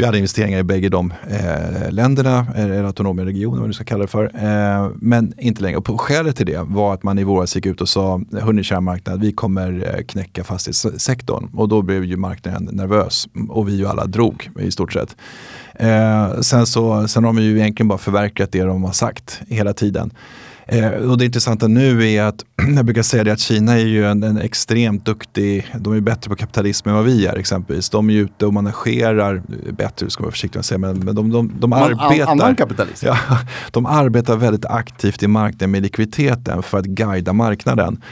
Vi 0.00 0.06
hade 0.06 0.18
investeringar 0.18 0.58
i 0.58 0.62
bägge 0.62 0.88
de 0.88 1.12
eh, 1.30 1.90
länderna, 1.90 2.46
eh, 2.56 2.64
eller 2.64 2.84
autonoma 2.84 3.24
regioner 3.24 3.60
vad 3.60 3.68
du 3.68 3.72
ska 3.72 3.84
kalla 3.84 4.02
det 4.02 4.08
för. 4.08 4.24
Eh, 4.34 4.90
men 4.94 5.34
inte 5.38 5.62
längre. 5.62 5.76
Och 5.76 6.00
skälet 6.00 6.36
till 6.36 6.46
det 6.46 6.62
var 6.62 6.94
att 6.94 7.02
man 7.02 7.18
i 7.18 7.24
våras 7.24 7.56
gick 7.56 7.66
ut 7.66 7.80
och 7.80 7.88
sa, 7.88 8.20
hörni 8.32 8.62
kära 8.62 8.80
marknad, 8.80 9.20
vi 9.20 9.32
kommer 9.32 9.94
eh, 9.94 10.02
knäcka 10.02 10.44
fastighetssektorn. 10.44 11.48
Och 11.54 11.68
då 11.68 11.82
blev 11.82 12.04
ju 12.04 12.16
marknaden 12.16 12.68
nervös 12.72 13.28
och 13.48 13.68
vi 13.68 13.76
ju 13.76 13.86
alla 13.86 14.06
drog 14.06 14.50
i 14.60 14.70
stort 14.70 14.92
sett. 14.92 15.16
Eh, 15.74 16.40
sen, 16.40 16.66
så, 16.66 17.08
sen 17.08 17.24
har 17.24 17.32
de 17.32 17.42
ju 17.42 17.58
egentligen 17.58 17.88
bara 17.88 17.98
förverkat 17.98 18.52
det 18.52 18.62
de 18.62 18.84
har 18.84 18.92
sagt 18.92 19.40
hela 19.48 19.72
tiden. 19.72 20.10
Eh, 20.72 20.90
och 20.90 21.18
det 21.18 21.24
intressanta 21.24 21.68
nu 21.68 22.12
är 22.12 22.22
att, 22.22 22.44
jag 22.76 22.84
brukar 22.84 23.02
säga 23.02 23.24
det 23.24 23.32
att 23.32 23.40
Kina 23.40 23.72
är 23.72 23.86
ju 23.86 24.06
en, 24.06 24.22
en, 24.22 24.38
extremt 24.38 25.04
duktig, 25.04 25.66
de 25.78 25.92
är 25.92 26.00
bättre 26.00 26.30
på 26.30 26.36
kapitalism 26.36 26.88
än 26.88 26.94
vad 26.94 27.04
vi 27.04 27.26
är 27.26 27.36
exempelvis. 27.36 27.90
De 27.90 28.10
är 28.10 28.14
ute 28.14 28.46
och 28.46 28.54
managerar, 28.54 29.42
bättre 29.72 30.10
ska 30.10 30.22
man 30.22 30.26
vara 30.26 30.32
försiktig 30.32 30.56
med 30.56 30.60
att 30.60 30.66
säga, 30.66 30.78
men, 30.78 30.98
men 30.98 31.14
de, 31.14 31.30
de, 31.30 31.52
de 31.60 31.72
arbetar. 31.72 32.32
Annan 32.32 32.56
kapitalism? 32.56 33.06
Ja, 33.06 33.16
de 33.70 33.86
arbetar 33.86 34.36
väldigt 34.36 34.64
aktivt 34.64 35.22
i 35.22 35.26
marknaden 35.26 35.70
med 35.70 35.82
likviditeten 35.82 36.62
för 36.62 36.78
att 36.78 36.86
guida 36.86 37.32
marknaden. 37.32 38.02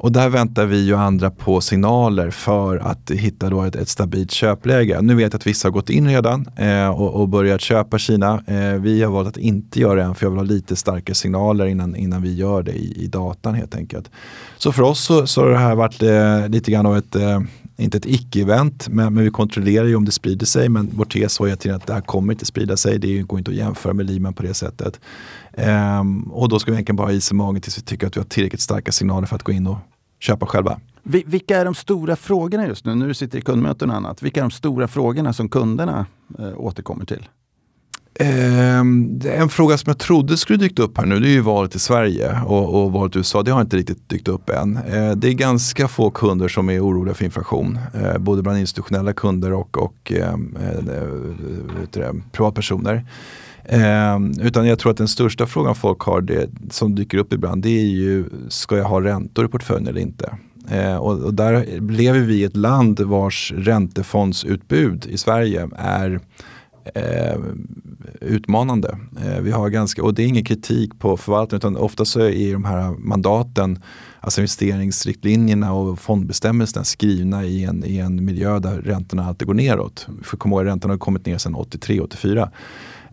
Och 0.00 0.12
där 0.12 0.28
väntar 0.28 0.66
vi 0.66 0.92
och 0.92 1.00
andra 1.00 1.30
på 1.30 1.60
signaler 1.60 2.30
för 2.30 2.76
att 2.76 3.10
hitta 3.10 3.50
då 3.50 3.62
ett, 3.62 3.76
ett 3.76 3.88
stabilt 3.88 4.30
köpläge. 4.30 5.02
Nu 5.02 5.14
vet 5.14 5.32
jag 5.32 5.38
att 5.38 5.46
vissa 5.46 5.68
har 5.68 5.72
gått 5.72 5.90
in 5.90 6.08
redan 6.08 6.46
eh, 6.56 6.88
och, 6.88 7.20
och, 7.20 7.28
börjat 7.28 7.60
köpa 7.60 7.98
Kina. 7.98 8.42
Eh, 8.46 8.72
vi 8.72 9.02
har 9.02 9.12
valt 9.12 9.28
att 9.28 9.36
inte 9.36 9.80
göra 9.80 9.94
det 9.94 10.02
än 10.02 10.14
för 10.14 10.26
jag 10.26 10.30
vill 10.30 10.38
ha 10.38 10.44
lite 10.44 10.76
starkare 10.76 11.14
signaler 11.14 11.66
innan, 11.66 11.96
innan 11.96 12.22
vi 12.22 12.34
gör 12.34 12.62
det 12.62 12.72
i, 12.72 13.04
i 13.04 13.06
datan 13.06 13.54
helt 13.54 13.74
enkelt. 13.74 14.10
Så 14.56 14.72
för 14.72 14.82
oss 14.82 15.04
så, 15.04 15.26
så 15.26 15.42
har 15.42 15.50
det 15.50 15.58
här 15.58 15.74
varit 15.74 16.02
eh, 16.02 16.48
lite 16.48 16.70
grann 16.70 16.86
av 16.86 16.96
ett 16.96 17.16
eh, 17.16 17.40
inte 17.78 17.98
ett 17.98 18.06
icke-event, 18.06 18.88
men, 18.88 19.14
men, 19.14 19.24
vi 19.24 19.30
kontrollerar 19.30 19.86
ju 19.86 19.96
om 19.96 20.04
det 20.04 20.12
sprider 20.12 20.46
sig. 20.46 20.68
Men 20.68 20.90
vår 20.94 21.04
tes 21.04 21.40
var 21.40 21.46
ju 21.46 21.52
att 21.52 21.86
det 21.86 21.92
här 21.92 22.00
kommer 22.00 22.32
inte 22.32 22.44
sprida 22.44 22.76
sig. 22.76 22.98
Det 22.98 23.22
går 23.22 23.38
inte 23.38 23.50
att 23.50 23.56
jämföra 23.56 23.92
med 23.92 24.10
Lehman 24.10 24.34
på 24.34 24.42
det 24.42 24.54
sättet. 24.54 25.00
Ehm, 25.52 26.22
och 26.22 26.48
då 26.48 26.58
ska 26.58 26.70
vi 26.70 26.76
egentligen 26.76 26.96
bara 26.96 27.06
ha 27.06 27.12
is 27.12 27.30
i 27.30 27.34
magen 27.34 27.60
tills 27.60 27.78
vi 27.78 27.82
tycker 27.82 28.06
att 28.06 28.16
vi 28.16 28.20
har 28.20 28.26
tillräckligt 28.26 28.60
starka 28.60 28.92
signaler 28.92 29.26
för 29.26 29.36
att 29.36 29.42
gå 29.42 29.52
in 29.52 29.66
och 29.66 29.78
köpa 30.20 30.46
själva. 30.46 30.80
Vilka 31.02 31.56
är 31.56 31.64
de 31.64 31.74
stora 31.74 32.16
frågorna 32.16 32.66
just 32.66 32.84
nu, 32.84 32.94
när 32.94 33.08
du 33.08 33.14
sitter 33.14 33.38
i 33.38 33.40
kundmöten 33.40 33.90
och 33.90 33.96
annat? 33.96 34.22
Vilka 34.22 34.40
är 34.40 34.44
de 34.44 34.50
stora 34.50 34.88
frågorna 34.88 35.32
som 35.32 35.48
kunderna 35.48 36.06
eh, 36.38 36.52
återkommer 36.56 37.04
till? 37.04 37.28
Ehm, 38.20 39.20
en 39.24 39.48
fråga 39.48 39.78
som 39.78 39.90
jag 39.90 39.98
trodde 39.98 40.36
skulle 40.36 40.58
dykt 40.58 40.78
upp 40.78 40.98
här 40.98 41.06
nu, 41.06 41.20
det 41.20 41.28
är 41.28 41.32
ju 41.32 41.40
valet 41.40 41.74
i 41.74 41.78
Sverige 41.78 42.40
och, 42.46 42.82
och 42.82 42.92
valet 42.92 43.16
i 43.16 43.18
USA. 43.18 43.42
Det 43.42 43.50
har 43.50 43.60
inte 43.60 43.76
riktigt 43.76 44.08
dykt 44.08 44.28
upp 44.28 44.50
än. 44.50 44.76
Ehm, 44.76 45.20
det 45.20 45.28
är 45.28 45.32
ganska 45.32 45.88
få 45.88 46.10
kunder 46.10 46.48
som 46.48 46.70
är 46.70 46.84
oroliga 46.84 47.14
för 47.14 47.24
inflation. 47.24 47.78
Eh, 47.94 48.18
både 48.18 48.42
bland 48.42 48.58
institutionella 48.58 49.12
kunder 49.12 49.52
och, 49.52 49.78
och 49.78 50.12
ehm, 50.12 50.56
eh, 50.60 52.02
eh, 52.02 52.12
privatpersoner. 52.32 53.06
Eh, 53.64 54.18
utan 54.40 54.66
jag 54.66 54.78
tror 54.78 54.92
att 54.92 54.98
den 54.98 55.08
största 55.08 55.46
frågan 55.46 55.74
folk 55.74 56.00
har, 56.00 56.20
det, 56.20 56.50
som 56.70 56.94
dyker 56.94 57.18
upp 57.18 57.32
ibland, 57.32 57.62
det 57.62 57.80
är 57.80 57.86
ju 57.86 58.24
ska 58.48 58.76
jag 58.76 58.84
ha 58.84 59.00
räntor 59.00 59.44
i 59.44 59.48
portföljen 59.48 59.88
eller 59.88 60.00
inte? 60.00 60.38
Eh, 60.70 60.96
och, 60.96 61.18
och, 61.18 61.34
där 61.34 61.80
lever 61.90 62.20
vi 62.20 62.34
i 62.34 62.44
ett 62.44 62.56
land 62.56 63.00
vars 63.00 63.52
räntefondsutbud 63.56 65.06
i 65.06 65.18
Sverige 65.18 65.68
är 65.76 66.20
eh, 66.94 67.38
utmanande. 68.20 68.98
Eh, 69.24 69.40
vi 69.40 69.50
har 69.50 69.68
ganska, 69.68 70.02
och 70.02 70.14
det 70.14 70.22
är 70.22 70.26
ingen 70.26 70.44
kritik 70.44 70.98
på 70.98 71.16
förvaltningen 71.16 71.58
utan 71.58 71.76
ofta 71.76 72.04
så 72.04 72.20
är 72.20 72.52
de 72.52 72.64
här 72.64 72.90
mandaten 72.90 73.82
alltså 74.20 74.40
investeringsriktlinjerna 74.40 75.72
och 75.72 75.98
fondbestämmelserna 75.98 76.84
skrivna 76.84 77.44
i 77.44 77.64
en, 77.64 77.84
i 77.84 77.98
en 77.98 78.24
miljö 78.24 78.58
där 78.58 78.80
räntorna 78.80 79.26
alltid 79.26 79.46
går 79.46 79.54
neråt. 79.54 80.06
För 80.22 80.36
kom 80.36 80.52
ihåg, 80.52 80.64
räntorna 80.64 80.94
har 80.94 80.98
kommit 80.98 81.26
ner 81.26 81.38
sedan 81.38 81.56
83-84. 81.56 82.50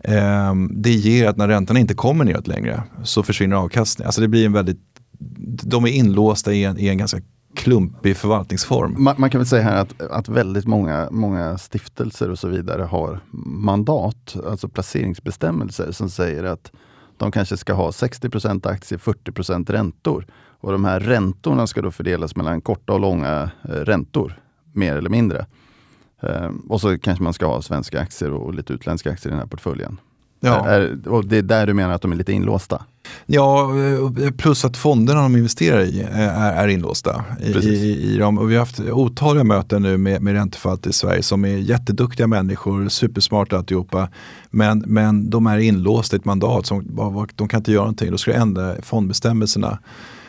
Ehm, 0.04 0.70
det 0.74 0.90
ger 0.90 1.28
att 1.28 1.36
när 1.36 1.48
räntorna 1.48 1.80
inte 1.80 1.94
kommer 1.94 2.24
neråt 2.24 2.46
längre 2.46 2.82
så 3.04 3.22
försvinner 3.22 3.56
avkastningen. 3.56 4.06
Alltså 4.06 4.20
det 4.20 4.28
blir 4.28 4.46
en 4.46 4.52
väldigt, 4.52 4.80
de 5.62 5.84
är 5.84 5.88
inlåsta 5.88 6.52
i 6.52 6.64
en, 6.64 6.78
i 6.78 6.88
en 6.88 6.98
ganska 6.98 7.20
klumpig 7.56 8.16
förvaltningsform. 8.16 8.94
Man, 8.98 9.14
man, 9.18 9.30
kan 9.30 9.38
väl 9.38 9.46
säga 9.46 9.62
här 9.62 9.76
att, 9.76 10.00
att 10.00 10.28
väldigt 10.28 10.66
många, 10.66 11.08
många 11.10 11.58
stiftelser 11.58 12.30
och 12.30 12.38
så 12.38 12.48
vidare 12.48 12.82
har 12.82 13.20
mandat, 13.60 14.36
alltså 14.46 14.68
placeringsbestämmelser 14.68 15.92
som 15.92 16.10
säger 16.10 16.44
att 16.44 16.72
de 17.16 17.32
kanske 17.32 17.56
ska 17.56 17.72
ha 17.72 17.90
60% 17.90 18.68
aktier, 18.68 18.98
40% 18.98 19.72
räntor. 19.72 20.26
Och 20.60 20.72
de 20.72 20.84
här 20.84 21.00
räntorna 21.00 21.66
ska 21.66 21.82
då 21.82 21.90
fördelas 21.90 22.36
mellan 22.36 22.60
korta 22.60 22.92
och 22.92 23.00
långa 23.00 23.50
eh, 23.64 23.70
räntor, 23.70 24.40
mer 24.72 24.96
eller 24.96 25.10
mindre. 25.10 25.46
Eh, 26.22 26.50
och 26.68 26.80
så 26.80 26.98
kanske 26.98 27.24
man 27.24 27.32
ska 27.32 27.46
ha 27.46 27.62
svenska 27.62 28.00
aktier 28.00 28.32
och 28.32 28.54
lite 28.54 28.72
utländska 28.72 29.10
aktier 29.10 29.30
i 29.30 29.34
den 29.34 29.40
här 29.40 29.48
portföljen. 29.48 30.00
Ja. 30.40 30.68
Är, 30.68 31.08
och 31.08 31.24
det 31.24 31.36
är 31.36 31.42
där 31.42 31.66
du 31.66 31.74
menar 31.74 31.94
att 31.94 32.02
de 32.02 32.12
är 32.12 32.16
lite 32.16 32.32
inlåsta? 32.32 32.82
Ja, 33.26 33.70
eh, 34.22 34.30
plus 34.30 34.64
att 34.64 34.76
fonderna 34.76 35.22
de 35.22 35.36
investerar 35.36 35.80
i 35.80 36.00
eh, 36.00 36.42
är, 36.42 36.64
är 36.64 36.68
inlåsta. 36.68 37.24
I, 37.40 37.52
i, 37.52 38.14
i 38.14 38.16
dem. 38.16 38.38
Och 38.38 38.50
vi 38.50 38.54
har 38.54 38.60
haft 38.60 38.80
otaliga 38.80 39.44
möten 39.44 39.82
nu 39.82 39.96
med, 39.96 40.22
med 40.22 40.34
ränteförvaltare 40.34 40.90
i 40.90 40.92
Sverige 40.92 41.22
som 41.22 41.44
är 41.44 41.56
jätteduktiga 41.56 42.26
människor, 42.26 42.88
supersmarta 42.88 43.56
alltihopa. 43.56 44.08
Men, 44.50 44.84
men 44.86 45.30
de 45.30 45.46
är 45.46 45.58
inlåsta 45.58 46.16
i 46.16 46.18
ett 46.18 46.24
mandat, 46.24 46.66
som, 46.66 46.84
de 47.34 47.48
kan 47.48 47.60
inte 47.60 47.72
göra 47.72 47.82
någonting. 47.82 48.10
Då 48.10 48.18
ska 48.18 48.30
det 48.30 48.36
ändra 48.36 48.74
fondbestämmelserna. 48.82 49.78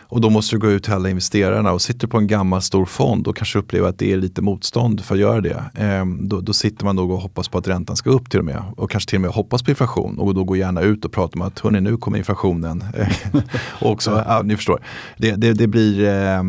Och 0.10 0.22
då 0.22 0.30
måste 0.30 0.56
du 0.56 0.60
gå 0.60 0.72
ut 0.72 0.84
till 0.84 0.94
alla 0.94 1.10
investerarna 1.10 1.72
och 1.72 1.82
sitter 1.82 2.08
på 2.08 2.18
en 2.18 2.28
gammal 2.28 2.62
stor 2.62 2.86
fond 2.86 3.28
och 3.28 3.38
kanske 3.38 3.60
upplever 3.60 3.90
att 3.90 4.00
det 4.00 4.12
är 4.12 4.18
lite 4.18 4.42
motstånd 4.42 5.02
för 5.02 5.16
att 5.16 5.22
göra 5.22 5.42
det. 5.42 5.64
Eh, 5.76 6.06
då, 6.06 6.42
då, 6.42 6.54
sitter 6.54 6.86
man 6.86 6.96
nog 6.96 7.12
och 7.12 7.22
hoppas 7.22 7.48
på 7.48 7.58
att 7.58 7.68
räntan 7.68 7.96
ska 7.96 8.10
upp 8.10 8.30
till 8.30 8.40
och 8.40 8.46
med. 8.46 8.64
Och 8.78 8.92
kanske 8.92 9.10
till 9.10 9.18
och 9.18 9.22
med 9.22 9.32
hoppas 9.32 9.64
på 9.64 9.70
inflation. 9.70 10.20
Och 10.20 10.34
då 10.34 10.44
går 10.44 10.58
gärna 10.58 10.82
ut 10.82 11.06
och 11.06 11.12
pratar 11.12 11.40
om 11.40 11.48
att 11.48 11.60
hörni 11.60 11.82
nu 11.82 11.98
kommer 11.98 12.18
inflationen. 12.18 12.84
och 13.82 13.92
också, 13.92 14.24
ja, 14.28 14.42
ni 14.44 14.56
förstår, 14.56 14.84
det, 15.18 15.32
det, 15.32 15.54
det 15.54 15.68
blir 15.68 16.04
eh, 16.06 16.44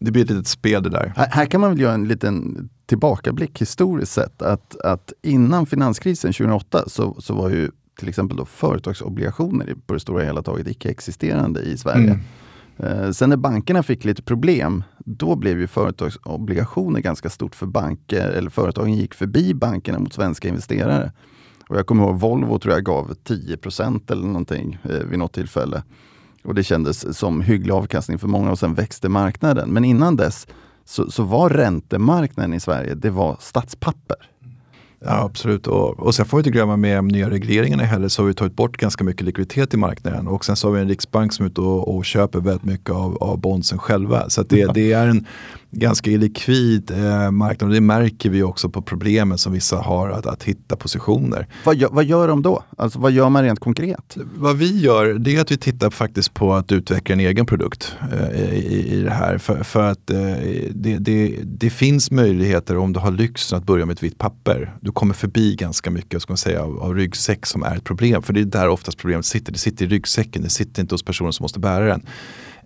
det 0.00 0.10
blir 0.10 0.24
ett 0.24 0.30
litet 0.30 0.46
spel 0.46 0.82
det 0.82 0.90
där. 0.90 1.12
Här, 1.16 1.28
här, 1.30 1.46
kan 1.46 1.60
man 1.60 1.70
väl 1.70 1.80
göra 1.80 1.94
en 1.94 2.08
liten 2.08 2.68
tillbakablick 2.86 3.60
historiskt 3.60 4.12
sett. 4.12 4.42
Att, 4.42 4.80
att 4.80 5.12
innan 5.22 5.66
finanskrisen 5.66 6.32
2008 6.32 6.84
så, 6.86 7.16
så 7.20 7.34
var 7.34 7.50
ju 7.50 7.70
till 7.98 8.08
exempel 8.08 8.36
då 8.36 8.44
företagsobligationer 8.44 9.74
på 9.86 9.94
det 9.94 10.00
stora 10.00 10.24
hela 10.24 10.42
taget 10.42 10.66
icke-existerande 10.66 11.60
i 11.60 11.78
Sverige. 11.78 12.10
Mm. 12.10 12.20
Eh, 12.78 13.10
sen 13.10 13.30
när 13.30 13.36
bankerna 13.36 13.82
fick 13.82 14.04
lite 14.04 14.22
problem, 14.22 14.84
då 14.98 15.36
blev 15.36 15.60
ju 15.60 15.66
företagsobligationer 15.66 17.00
ganska 17.00 17.30
stort 17.30 17.54
för 17.54 17.66
banker, 17.66 18.28
eller 18.28 18.50
företagen 18.50 18.94
gick 18.94 19.14
förbi 19.14 19.54
bankerna 19.54 19.98
mot 19.98 20.12
svenska 20.12 20.48
investerare. 20.48 21.12
Och 21.68 21.76
jag 21.76 21.86
kommer 21.86 22.04
ihåg 22.04 22.20
Volvo 22.20 22.58
tror 22.58 22.74
jag 22.74 22.84
gav 22.84 23.14
10% 23.24 24.12
eller 24.12 24.26
någonting 24.26 24.78
eh, 24.82 24.90
vid 24.90 25.18
något 25.18 25.32
tillfälle. 25.32 25.82
Och 26.44 26.54
det 26.54 26.62
kändes 26.62 27.18
som 27.18 27.40
hygglig 27.40 27.72
avkastning 27.72 28.18
för 28.18 28.28
många 28.28 28.50
och 28.50 28.58
sen 28.58 28.74
växte 28.74 29.08
marknaden. 29.08 29.70
Men 29.70 29.84
innan 29.84 30.16
dess 30.16 30.46
så, 30.84 31.10
så 31.10 31.22
var 31.22 31.50
räntemarknaden 31.50 32.54
i 32.54 32.60
Sverige, 32.60 32.94
det 32.94 33.10
var 33.10 33.36
statspapper. 33.40 34.16
Ja, 35.00 35.24
absolut. 35.24 35.66
Och, 35.66 36.00
och 36.00 36.14
sen 36.14 36.26
får 36.26 36.36
vi 36.36 36.40
inte 36.40 36.50
glömma 36.50 36.76
med 36.76 36.98
de 36.98 37.08
nya 37.08 37.30
regleringarna 37.30 37.82
heller 37.82 38.08
så 38.08 38.22
har 38.22 38.26
vi 38.26 38.34
tagit 38.34 38.56
bort 38.56 38.76
ganska 38.76 39.04
mycket 39.04 39.22
likviditet 39.22 39.74
i 39.74 39.76
marknaden. 39.76 40.28
Och 40.28 40.44
sen 40.44 40.56
så 40.56 40.68
har 40.68 40.72
vi 40.74 40.80
en 40.80 40.88
riksbank 40.88 41.32
som 41.32 41.44
är 41.46 41.50
ute 41.50 41.60
och, 41.60 41.96
och 41.96 42.04
köper 42.04 42.40
väldigt 42.40 42.64
mycket 42.64 42.90
av, 42.90 43.16
av 43.22 43.38
bondsen 43.38 43.78
själva. 43.78 44.30
Så 44.30 44.42
det, 44.42 44.74
det 44.74 44.92
är 44.92 45.06
en 45.06 45.26
ganska 45.70 46.10
illikvid 46.10 46.90
eh, 46.90 47.30
marknad 47.30 47.68
och 47.68 47.74
det 47.74 47.80
märker 47.80 48.30
vi 48.30 48.42
också 48.42 48.68
på 48.68 48.82
problemen 48.82 49.38
som 49.38 49.52
vissa 49.52 49.76
har 49.76 50.10
att, 50.10 50.26
att 50.26 50.42
hitta 50.42 50.76
positioner. 50.76 51.46
Vad 51.64 51.76
gör, 51.76 51.88
vad 51.92 52.04
gör 52.04 52.28
de 52.28 52.42
då? 52.42 52.62
Alltså, 52.76 52.98
vad 52.98 53.12
gör 53.12 53.28
man 53.28 53.42
rent 53.42 53.60
konkret? 53.60 54.16
Vad 54.34 54.56
vi 54.56 54.80
gör 54.80 55.14
det 55.14 55.36
är 55.36 55.40
att 55.40 55.50
vi 55.50 55.56
tittar 55.56 55.90
faktiskt 55.90 56.34
på 56.34 56.54
att 56.54 56.72
utveckla 56.72 57.12
en 57.12 57.20
egen 57.20 57.46
produkt 57.46 57.96
eh, 58.12 58.54
i, 58.54 58.98
i 58.98 59.02
det 59.02 59.10
här. 59.10 59.38
För, 59.38 59.62
för 59.62 59.90
att 59.90 60.10
eh, 60.10 60.18
det, 60.70 60.98
det, 60.98 61.38
det, 61.44 61.70
finns 61.70 62.10
möjligheter 62.10 62.76
om 62.76 62.92
du 62.92 63.00
har 63.00 63.10
lyxen 63.10 63.58
att 63.58 63.64
börja 63.64 63.86
med 63.86 63.92
ett 63.92 64.02
vitt 64.02 64.18
papper. 64.18 64.74
Du 64.80 64.92
kommer 64.92 65.14
förbi 65.14 65.54
ganska 65.54 65.90
mycket 65.90 66.22
ska 66.22 66.30
man 66.30 66.38
säga, 66.38 66.62
av, 66.62 66.80
av 66.80 66.94
ryggsäck 66.94 67.46
som 67.46 67.62
är 67.62 67.76
ett 67.76 67.84
problem. 67.84 68.22
För 68.22 68.32
det 68.32 68.40
är 68.40 68.44
där 68.44 68.68
oftast 68.68 68.98
problemet 68.98 69.26
sitter. 69.26 69.52
Det 69.52 69.58
sitter 69.58 69.84
i 69.84 69.88
ryggsäcken, 69.88 70.42
det 70.42 70.50
sitter 70.50 70.82
inte 70.82 70.94
hos 70.94 71.02
personen 71.02 71.32
som 71.32 71.44
måste 71.44 71.60
bära 71.60 71.84
den. 71.84 72.02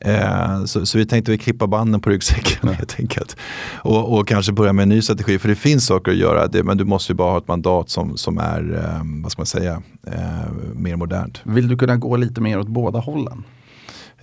Eh, 0.05 0.65
så, 0.65 0.87
så, 0.87 0.99
vi 0.99 1.07
tänkte 1.07 1.33
vi 1.33 1.39
klippa 1.39 1.67
banden 1.67 2.01
på 2.01 2.11
ryggsäcken 2.11 2.69
helt 2.75 2.97
enkelt. 3.01 3.37
Och, 3.75 4.19
och, 4.19 4.29
kanske 4.29 4.53
börja 4.53 4.73
med 4.73 4.83
en 4.83 4.89
ny 4.89 5.03
strategi, 5.03 5.39
för 5.39 5.49
det 5.49 5.55
finns 5.55 5.87
saker 5.87 6.13
att 6.13 6.19
göra, 6.19 6.47
det, 6.47 6.63
men 6.63 6.77
du 6.77 6.85
måste 6.85 7.13
ju 7.13 7.17
bara 7.17 7.31
ha 7.31 7.39
ett 7.39 7.49
mandat 7.49 7.91
som, 7.91 8.17
som 8.17 8.39
är, 8.39 8.75
eh, 8.75 9.23
vad 9.23 9.33
ska 9.33 9.41
man 9.41 9.47
säga, 9.47 9.83
eh, 10.07 10.53
mer 10.75 10.97
modernt. 10.97 11.41
Vill 11.45 11.69
du 11.69 11.77
kunna 11.77 11.97
gå 11.97 12.17
lite 12.17 12.41
mer 12.41 12.59
åt 12.59 12.69
båda 12.69 12.99
hållen? 12.99 13.45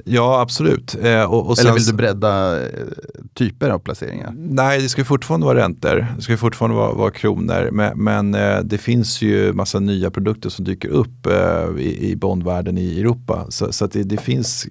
Ja, 0.05 0.41
absolut. 0.41 0.95
Eh, 1.03 1.23
och, 1.23 1.49
och 1.49 1.59
Eller 1.59 1.73
vill 1.73 1.85
du 1.85 1.93
bredda 1.93 2.61
eh, 2.61 2.69
typer 3.33 3.69
av 3.69 3.79
placeringar? 3.79 4.33
Nej, 4.37 4.81
det 4.81 4.89
ska 4.89 5.05
fortfarande 5.05 5.45
vara 5.45 5.59
räntor. 5.59 6.07
Det 6.15 6.21
ska 6.21 6.37
fortfarande 6.37 6.77
vara, 6.77 6.93
vara 6.93 7.11
kronor. 7.11 7.69
Men, 7.71 8.03
men 8.03 8.35
eh, 8.35 8.59
det 8.63 8.77
finns 8.77 9.21
ju 9.21 9.53
massa 9.53 9.79
nya 9.79 10.11
produkter 10.11 10.49
som 10.49 10.65
dyker 10.65 10.89
upp 10.89 11.25
eh, 11.25 11.81
i, 11.83 12.11
i 12.11 12.15
bondvärlden 12.15 12.77
i 12.77 12.99
Europa. 12.99 13.45
Så, 13.49 13.71
så 13.71 13.87
det, 13.87 14.03
det, 14.03 14.17
finns, 14.17 14.67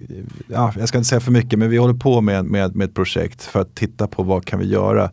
ja, 0.47 0.73
jag 0.79 0.87
ska 0.87 0.97
inte 0.97 1.09
säga 1.09 1.19
för 1.19 1.31
mycket, 1.31 1.59
men 1.59 1.69
vi 1.69 1.77
håller 1.77 1.93
på 1.93 2.21
med, 2.21 2.45
med, 2.45 2.75
med 2.75 2.85
ett 2.85 2.95
projekt 2.95 3.43
för 3.43 3.61
att 3.61 3.75
titta 3.75 4.07
på 4.07 4.23
vad 4.23 4.45
kan 4.45 4.59
vi 4.59 4.65
göra 4.65 5.11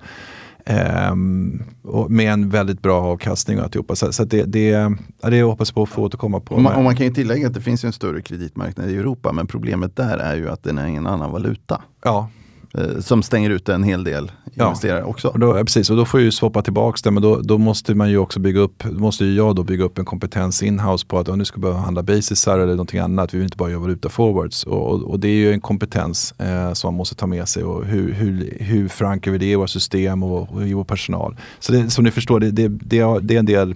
Um, 1.11 1.63
med 2.09 2.33
en 2.33 2.51
väldigt 2.51 2.83
bra 2.83 3.03
avkastning 3.03 3.59
och 3.59 3.65
alltihopa. 3.65 3.97
Så, 3.97 4.13
så 4.13 4.25
det, 4.25 4.43
det, 4.43 4.97
det 5.23 5.37
jag 5.37 5.47
hoppas 5.47 5.73
på 5.73 5.83
att 5.83 5.89
få 5.89 6.03
återkomma 6.03 6.41
på. 6.41 6.55
Och 6.55 6.63
man, 6.63 6.75
och 6.75 6.85
man 6.85 6.97
kan 6.97 7.07
ju 7.07 7.13
tillägga 7.13 7.47
att 7.47 7.55
det 7.55 7.61
finns 7.61 7.85
en 7.85 7.93
större 7.93 8.23
kreditmarknad 8.23 8.91
i 8.91 8.97
Europa 8.97 9.33
men 9.33 9.47
problemet 9.47 9.97
där 9.97 10.19
är 10.19 10.37
ju 10.37 10.49
att 10.49 10.63
den 10.63 10.79
är 10.79 10.87
en 10.87 11.07
annan 11.07 11.33
valuta. 11.33 11.83
Ja, 12.05 12.29
som 13.01 13.23
stänger 13.23 13.51
ut 13.51 13.69
en 13.69 13.83
hel 13.83 14.05
del 14.05 14.31
investerare 14.65 15.01
ja. 15.01 15.07
också. 15.07 15.29
Och 15.29 15.39
då, 15.39 15.53
precis, 15.53 15.91
och 15.91 15.97
då 15.97 16.05
får 16.05 16.21
jag 16.21 16.25
ju 16.25 16.33
swappa 16.33 16.63
tillbaka 16.63 16.99
det 17.05 17.11
men 17.11 17.23
då, 17.23 17.41
då, 17.41 17.59
måste 17.59 17.95
man 17.95 18.11
ju 18.11 18.19
också 18.19 18.41
bygga 18.41 18.61
upp, 18.61 18.85
måste 18.85 19.25
ju 19.25 19.35
jag 19.35 19.57
då 19.57 19.63
bygga 19.63 19.85
upp 19.85 19.99
en 19.99 20.05
kompetens 20.05 20.63
inhouse 20.63 21.07
på 21.07 21.19
att 21.19 21.29
oh, 21.29 21.37
nu 21.37 21.45
ska 21.45 21.61
behöva 21.61 21.81
handla 21.81 22.03
basisar 22.03 22.59
eller 22.59 22.73
någonting 22.73 23.01
annat. 23.01 23.35
Vi 23.35 23.39
vill 23.39 23.45
inte 23.45 23.57
bara 23.57 23.71
göra 23.71 23.81
valuta 23.81 24.09
forwards. 24.09 24.65
Och, 24.65 24.93
och, 24.93 25.03
och 25.03 25.21
det 25.21 25.29
är 25.29 25.35
ju 25.35 25.53
en 25.53 25.61
kompetens 25.61 26.35
eh, 26.39 26.73
som 26.73 26.89
man 26.89 26.99
måste 26.99 27.15
ta 27.15 27.27
med 27.27 27.49
sig 27.49 27.65
och 27.65 27.85
hur, 27.85 28.13
hur, 28.13 28.57
hur 28.61 28.89
förankrar 28.89 29.33
vi 29.33 29.39
det 29.39 29.47
i 29.47 29.55
våra 29.55 29.67
system 29.67 30.23
och, 30.23 30.53
och 30.53 30.67
i 30.67 30.75
vår 30.75 30.85
personal. 30.85 31.37
Så 31.59 31.73
det, 31.73 31.91
som 31.91 32.05
ni 32.05 32.11
förstår, 32.11 32.41
det, 32.41 32.51
det, 32.51 32.69
det, 32.69 33.19
det 33.23 33.35
är 33.35 33.39
en 33.39 33.47
del 33.47 33.75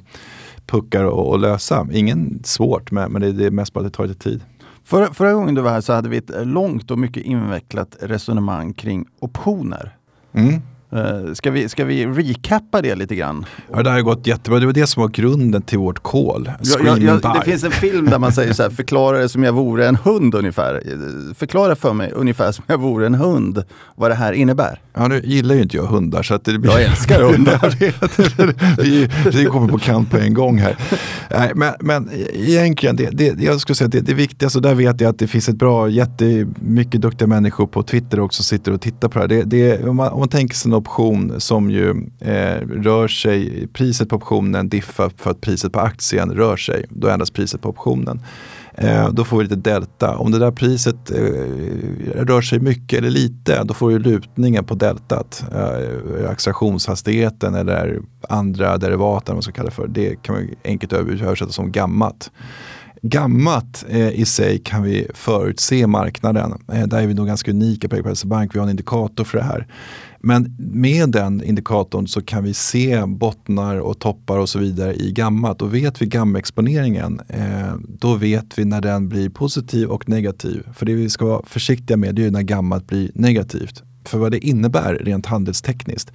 puckar 0.66 1.34
att 1.34 1.40
lösa. 1.40 1.88
Ingen 1.92 2.40
svårt 2.44 2.90
men, 2.90 3.12
men 3.12 3.22
det, 3.22 3.32
det 3.32 3.46
är 3.46 3.50
mest 3.50 3.72
bara 3.72 3.86
att 3.86 3.92
det 3.92 3.96
tar 3.96 4.06
lite 4.06 4.22
tid. 4.22 4.40
Förra, 4.84 5.14
förra 5.14 5.32
gången 5.32 5.54
du 5.54 5.60
var 5.60 5.70
här 5.70 5.80
så 5.80 5.92
hade 5.92 6.08
vi 6.08 6.16
ett 6.16 6.46
långt 6.46 6.90
och 6.90 6.98
mycket 6.98 7.22
invecklat 7.22 7.96
resonemang 8.00 8.72
kring 8.72 9.06
optioner. 9.18 9.96
Mm. 10.32 10.62
Uh, 10.92 11.34
ska, 11.34 11.50
vi, 11.50 11.68
ska 11.68 11.84
vi 11.84 12.06
recappa 12.06 12.82
det 12.82 12.94
lite 12.94 13.14
grann? 13.14 13.46
Ja, 13.72 13.82
det 13.82 13.90
har 13.90 14.00
gått 14.00 14.26
jättebra. 14.26 14.60
Det 14.60 14.66
var 14.66 14.72
det 14.72 14.86
som 14.86 15.00
var 15.00 15.08
grunden 15.08 15.62
till 15.62 15.78
vårt 15.78 16.02
call. 16.02 16.50
Ja, 16.62 16.98
ja, 16.98 17.34
det 17.34 17.44
finns 17.44 17.64
en 17.64 17.70
film 17.70 18.10
där 18.10 18.18
man 18.18 18.32
säger 18.32 18.52
så 18.52 18.62
här, 18.62 18.70
förklara 18.70 19.18
det 19.18 19.28
som 19.28 19.44
jag 19.44 19.52
vore 19.52 19.88
en 19.88 19.96
hund 19.96 20.34
ungefär. 20.34 20.82
Förklara 21.34 21.76
för 21.76 21.92
mig 21.92 22.12
ungefär 22.14 22.52
som 22.52 22.64
jag 22.68 22.78
vore 22.78 23.06
en 23.06 23.14
hund 23.14 23.64
vad 23.96 24.10
det 24.10 24.14
här 24.14 24.32
innebär. 24.32 24.80
Ja, 24.94 25.08
nu 25.08 25.20
gillar 25.24 25.54
ju 25.54 25.62
inte 25.62 25.76
jag 25.76 25.84
hundar 25.84 26.22
så 26.22 26.34
att 26.34 26.44
det 26.44 26.58
blir... 26.58 26.70
Jag 26.70 26.82
älskar 26.82 27.22
hundar. 27.22 27.74
vi, 28.82 29.08
vi 29.32 29.44
kommer 29.44 29.68
på 29.68 29.78
kant 29.78 30.10
på 30.10 30.16
en 30.16 30.34
gång 30.34 30.58
här. 30.58 30.76
Nej, 31.30 31.52
men, 31.54 31.74
men 31.80 32.10
egentligen, 32.34 32.96
det, 32.96 33.10
det, 33.12 33.42
jag 33.42 33.60
skulle 33.60 33.76
säga 33.76 33.86
att 33.86 33.92
det, 33.92 34.00
det 34.00 34.14
viktigaste, 34.14 34.60
där 34.60 34.74
vet 34.74 35.00
jag 35.00 35.10
att 35.10 35.18
det 35.18 35.26
finns 35.26 35.48
ett 35.48 35.56
bra, 35.56 35.88
jättemycket 35.88 37.00
duktiga 37.00 37.28
människor 37.28 37.66
på 37.66 37.82
Twitter 37.82 38.20
också 38.20 38.42
som 38.42 38.58
sitter 38.58 38.72
och 38.72 38.80
tittar 38.80 39.08
på 39.08 39.18
det 39.18 39.34
här. 39.34 39.44
Det, 39.44 39.44
det, 39.44 39.88
om, 39.88 39.96
man, 39.96 40.08
om 40.08 40.18
man 40.18 40.28
tänker 40.28 40.56
sig 40.56 40.70
option 40.80 41.40
som 41.40 41.70
ju 41.70 41.90
eh, 42.20 42.66
rör 42.66 43.08
sig, 43.08 43.66
priset 43.66 44.08
på 44.08 44.16
optionen 44.16 44.68
diffar 44.68 45.12
för 45.16 45.30
att 45.30 45.40
priset 45.40 45.72
på 45.72 45.80
aktien 45.80 46.32
rör 46.32 46.56
sig, 46.56 46.84
då 46.88 47.08
ändras 47.08 47.30
priset 47.30 47.62
på 47.62 47.68
optionen. 47.68 48.20
Eh, 48.74 49.08
då 49.10 49.24
får 49.24 49.36
vi 49.38 49.42
lite 49.42 49.56
delta. 49.56 50.16
Om 50.16 50.32
det 50.32 50.38
där 50.38 50.50
priset 50.50 51.10
eh, 51.10 52.24
rör 52.24 52.40
sig 52.40 52.60
mycket 52.60 52.98
eller 52.98 53.10
lite, 53.10 53.64
då 53.64 53.74
får 53.74 53.90
du 53.90 53.98
lutningen 53.98 54.64
på 54.64 54.74
deltat. 54.74 55.44
Eh, 55.54 56.30
accelerationshastigheten 56.30 57.54
eller 57.54 58.00
andra 58.28 58.78
derivat, 58.78 59.22
vad 59.26 59.36
man 59.36 59.42
ska 59.42 59.52
kalla 59.52 59.68
det 59.68 59.74
för. 59.74 59.88
Det 59.88 60.22
kan 60.22 60.34
man 60.34 60.48
enkelt 60.64 60.92
översätta 60.92 61.52
som 61.52 61.72
gammat. 61.72 62.30
Gammalt 63.02 63.84
eh, 63.88 64.10
i 64.10 64.24
sig 64.24 64.58
kan 64.58 64.82
vi 64.82 65.06
förutse 65.14 65.86
marknaden. 65.86 66.52
Eh, 66.72 66.86
där 66.86 67.02
är 67.02 67.06
vi 67.06 67.14
nog 67.14 67.26
ganska 67.26 67.50
unika 67.50 67.88
på 67.88 67.96
Erik 67.96 68.24
Bank. 68.24 68.54
Vi 68.54 68.58
har 68.58 68.66
en 68.66 68.70
indikator 68.70 69.24
för 69.24 69.38
det 69.38 69.44
här. 69.44 69.66
Men 70.22 70.56
med 70.58 71.08
den 71.10 71.44
indikatorn 71.44 72.06
så 72.06 72.22
kan 72.22 72.44
vi 72.44 72.54
se 72.54 73.06
bottnar 73.06 73.76
och 73.76 73.98
toppar 73.98 74.38
och 74.38 74.48
så 74.48 74.58
vidare 74.58 74.94
i 74.94 75.12
gammalt. 75.12 75.62
Och 75.62 75.74
vet 75.74 76.02
vi 76.02 76.06
gammaexponeringen 76.06 77.20
eh, 77.28 77.74
då 77.88 78.14
vet 78.14 78.58
vi 78.58 78.64
när 78.64 78.80
den 78.80 79.08
blir 79.08 79.28
positiv 79.28 79.88
och 79.88 80.08
negativ. 80.08 80.66
För 80.74 80.86
det 80.86 80.94
vi 80.94 81.10
ska 81.10 81.24
vara 81.24 81.42
försiktiga 81.46 81.96
med 81.96 82.14
det 82.14 82.24
är 82.24 82.30
när 82.30 82.42
gammalt 82.42 82.86
blir 82.86 83.10
negativt. 83.14 83.82
För 84.04 84.18
vad 84.18 84.32
det 84.32 84.46
innebär 84.46 84.94
rent 84.94 85.26
handelstekniskt 85.26 86.12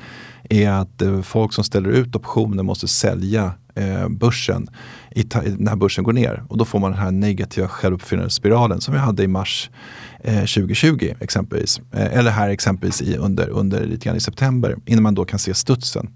är 0.49 0.69
att 0.69 1.01
eh, 1.01 1.21
folk 1.21 1.53
som 1.53 1.63
ställer 1.63 1.89
ut 1.89 2.15
optioner 2.15 2.63
måste 2.63 2.87
sälja 2.87 3.53
eh, 3.75 4.09
börsen 4.09 4.67
i 5.11 5.25
när 5.57 5.75
börsen 5.75 6.03
går 6.03 6.13
ner. 6.13 6.43
Och 6.49 6.57
då 6.57 6.65
får 6.65 6.79
man 6.79 6.91
den 6.91 6.99
här 6.99 7.11
negativa 7.11 7.67
självuppfyllande 7.67 8.29
spiralen 8.29 8.81
som 8.81 8.93
vi 8.93 8.99
hade 8.99 9.23
i 9.23 9.27
mars 9.27 9.69
Eh, 10.27 10.45
2020 10.45 11.13
exempelvis. 11.19 11.81
Eh, 11.91 12.17
eller 12.17 12.31
här 12.31 12.49
exempelvis 12.49 13.01
i, 13.01 13.17
under, 13.17 13.49
under 13.49 13.85
lite 13.85 14.05
grann 14.05 14.15
i 14.15 14.19
september 14.19 14.75
innan 14.85 15.03
man 15.03 15.15
då 15.15 15.25
kan 15.25 15.39
se 15.39 15.53
studsen. 15.53 16.09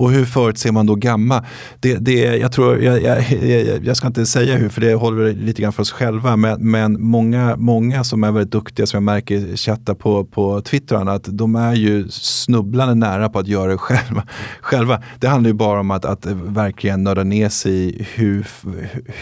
Och 0.00 0.10
hur 0.10 0.24
förutser 0.24 0.72
man 0.72 0.86
då 0.86 0.94
gamma? 0.94 1.44
Det, 1.80 1.96
det, 1.96 2.36
jag, 2.36 2.52
tror, 2.52 2.82
jag, 2.82 3.02
jag, 3.02 3.84
jag, 3.84 3.96
ska 3.96 4.06
inte 4.06 4.26
säga 4.26 4.56
hur 4.56 4.68
för 4.68 4.80
det 4.80 4.94
håller 4.94 5.22
vi 5.22 5.32
lite 5.32 5.62
grann 5.62 5.72
för 5.72 5.82
oss 5.82 5.90
själva 5.90 6.36
men, 6.36 6.70
men 6.70 7.02
många, 7.02 7.56
många 7.56 8.04
som 8.04 8.24
är 8.24 8.32
väldigt 8.32 8.52
duktiga 8.52 8.86
som 8.86 8.96
jag 8.96 9.02
märker 9.02 9.56
chattar 9.56 9.94
på, 9.94 10.24
på 10.24 10.60
Twitter 10.60 10.94
och 10.94 11.00
annat, 11.00 11.24
de 11.24 11.56
är 11.56 11.74
ju 11.74 12.08
snubblande 12.10 12.94
nära 12.94 13.28
på 13.28 13.38
att 13.38 13.46
göra 13.46 13.70
det 13.70 13.78
själva. 13.78 14.26
själva. 14.60 15.02
Det 15.18 15.28
handlar 15.28 15.48
ju 15.48 15.54
bara 15.54 15.80
om 15.80 15.90
att, 15.90 16.04
att 16.04 16.26
verkligen 16.26 17.04
nörda 17.04 17.24
ner 17.24 17.48
sig 17.48 17.72
i 17.72 18.06
hur, 18.14 18.46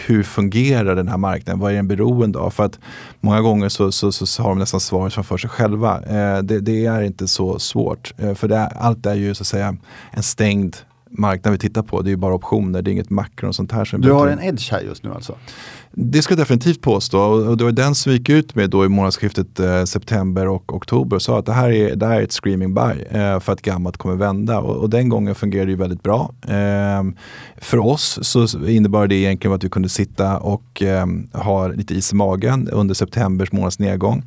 hur 0.05 0.23
fungerar 0.23 0.95
den 0.95 1.07
här 1.07 1.17
marknaden, 1.17 1.59
vad 1.59 1.71
är 1.71 1.75
den 1.75 1.87
beroende 1.87 2.39
av? 2.39 2.49
För 2.49 2.65
att 2.65 2.79
många 3.21 3.41
gånger 3.41 3.69
så, 3.69 3.91
så, 3.91 4.11
så 4.25 4.43
har 4.43 4.49
de 4.49 4.59
nästan 4.59 4.79
svaret 4.79 5.13
framför 5.13 5.37
sig 5.37 5.49
själva. 5.49 6.01
Eh, 6.01 6.43
det, 6.43 6.59
det, 6.59 6.85
är 6.85 7.01
inte 7.01 7.27
så 7.27 7.59
svårt. 7.59 8.13
Eh, 8.17 8.33
för 8.33 8.51
är, 8.51 8.77
allt 8.77 9.05
är 9.05 9.13
ju 9.15 9.35
så 9.35 9.43
att 9.43 9.47
säga 9.47 9.77
en 10.11 10.23
stängd 10.23 10.77
marknad 11.09 11.51
vi 11.51 11.57
tittar 11.57 11.83
på. 11.83 12.01
Det 12.01 12.09
är 12.09 12.11
ju 12.11 12.17
bara 12.17 12.33
optioner, 12.33 12.81
det 12.81 12.89
är 12.89 12.93
inget 12.93 13.09
makro 13.09 13.47
och 13.47 13.55
sånt 13.55 13.71
här. 13.71 13.85
Som 13.85 14.01
du 14.01 14.11
har 14.11 14.27
en 14.27 14.43
edge 14.43 14.71
här 14.71 14.81
just 14.81 15.03
nu 15.03 15.13
alltså? 15.13 15.35
Det 15.91 16.21
ska 16.21 16.31
jag 16.31 16.39
definitivt 16.39 16.81
påstå 16.81 17.19
och 17.21 17.57
det 17.57 17.63
var 17.63 17.71
den 17.71 17.95
som 17.95 18.11
vi 18.11 18.17
gick 18.17 18.29
ut 18.29 18.55
med 18.55 18.69
då 18.69 18.85
i 18.85 18.89
månadsskiftet 18.89 19.59
eh, 19.59 19.83
september 19.83 20.47
och 20.47 20.73
oktober 20.73 21.15
och 21.15 21.21
sa 21.21 21.39
att 21.39 21.45
det 21.45 21.53
här 21.53 21.71
är, 21.71 21.95
det 21.95 22.05
här 22.05 22.19
är 22.19 22.23
ett 22.23 22.31
screaming 22.31 22.73
buy 22.73 23.01
eh, 23.09 23.39
för 23.39 23.53
att 23.53 23.61
gammalt 23.61 23.97
kommer 23.97 24.15
vända 24.15 24.59
och, 24.59 24.75
och, 24.75 24.89
den 24.89 25.09
gången 25.09 25.35
fungerade 25.35 25.71
det 25.71 25.77
väldigt 25.77 26.03
bra. 26.03 26.33
Eh, 26.47 27.03
för 27.57 27.77
oss 27.77 28.19
så 28.21 28.67
innebar 28.67 29.07
det 29.07 29.15
egentligen 29.15 29.55
att 29.55 29.63
vi 29.63 29.69
kunde 29.69 29.89
sitta 29.89 30.37
och 30.37 30.81
eh, 30.81 31.05
ha 31.33 31.67
lite 31.67 31.93
is 31.93 32.11
i 32.11 32.15
magen 32.15 32.69
under 32.71 32.95
septembers 32.95 33.51
månads 33.51 33.79
nedgång. 33.79 34.23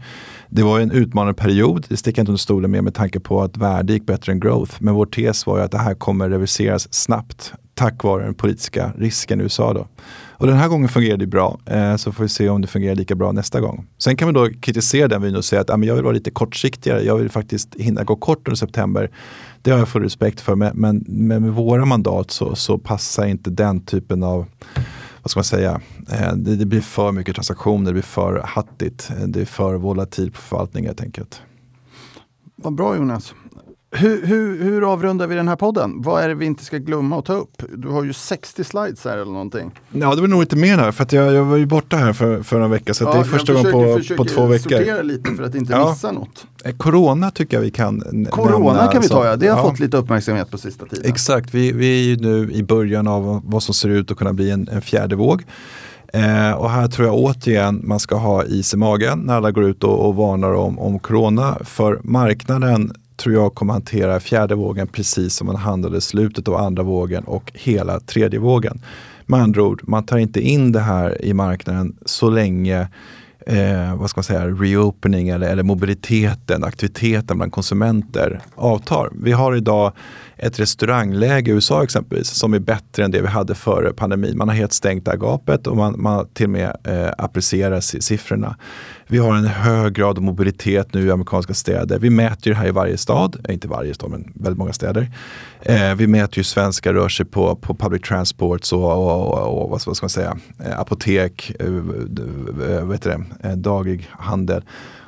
Det 0.54 0.62
var 0.62 0.80
en 0.80 0.90
utmanande 0.90 1.34
period, 1.34 1.86
det 1.88 1.96
sticker 1.96 2.18
jag 2.18 2.22
inte 2.22 2.30
under 2.30 2.38
stolen 2.38 2.70
med 2.70 2.84
med 2.84 2.94
tanke 2.94 3.20
på 3.20 3.42
att 3.42 3.56
värde 3.56 3.92
gick 3.92 4.06
bättre 4.06 4.32
än 4.32 4.40
growth. 4.40 4.72
Men 4.78 4.94
vår 4.94 5.06
tes 5.06 5.46
var 5.46 5.58
ju 5.58 5.64
att 5.64 5.70
det 5.70 5.78
här 5.78 5.94
kommer 5.94 6.30
reverseras 6.30 6.94
snabbt 6.94 7.54
tack 7.74 8.04
vare 8.04 8.24
den 8.24 8.34
politiska 8.34 8.92
risken 8.98 9.40
i 9.40 9.42
USA. 9.42 9.72
Då. 9.72 9.86
Och 10.30 10.46
den 10.46 10.56
här 10.56 10.68
gången 10.68 10.88
fungerade 10.88 11.22
det 11.22 11.26
bra, 11.26 11.58
eh, 11.66 11.96
så 11.96 12.12
får 12.12 12.22
vi 12.22 12.28
se 12.28 12.48
om 12.48 12.60
det 12.60 12.68
fungerar 12.68 12.94
lika 12.94 13.14
bra 13.14 13.32
nästa 13.32 13.60
gång. 13.60 13.86
Sen 13.98 14.16
kan 14.16 14.28
vi 14.28 14.34
då 14.34 14.48
kritisera 14.60 15.08
den 15.08 15.22
vyn 15.22 15.36
och 15.36 15.44
säga 15.44 15.60
att 15.60 15.70
ah, 15.70 15.76
men 15.76 15.88
jag 15.88 15.94
vill 15.94 16.04
vara 16.04 16.14
lite 16.14 16.30
kortsiktigare, 16.30 17.02
jag 17.02 17.16
vill 17.16 17.30
faktiskt 17.30 17.74
hinna 17.74 18.04
gå 18.04 18.16
kort 18.16 18.48
under 18.48 18.56
september. 18.56 19.10
Det 19.62 19.70
har 19.70 19.78
jag 19.78 19.88
full 19.88 20.02
respekt 20.02 20.40
för, 20.40 20.54
men, 20.54 20.76
men, 20.76 21.04
men 21.08 21.42
med 21.42 21.52
våra 21.52 21.84
mandat 21.84 22.30
så, 22.30 22.54
så 22.54 22.78
passar 22.78 23.26
inte 23.26 23.50
den 23.50 23.80
typen 23.80 24.22
av 24.22 24.46
vad 25.22 25.30
ska 25.30 25.38
man 25.38 25.44
säga, 25.44 25.80
eh, 26.12 26.34
det, 26.34 26.56
det, 26.56 26.66
blir 26.66 26.80
för 26.80 27.12
mycket 27.12 27.34
transaktioner, 27.34 27.86
det 27.86 27.92
blir 27.92 28.02
för 28.02 28.42
hattigt, 28.44 29.10
eh, 29.10 29.26
det 29.26 29.40
är 29.40 29.44
för 29.44 29.74
volatilt 29.74 30.34
på 30.34 30.40
förvaltning 30.40 30.86
helt 30.86 31.00
enkelt. 31.00 31.42
Vad 32.56 32.74
bra 32.74 32.96
Jonas. 32.96 33.34
Hur, 33.94 34.26
hur, 34.26 34.62
hur 34.62 34.92
avrundar 34.92 35.26
vi 35.26 35.34
den 35.34 35.48
här 35.48 35.56
podden? 35.56 36.02
Vad 36.02 36.22
är 36.22 36.28
det 36.28 36.34
vi 36.34 36.46
inte 36.46 36.64
ska 36.64 36.78
glömma 36.78 37.18
att 37.18 37.24
ta 37.24 37.32
upp? 37.32 37.62
Du 37.76 37.88
har 37.88 38.04
ju 38.04 38.12
60 38.12 38.64
slides 38.64 39.04
här 39.04 39.18
eller 39.18 39.32
någonting. 39.32 39.70
Ja, 39.90 40.14
det 40.14 40.20
var 40.20 40.28
nog 40.28 40.42
inte 40.42 40.56
mer 40.56 40.78
här 40.78 40.92
för 40.92 41.06
jag, 41.10 41.34
jag 41.34 41.44
var 41.44 41.56
ju 41.56 41.66
borta 41.66 41.96
här 41.96 42.12
för, 42.12 42.42
för 42.42 42.60
en 42.60 42.70
vecka 42.70 42.94
så 42.94 43.04
ja, 43.04 43.12
det 43.12 43.18
är 43.18 43.24
första 43.24 43.52
gången 43.52 43.72
på, 43.72 44.00
på 44.16 44.24
två 44.24 44.46
veckor. 44.46 44.72
Jag 44.72 44.80
sortera 44.80 45.02
lite 45.02 45.34
för 45.34 45.42
att 45.42 45.54
inte 45.54 45.72
ja. 45.72 45.90
missa 45.90 46.12
något. 46.12 46.46
Eh, 46.64 46.76
corona 46.76 47.30
tycker 47.30 47.56
jag 47.56 47.62
vi 47.62 47.70
kan 47.70 48.26
Corona 48.30 48.72
nämna, 48.72 48.92
kan 48.92 49.02
vi 49.02 49.08
ta 49.08 49.26
ja, 49.26 49.36
det 49.36 49.48
har 49.48 49.56
ja. 49.56 49.70
fått 49.70 49.80
lite 49.80 49.96
uppmärksamhet 49.96 50.50
på 50.50 50.58
sista 50.58 50.86
tiden. 50.86 51.10
Exakt, 51.10 51.54
vi, 51.54 51.72
vi 51.72 52.00
är 52.00 52.04
ju 52.04 52.16
nu 52.16 52.52
i 52.52 52.62
början 52.62 53.08
av 53.08 53.42
vad 53.44 53.62
som 53.62 53.74
ser 53.74 53.88
ut 53.88 54.10
att 54.10 54.16
kunna 54.16 54.32
bli 54.32 54.50
en, 54.50 54.68
en 54.68 54.82
fjärde 54.82 55.16
våg. 55.16 55.44
Eh, 56.12 56.52
och 56.52 56.70
här 56.70 56.88
tror 56.88 57.06
jag 57.08 57.16
återigen 57.16 57.80
man 57.84 58.00
ska 58.00 58.16
ha 58.16 58.44
is 58.44 58.74
i 58.74 58.76
magen 58.76 59.18
när 59.18 59.34
alla 59.34 59.50
går 59.50 59.64
ut 59.64 59.84
och, 59.84 60.08
och 60.08 60.14
varnar 60.14 60.52
om, 60.52 60.78
om 60.78 60.98
corona. 60.98 61.58
För 61.64 62.00
marknaden 62.04 62.92
tror 63.22 63.34
jag 63.34 63.54
kommer 63.54 63.72
hantera 63.72 64.20
fjärde 64.20 64.54
vågen 64.54 64.86
precis 64.86 65.34
som 65.34 65.46
man 65.46 65.56
handlade 65.56 66.00
slutet 66.00 66.48
av 66.48 66.56
andra 66.56 66.82
vågen 66.82 67.24
och 67.24 67.52
hela 67.54 68.00
tredje 68.00 68.40
vågen. 68.40 68.80
Med 69.26 69.40
andra 69.40 69.62
ord, 69.62 69.80
man 69.84 70.06
tar 70.06 70.18
inte 70.18 70.40
in 70.40 70.72
det 70.72 70.80
här 70.80 71.24
i 71.24 71.34
marknaden 71.34 71.96
så 72.04 72.30
länge 72.30 72.88
eh, 73.46 73.96
vad 73.96 74.10
ska 74.10 74.18
man 74.18 74.24
säga, 74.24 74.46
reopening 74.46 75.28
eller, 75.28 75.48
eller 75.48 75.62
mobiliteten, 75.62 76.64
aktiviteten 76.64 77.36
bland 77.36 77.52
konsumenter 77.52 78.40
avtar. 78.54 79.10
Vi 79.12 79.32
har 79.32 79.56
idag 79.56 79.92
ett 80.36 80.60
restaurangläge 80.60 81.50
i 81.50 81.54
USA 81.54 81.82
exempelvis 81.82 82.28
som 82.28 82.54
är 82.54 82.58
bättre 82.58 83.04
än 83.04 83.10
det 83.10 83.20
vi 83.20 83.28
hade 83.28 83.54
före 83.54 83.92
pandemin. 83.92 84.38
Man 84.38 84.48
har 84.48 84.54
helt 84.54 84.72
stängt 84.72 85.04
det 85.04 85.10
här 85.10 85.18
gapet 85.18 85.66
och 85.66 85.76
man, 85.76 85.94
man 86.02 86.28
till 86.28 86.46
och 86.46 86.50
med 86.50 86.76
eh, 86.84 87.10
applicerar 87.18 87.80
siffrorna. 87.80 88.56
Vi 89.06 89.18
har 89.18 89.34
en 89.34 89.46
hög 89.46 89.92
grad 89.94 90.18
av 90.18 90.22
mobilitet 90.22 90.94
nu 90.94 91.06
i 91.06 91.10
amerikanska 91.10 91.54
städer. 91.54 91.98
Vi 91.98 92.10
mäter 92.10 92.46
ju 92.46 92.52
det 92.52 92.58
här 92.58 92.68
i 92.68 92.70
varje 92.70 92.96
stad, 92.96 93.36
eh, 93.48 93.54
inte 93.54 93.68
varje 93.68 93.94
stad 93.94 94.10
men 94.10 94.32
väldigt 94.34 94.58
många 94.58 94.72
städer. 94.72 95.10
Eh, 95.62 95.94
vi 95.94 96.06
mäter 96.06 96.38
ju 96.38 96.44
svenskar 96.44 96.94
rör 96.94 97.08
sig 97.08 97.26
på, 97.26 97.56
på 97.56 97.74
public 97.74 98.02
transports 98.02 98.72
och, 98.72 98.92
och, 98.92 99.32
och, 99.32 99.62
och 99.62 99.70
vad 99.70 99.80
ska 99.80 100.04
man 100.04 100.10
säga, 100.10 100.38
eh, 100.64 100.80
apotek, 100.80 101.52
eh, 101.60 101.66
eh 102.76 102.86
vet 102.86 103.02
det, 103.02 103.24
eh, 103.42 103.52
daglig 103.52 104.08
handel. 104.10 104.62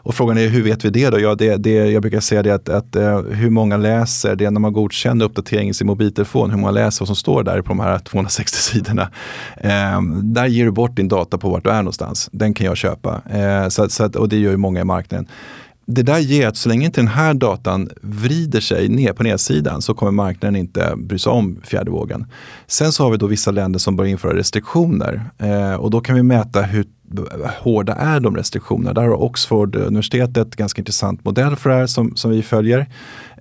Och 0.05 0.15
frågan 0.15 0.39
är 0.39 0.49
hur 0.49 0.63
vet 0.63 0.85
vi 0.85 0.91
det 0.91 1.11
då? 1.11 1.21
Ja, 1.21 1.35
det, 1.35 1.57
det, 1.57 1.71
jag 1.71 2.03
brukar 2.03 2.21
säga 2.21 2.43
det 2.43 2.51
att, 2.51 2.69
att 2.69 2.97
uh, 2.97 3.21
hur 3.21 3.51
många 3.51 3.77
läser 3.77 4.37
det 4.37 4.51
när 4.51 4.61
man 4.61 4.73
godkänner 4.73 5.25
uppdateringen 5.25 5.71
i 5.71 5.75
sin 5.75 5.87
mobiltelefon, 5.87 6.51
hur 6.51 6.59
många 6.59 6.71
läser 6.71 7.03
vad 7.03 7.09
som 7.09 7.17
står 7.17 7.43
där 7.43 7.63
på 7.63 7.69
de 7.69 7.81
här 7.81 7.99
260 7.99 8.57
sidorna. 8.59 9.11
Uh, 9.65 10.23
där 10.23 10.47
ger 10.47 10.65
du 10.65 10.71
bort 10.71 10.97
din 10.97 11.09
data 11.09 11.39
på 11.39 11.51
vart 11.51 11.65
du 11.65 11.71
är 11.71 11.83
någonstans. 11.83 12.29
Den 12.33 12.55
kan 12.55 12.67
jag 12.67 12.77
köpa. 12.77 13.23
Uh, 13.35 13.69
så, 13.69 13.89
så 13.89 14.05
att, 14.05 14.17
och 14.17 14.29
det 14.29 14.37
gör 14.37 14.51
ju 14.51 14.57
många 14.57 14.81
i 14.81 14.85
marknaden 14.85 15.29
det 15.87 16.03
där 16.03 16.19
ger 16.19 16.49
att 16.49 16.57
så 16.57 16.69
länge 16.69 16.87
inte 16.87 17.01
den 17.01 17.09
här 17.09 17.35
datan 17.35 17.91
vrider 18.03 18.61
sig 18.61 18.89
ner 18.89 19.13
på 19.13 19.23
nedsidan 19.23 19.83
så 19.83 19.95
kommer 19.95 20.13
marknaden 20.13 20.57
inte 20.57 20.95
bry 20.97 21.19
sig 21.19 21.33
om 21.33 21.61
fjärde 21.65 21.91
vågen. 21.91 22.27
Sen 22.67 22.93
så 22.93 23.05
har 23.05 23.11
vi 23.11 23.17
då 23.17 23.27
vissa 23.27 23.51
länder 23.51 23.79
som 23.79 23.97
börjar 23.97 24.11
införa 24.11 24.37
restriktioner 24.37 25.31
eh, 25.39 25.75
och 25.75 25.91
då 25.91 26.01
kan 26.01 26.17
vi 26.17 26.23
mäta 26.23 26.63
hur 26.63 26.87
hårda 27.61 27.95
är 27.95 28.21
de 28.21 28.37
restriktionerna. 28.37 28.93
Där 28.93 29.03
har 29.03 29.23
Oxford 29.23 29.77
universitetet 29.77 30.57
ganska 30.57 30.81
intressant 30.81 31.25
modell 31.25 31.57
för 31.57 31.71
det 31.71 31.77
här 31.77 31.87
som, 31.87 32.17
som 32.17 32.31
vi 32.31 32.43
följer. 32.43 32.87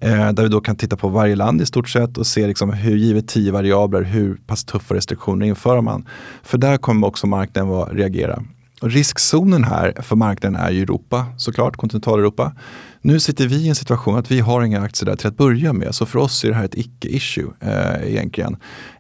Eh, 0.02 0.32
där 0.32 0.44
vi 0.44 0.50
då 0.50 0.62
kan 0.62 0.76
titta 0.76 0.96
på 0.98 1.08
varje 1.08 1.36
land 1.36 1.62
i 1.62 1.66
stort 1.66 1.90
sett 1.90 2.18
och 2.18 2.28
se 2.28 2.48
liksom 2.48 2.74
hur 2.74 2.98
givet 2.98 3.28
tio 3.28 3.52
variabler 3.52 4.02
hur 4.02 4.36
pass 4.48 4.64
tuffa 4.64 4.96
restriktioner 4.96 5.46
inför 5.46 5.82
man. 5.82 6.08
För 6.44 6.58
där 6.58 6.78
kommer 6.78 7.08
också 7.08 7.28
marknaden 7.28 7.74
att 7.74 7.94
reagera. 7.94 8.44
Och 8.84 8.92
riskzonen 8.92 9.64
här 9.64 9.94
för 10.02 10.16
marknaden 10.16 10.62
är 10.62 10.72
ju 10.72 10.82
Europa, 10.82 11.26
såklart, 11.38 11.78
kontinentaleuropa. 11.78 12.54
Nu 13.02 13.20
sitter 13.20 13.48
vi 13.48 13.56
i 13.56 13.70
en 13.70 13.76
situation 13.76 14.16
att 14.16 14.32
vi 14.32 14.40
har 14.40 14.64
inga 14.64 14.82
aktier 14.82 15.10
där 15.10 15.16
till 15.16 15.28
att 15.28 15.38
börja 15.38 15.74
med. 15.74 15.96
Så 15.96 16.06
för 16.06 16.20
oss 16.20 16.44
är 16.44 16.50
det 16.50 16.56
här 16.56 16.66
ett 16.66 16.78
icke-issue 16.78 17.48
eh, 17.60 18.10
egentligen. 18.12 18.58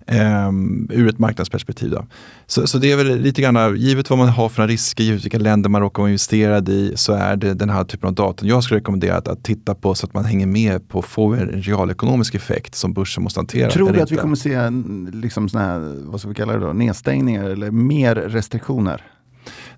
Eh, 0.08 0.50
ur 0.90 1.10
ett 1.10 1.20
marknadsperspektiv. 1.20 1.90
Då. 1.90 2.06
Så, 2.48 2.68
så 2.68 2.78
det 2.78 2.92
är 2.92 2.98
väl 2.98 3.20
lite 3.20 3.42
grann, 3.42 3.76
givet 3.78 4.10
vad 4.10 4.20
man 4.20 4.30
har 4.30 4.50
för 4.50 4.68
risker, 4.68 5.04
givet 5.04 5.26
vilka 5.26 5.38
länder 5.38 5.70
man 5.70 5.82
råkar 5.82 6.02
vara 6.02 6.10
investerad 6.10 6.70
i, 6.70 6.94
så 6.96 7.14
är 7.14 7.36
det 7.36 7.54
den 7.54 7.70
här 7.70 7.84
typen 7.84 8.08
av 8.08 8.14
data 8.14 8.46
jag 8.46 8.64
skulle 8.64 8.80
rekommendera 8.80 9.18
att, 9.18 9.28
att 9.28 9.44
titta 9.44 9.76
på 9.76 9.96
så 9.96 10.06
att 10.06 10.14
man 10.14 10.26
hänger 10.26 10.48
med 10.48 10.90
på 10.90 11.00
att 11.00 11.06
få 11.06 11.34
en 11.34 11.62
realekonomisk 11.62 12.36
effekt 12.36 12.76
som 12.76 12.94
börsen 12.94 13.24
måste 13.24 13.40
hantera. 13.40 13.70
Tror 13.70 13.88
du 13.88 13.94
att 13.94 14.00
inte. 14.00 14.14
vi 14.14 14.20
kommer 14.22 14.36
se 14.36 14.70
liksom 15.14 15.50
såna 15.50 15.64
här, 15.64 15.96
vad 16.06 16.20
ska 16.20 16.30
vi 16.30 16.36
kalla 16.36 16.54
det 16.54 16.60
då, 16.60 16.74
nedstängningar 16.74 17.50
eller 17.50 17.72
mer 17.72 18.16
restriktioner? 18.16 19.02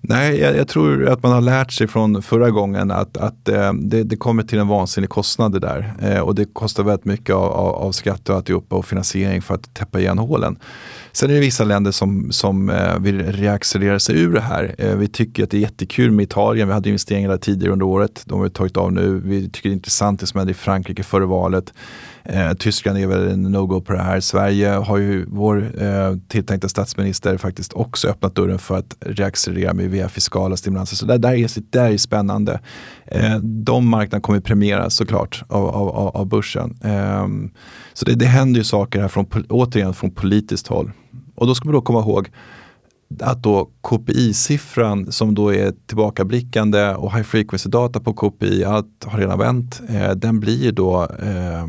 Nej, 0.00 0.40
jag, 0.40 0.56
jag, 0.56 0.68
tror 0.68 1.08
att 1.08 1.22
man 1.22 1.32
har 1.32 1.40
lärt 1.40 1.72
sig 1.72 1.86
från 1.86 2.22
förra 2.22 2.50
gången 2.50 2.90
att, 2.90 3.16
att 3.16 3.48
eh, 3.48 3.72
det, 3.72 4.02
det, 4.02 4.16
kommer 4.16 4.42
till 4.42 4.58
en 4.58 4.68
vansinnig 4.68 5.10
kostnad 5.10 5.52
det 5.52 5.58
där. 5.58 5.94
Eh, 6.02 6.20
och 6.20 6.34
det 6.34 6.44
kostar 6.44 6.84
väldigt 6.84 7.04
mycket 7.04 7.34
av, 7.34 7.52
av, 7.52 7.74
av 7.74 7.92
skatt 7.92 8.28
och 8.28 8.36
alltihopa 8.36 8.76
och 8.76 8.86
finansiering 8.86 9.42
för 9.42 9.54
att 9.54 9.74
täppa 9.74 10.00
igen 10.00 10.18
hålen. 10.18 10.58
Sen 11.12 11.30
är 11.30 11.34
det 11.34 11.40
vissa 11.40 11.64
länder 11.64 11.90
som, 11.90 12.32
som 12.32 12.70
eh, 12.70 12.98
vill 12.98 13.22
reaccelerera 13.22 13.98
sig 13.98 14.20
ur 14.20 14.32
det 14.32 14.40
här. 14.40 14.74
Eh, 14.78 14.96
vi 14.96 15.08
tycker 15.08 15.44
att 15.44 15.50
det 15.50 15.56
är 15.56 15.60
jättekul 15.60 16.10
med 16.10 16.22
Italien. 16.22 16.68
Vi 16.68 16.74
hade 16.74 16.88
investeringar 16.88 17.30
där 17.30 17.38
tidigare 17.38 17.72
under 17.72 17.86
året. 17.86 18.22
De 18.24 18.38
har 18.38 18.44
vi 18.44 18.50
tagit 18.50 18.76
av 18.76 18.92
nu. 18.92 19.20
Vi 19.24 19.50
tycker 19.50 19.68
det 19.68 19.72
är 19.72 19.76
intressant 19.76 20.20
det 20.20 20.26
som 20.26 20.38
hände 20.38 20.50
i 20.50 20.54
Frankrike 20.54 21.02
före 21.02 21.26
valet. 21.26 21.72
Eh, 22.28 22.52
Tyskland 22.52 22.98
är 22.98 23.06
väl 23.06 23.28
en 23.28 23.56
no-go 23.56 23.80
på 23.80 23.92
det 23.92 24.02
här. 24.02 24.20
Sverige 24.20 24.68
har 24.68 24.98
ju 24.98 25.26
vår 25.28 25.82
eh, 25.82 26.16
tilltänkta 26.28 26.68
statsminister 26.68 27.36
faktiskt 27.36 27.72
också 27.72 28.08
öppnat 28.08 28.34
dörren 28.34 28.58
för 28.58 28.78
att 28.78 28.96
reaccelerera 29.00 29.74
med 29.74 29.90
via 29.90 30.08
fiskala 30.08 30.56
stimulanser. 30.56 30.96
Så 30.96 31.06
det 31.06 31.18
där 31.18 31.32
är, 31.32 31.54
det 31.54 31.72
där 31.72 31.90
är 31.90 31.96
spännande. 31.96 32.60
Eh, 33.06 33.36
de 33.38 33.88
marknaderna 33.88 34.20
kommer 34.20 34.40
premieras 34.40 34.94
såklart 34.94 35.42
av, 35.48 35.68
av, 35.68 36.16
av 36.16 36.26
börsen. 36.26 36.78
Eh, 36.84 37.26
så 37.92 38.04
det, 38.04 38.14
det 38.14 38.26
händer 38.26 38.60
ju 38.60 38.64
saker 38.64 39.00
här 39.00 39.08
från, 39.08 39.26
återigen 39.48 39.94
från 39.94 40.10
politiskt 40.10 40.66
håll. 40.66 40.92
Och 41.34 41.46
då 41.46 41.54
ska 41.54 41.64
man 41.64 41.74
då 41.74 41.80
komma 41.80 42.00
ihåg 42.00 42.28
att 43.20 43.42
då 43.42 43.70
KPI-siffran 43.82 45.10
som 45.10 45.34
då 45.34 45.54
är 45.54 45.72
tillbakablickande 45.86 46.94
och 46.94 47.14
high 47.14 47.22
frequency 47.22 47.70
data 47.70 48.00
på 48.00 48.12
KPI, 48.12 48.64
allt 48.64 49.04
har 49.04 49.18
redan 49.18 49.38
vänt, 49.38 49.80
eh, 49.88 50.10
den 50.10 50.40
blir 50.40 50.72
då, 50.72 51.02
eh, 51.02 51.66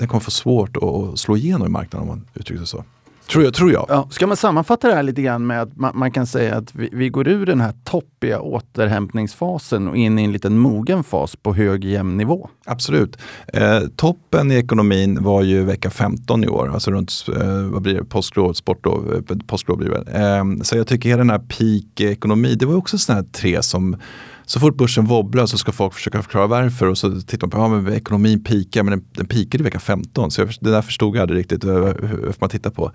den 0.00 0.08
kommer 0.08 0.20
få 0.20 0.30
svårt 0.30 0.76
att 0.76 1.18
slå 1.18 1.36
igenom 1.36 1.66
i 1.66 1.70
marknaden 1.70 2.08
om 2.08 2.16
man 2.16 2.26
uttrycker 2.34 2.58
sig 2.58 2.66
så. 2.66 2.84
Tror 3.30 3.44
jag. 3.44 3.54
Tror 3.54 3.72
jag. 3.72 3.86
Ja, 3.88 4.08
ska 4.10 4.26
man 4.26 4.36
sammanfatta 4.36 4.88
det 4.88 4.94
här 4.94 5.02
lite 5.02 5.22
grann 5.22 5.46
med 5.46 5.62
att 5.62 5.76
man, 5.76 5.98
man 5.98 6.10
kan 6.10 6.26
säga 6.26 6.56
att 6.56 6.74
vi, 6.74 6.88
vi, 6.92 7.08
går 7.08 7.28
ur 7.28 7.46
den 7.46 7.60
här 7.60 7.74
toppiga 7.84 8.40
återhämtningsfasen 8.40 9.88
och 9.88 9.96
in 9.96 10.18
i 10.18 10.24
en 10.24 10.32
liten 10.32 10.58
mogen 10.58 11.04
fas 11.04 11.36
på 11.36 11.54
hög 11.54 11.84
jämn 11.84 12.16
nivå? 12.16 12.48
Absolut. 12.64 13.16
Eh, 13.46 13.80
toppen 13.96 14.50
i 14.50 14.54
ekonomin 14.54 15.22
var 15.22 15.42
ju 15.42 15.64
vecka 15.64 15.90
15 15.90 16.44
i 16.44 16.48
år, 16.48 16.70
alltså 16.74 16.90
runt 16.90 17.12
eh, 17.36 17.62
vad 17.62 17.82
blir 17.82 17.94
det, 17.94 18.04
påsklov, 18.04 18.52
sportlov, 18.52 19.24
eh, 19.30 19.36
påsklov 19.46 19.78
blir 19.78 19.90
det. 19.90 20.18
Eh, 20.18 20.44
så 20.62 20.76
jag 20.76 20.86
tycker 20.86 21.08
hela 21.08 21.20
den 21.20 21.30
här 21.30 21.38
peak-ekonomi, 21.38 22.54
det 22.54 22.66
var 22.66 22.74
också 22.74 22.98
sådana 22.98 23.22
här 23.22 23.28
tre 23.32 23.62
som 23.62 23.96
så 24.50 24.60
fort 24.60 24.76
börsen 24.76 25.04
wobblar 25.04 25.46
så 25.46 25.58
ska 25.58 25.72
folk 25.72 25.94
försöka 25.94 26.22
förklara 26.22 26.46
varför 26.46 26.86
och 26.86 26.98
så 26.98 27.20
tittar 27.20 27.46
man 27.46 27.50
på, 27.50 27.58
ja 27.58 27.68
men 27.68 27.94
ekonomin 27.94 28.44
pikar, 28.44 28.82
men 28.82 28.90
den, 28.90 29.08
den 29.12 29.26
pikade 29.26 29.62
i 29.62 29.64
vecka 29.64 29.80
15. 29.80 30.30
Så 30.30 30.40
jag, 30.40 30.50
det 30.60 30.70
där 30.70 30.82
förstod 30.82 31.16
jag 31.16 31.22
aldrig 31.22 31.40
riktigt 31.40 31.64
eh, 31.64 31.70
hur 31.70 32.34
man 32.40 32.50
tittar 32.50 32.70
på. 32.70 32.92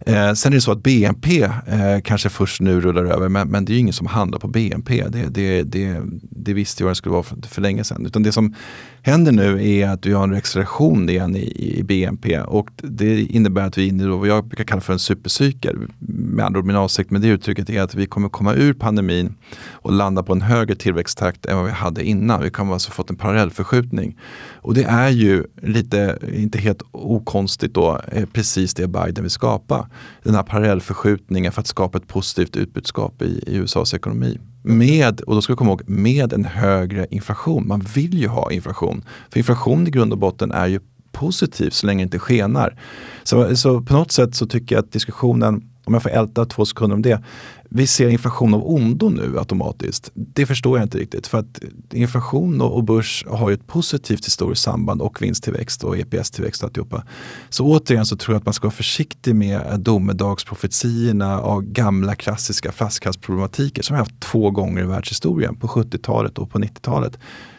Eh, 0.00 0.32
sen 0.32 0.52
är 0.52 0.56
det 0.56 0.60
så 0.60 0.72
att 0.72 0.82
BNP 0.82 1.42
eh, 1.42 2.00
kanske 2.04 2.28
först 2.28 2.60
nu 2.60 2.80
rullar 2.80 3.04
över, 3.04 3.28
men, 3.28 3.48
men 3.48 3.64
det 3.64 3.72
är 3.72 3.74
ju 3.74 3.80
ingen 3.80 3.92
som 3.92 4.06
handlar 4.06 4.38
på 4.38 4.48
BNP. 4.48 5.04
Det, 5.08 5.26
det, 5.28 5.62
det, 5.62 6.02
det 6.20 6.52
visste 6.52 6.82
jag 6.82 6.90
det 6.90 6.94
skulle 6.94 7.12
vara 7.12 7.22
för, 7.22 7.36
för 7.48 7.62
länge 7.62 7.84
sedan. 7.84 8.06
Utan 8.06 8.22
det 8.22 8.32
som 8.32 8.54
händer 9.02 9.32
nu 9.32 9.68
är 9.68 9.88
att 9.88 10.06
vi 10.06 10.12
har 10.12 10.24
en 10.24 10.34
acceleration 10.34 11.08
igen 11.08 11.36
i, 11.36 11.78
i 11.78 11.82
BNP 11.82 12.40
och 12.40 12.70
det 12.76 13.20
innebär 13.20 13.62
att 13.62 13.78
vi 13.78 13.84
är 13.84 13.88
inne 13.88 14.04
i 14.04 14.06
vad 14.06 14.28
jag 14.28 14.44
brukar 14.44 14.64
kalla 14.64 14.80
för 14.80 14.92
en 14.92 14.98
supercykel. 14.98 15.76
Med 15.98 16.46
andra 16.46 16.60
ord, 16.60 16.66
min 16.66 16.76
avsikt 16.76 17.10
med 17.10 17.20
det 17.20 17.28
uttrycket 17.28 17.70
är 17.70 17.82
att 17.82 17.94
vi 17.94 18.06
kommer 18.06 18.28
komma 18.28 18.54
ur 18.54 18.74
pandemin 18.74 19.34
och 19.72 19.92
landa 19.92 20.22
på 20.22 20.32
en 20.32 20.42
högre 20.42 20.74
tillväxttakt 20.74 21.46
än 21.46 21.56
vad 21.56 21.66
vi 21.66 21.72
hade 21.72 22.04
innan. 22.04 22.42
Vi 22.42 22.50
kommer 22.50 22.72
alltså 22.72 22.90
fått 22.90 23.10
en 23.10 23.16
parallellförskjutning. 23.16 24.18
Och 24.54 24.74
det 24.74 24.84
är 24.84 25.08
ju 25.08 25.44
lite, 25.62 26.18
inte 26.34 26.58
helt 26.58 26.82
okonstigt 26.92 27.74
då, 27.74 28.00
eh, 28.12 28.26
precis 28.32 28.74
det 28.74 28.86
Biden 28.86 29.24
vill 29.24 29.30
skapa. 29.30 29.88
Den 30.22 30.34
här 30.34 30.42
parallellförskjutningen 30.42 31.52
för 31.52 31.60
att 31.60 31.66
skapa 31.66 31.98
ett 31.98 32.08
positivt 32.08 32.56
utbudskap 32.56 33.22
i, 33.22 33.44
i 33.46 33.56
USAs 33.56 33.94
ekonomi 33.94 34.38
med, 34.62 35.20
och 35.20 35.34
då 35.34 35.42
ska 35.42 35.52
vi 35.52 35.56
komma 35.56 35.70
ihåg, 35.70 35.82
med 35.86 36.32
en 36.32 36.44
högre 36.44 37.06
inflation. 37.10 37.68
Man 37.68 37.80
vill 37.80 38.18
ju 38.18 38.28
ha 38.28 38.52
inflation. 38.52 39.04
För 39.30 39.38
inflation 39.38 39.86
i 39.86 39.90
grund 39.90 40.12
och 40.12 40.18
botten 40.18 40.52
är 40.52 40.66
ju 40.66 40.80
positiv 41.12 41.70
så 41.70 41.86
länge 41.86 42.02
det 42.02 42.04
inte 42.04 42.18
skenar. 42.18 42.80
Så, 43.22 43.56
så 43.56 43.80
på 43.80 43.92
något 43.92 44.12
sätt 44.12 44.34
så 44.34 44.46
tycker 44.46 44.74
jag 44.74 44.84
att 44.84 44.92
diskussionen, 44.92 45.67
om 45.88 45.94
jag 45.94 46.02
får 46.02 46.10
älta 46.10 46.44
två 46.44 46.64
sekunder 46.64 46.96
om 46.96 47.02
det, 47.02 47.22
vi 47.70 47.86
ser 47.86 48.08
inflation 48.08 48.54
av 48.54 48.70
ondo 48.70 49.08
nu 49.08 49.38
automatiskt. 49.38 50.10
Det 50.14 50.46
förstår 50.46 50.78
jag 50.78 50.84
inte 50.84 50.98
riktigt. 50.98 51.26
För 51.26 51.38
att 51.38 51.60
inflation 51.92 52.60
och 52.60 52.84
börs 52.84 53.24
har 53.28 53.48
ju 53.48 53.54
ett 53.54 53.66
positivt 53.66 54.26
historiskt 54.26 54.62
samband 54.62 55.02
och 55.02 55.22
vinsttillväxt 55.22 55.84
och 55.84 55.98
EPS-tillväxt 55.98 56.62
och 56.62 56.66
alltihopa. 56.66 57.04
Så 57.48 57.66
återigen 57.66 58.06
så 58.06 58.16
tror 58.16 58.34
jag 58.34 58.38
att 58.38 58.44
man 58.44 58.54
ska 58.54 58.66
vara 58.66 58.74
försiktig 58.74 59.34
med 59.34 59.60
eh, 59.66 59.78
domedagsprofetiorna 59.78 61.40
av 61.40 61.62
gamla 61.62 62.14
klassiska 62.14 62.72
flaskhalsproblematiker 62.72 63.82
som 63.82 63.94
vi 63.94 63.98
haft 63.98 64.20
två 64.20 64.50
gånger 64.50 64.82
i 64.82 64.86
världshistorien, 64.86 65.56
på 65.56 65.66
70-talet 65.66 66.38
och 66.38 66.50
på 66.50 66.58
90-talet. 66.58 67.18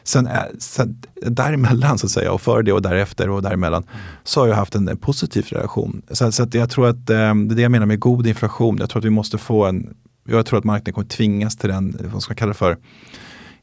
Sen, 0.10 0.30
sen 0.60 1.02
däremellan 1.16 1.98
så 1.98 2.06
att 2.06 2.12
säga 2.12 2.32
och 2.32 2.42
före 2.42 2.62
det 2.62 2.74
och 2.74 2.82
därefter 2.82 3.30
och 3.30 3.42
däremellan 3.42 3.84
så 4.24 4.40
har 4.40 4.48
jag 4.48 4.56
haft 4.56 4.76
en, 4.76 4.98
positiv 4.98 5.46
relation. 5.50 6.02
Så, 6.12 6.32
så 6.32 6.44
att 6.44 6.54
jag 6.54 6.70
tror 6.70 6.88
att 6.88 6.96
eh, 7.10 7.16
det 7.16 7.54
är 7.54 7.56
det 7.56 7.62
jag 7.62 7.72
menar 7.72 7.86
med 7.86 8.00
god 8.00 8.28
inflation. 8.28 8.78
Jag 8.80 8.90
tror 8.90 9.00
att 9.00 9.06
vi 9.06 9.10
måste 9.10 9.38
få 9.38 9.66
en, 9.66 9.94
jag 10.28 10.46
tror 10.46 10.60
att 10.60 10.66
marknaden 10.66 10.94
kommer 10.94 11.08
tvingas 11.08 11.58
till 11.58 11.70
den, 11.70 12.10
vad 12.14 12.24
ska 12.24 12.32
man 12.32 12.36
kalla 12.36 12.50
det 12.50 12.58
för, 12.58 12.78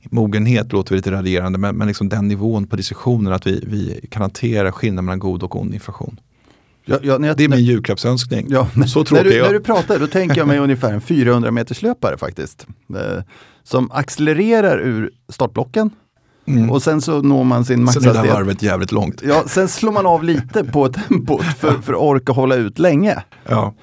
mogenhet 0.03 0.73
låter 0.73 0.95
lite 0.95 1.11
raderande, 1.11 1.59
men, 1.59 1.77
men 1.77 1.89
liksom 1.89 2.09
den 2.09 2.29
nivån 2.29 2.67
på 2.67 2.77
diskussionen 2.77 3.33
att 3.33 3.47
vi, 3.47 3.65
vi 3.67 4.07
kan 4.11 4.23
hantera 4.23 4.73
skillnaden 4.73 5.05
mellan 5.05 5.19
god 5.19 5.43
och 5.43 5.61
ond 5.61 5.75
inflation. 5.75 6.21
Ja, 6.85 6.99
ja, 7.03 7.27
jag, 7.27 7.37
det 7.37 7.45
är 7.45 7.49
min 7.49 7.65
julklappsönskning. 7.65 8.47
Ja, 8.51 8.69
så 8.87 9.05
när, 9.11 9.25
du, 9.25 9.43
när 9.43 9.53
du 9.53 9.61
pratar, 9.61 9.99
då 9.99 10.07
tänker 10.07 10.37
jag 10.37 10.49
mig 10.49 10.59
ungefär 10.59 10.93
en 10.93 11.01
400 11.01 11.51
meters 11.51 11.83
löpare 11.83 12.19
faktiskt. 12.19 12.67
Eh, 12.91 13.23
som 13.63 13.91
accelererar 13.91 14.79
ur 14.79 15.11
startblocken 15.29 15.91
Mm. 16.47 16.71
Och 16.71 16.83
sen 16.83 17.01
så 17.01 17.23
når 17.23 17.45
man 17.45 17.65
sin 17.65 17.85
maxhastighet. 17.85 18.17
Sen 18.17 18.25
är 18.25 18.29
det 18.29 18.35
varvet 18.35 18.63
jävligt 18.63 18.93
långt. 18.93 19.23
Ja, 19.25 19.45
sen 19.47 19.69
slår 19.69 19.93
man 19.93 20.07
av 20.07 20.25
lite 20.25 20.65
på 20.65 20.89
tempot 20.89 21.45
för, 21.45 21.71
för 21.71 21.93
att 21.93 22.01
orka 22.01 22.33
hålla 22.33 22.55
ut 22.55 22.79
länge. 22.79 23.23
Ja. 23.49 23.75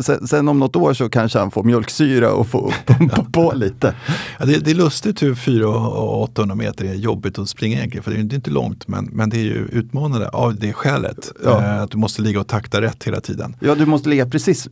Sen, 0.00 0.26
sen 0.26 0.48
om 0.48 0.58
något 0.58 0.76
år 0.76 0.94
så 0.94 1.08
kanske 1.08 1.38
han 1.38 1.50
får 1.50 1.64
mjölksyra 1.64 2.32
och 2.32 2.46
får 2.46 2.74
pumpa 2.86 3.24
på 3.32 3.52
lite. 3.54 3.94
Ja, 4.38 4.46
det, 4.46 4.58
det, 4.58 4.70
är 4.70 4.74
lustigt 4.74 5.22
hur 5.22 5.34
400 5.34 5.88
och 5.88 6.22
800 6.22 6.54
meter 6.54 6.84
är 6.84 6.94
jobbigt 6.94 7.38
att 7.38 7.48
springa 7.48 7.76
egentligen. 7.76 8.02
För 8.02 8.10
det 8.10 8.16
är 8.16 8.34
inte 8.34 8.50
långt 8.50 8.88
men, 8.88 9.04
men 9.12 9.30
det 9.30 9.36
är 9.36 9.44
ju 9.44 9.68
utmanande 9.72 10.28
av 10.28 10.56
det 10.56 10.72
skälet. 10.72 11.32
Ja. 11.44 11.62
Eh, 11.62 11.82
att 11.82 11.90
du 11.90 11.98
måste 11.98 12.22
ligga 12.22 12.40
och 12.40 12.48
takta 12.48 12.80
rätt 12.80 13.04
hela 13.04 13.20
tiden. 13.20 13.56
Ja, 13.60 13.74
du 13.74 13.86
måste 13.86 14.08
ligga 14.08 14.26
precis 14.26 14.68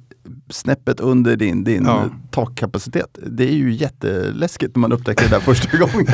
snäppet 0.54 1.00
under 1.00 1.36
din, 1.36 1.64
din 1.64 1.84
ja. 1.84 2.04
takkapacitet. 2.30 3.18
Det 3.26 3.44
är 3.44 3.54
ju 3.54 3.72
jätteläskigt 3.72 4.76
när 4.76 4.80
man 4.80 4.92
upptäcker 4.92 5.24
det 5.24 5.30
där 5.30 5.40
första 5.40 5.76
gången. 5.78 6.06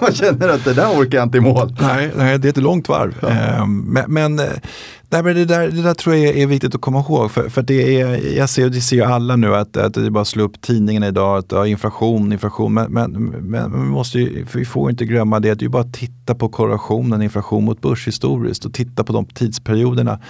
man 0.00 0.12
känner 0.12 0.48
att 0.48 0.64
det 0.64 0.74
där 0.74 0.88
orkar 0.88 1.18
jag 1.18 1.26
inte 1.26 1.38
i 1.38 1.40
mål. 1.40 1.76
Nej, 1.80 2.12
nej 2.16 2.38
det 2.38 2.48
är 2.48 2.50
ett 2.50 2.56
långt 2.56 2.88
varv. 2.88 3.14
Ja. 3.20 3.28
Ehm, 3.28 3.78
men, 3.78 4.04
men 4.12 4.38
eh, 4.38 4.44
Nej, 5.08 5.22
men 5.22 5.34
det, 5.34 5.44
där, 5.44 5.70
det 5.70 5.82
där 5.82 5.94
tror 5.94 6.14
jag 6.14 6.36
är 6.36 6.46
viktigt 6.46 6.74
att 6.74 6.80
komma 6.80 7.00
ihåg. 7.00 7.30
För, 7.30 7.48
för 7.48 7.62
det 7.62 8.00
är, 8.00 8.36
jag 8.36 8.48
ser, 8.48 8.68
det 8.68 8.80
ser 8.80 8.96
ju 8.96 9.02
alla 9.02 9.36
nu 9.36 9.54
att, 9.54 9.76
att 9.76 9.94
det 9.94 10.10
bara 10.10 10.24
slår 10.24 10.44
upp 10.44 10.60
tidningarna 10.60 11.08
idag, 11.08 11.38
att 11.38 11.52
ja, 11.52 11.66
inflation, 11.66 12.32
inflation. 12.32 12.74
Men, 12.74 12.92
men, 12.92 13.12
men 13.12 13.72
vi, 13.72 13.88
måste 13.88 14.18
ju, 14.18 14.46
vi 14.54 14.64
får 14.64 14.90
inte 14.90 15.04
glömma 15.04 15.40
det, 15.40 15.50
att 15.50 15.58
det 15.58 15.64
är 15.64 15.68
bara 15.68 15.82
att 15.82 15.94
titta 15.94 16.34
på 16.34 16.48
korrelationen 16.48 17.22
inflation 17.22 17.64
mot 17.64 17.80
börs 17.80 18.06
historiskt 18.06 18.64
och 18.64 18.74
titta 18.74 19.04
på 19.04 19.12
de 19.12 19.26
tidsperioderna. 19.26 20.20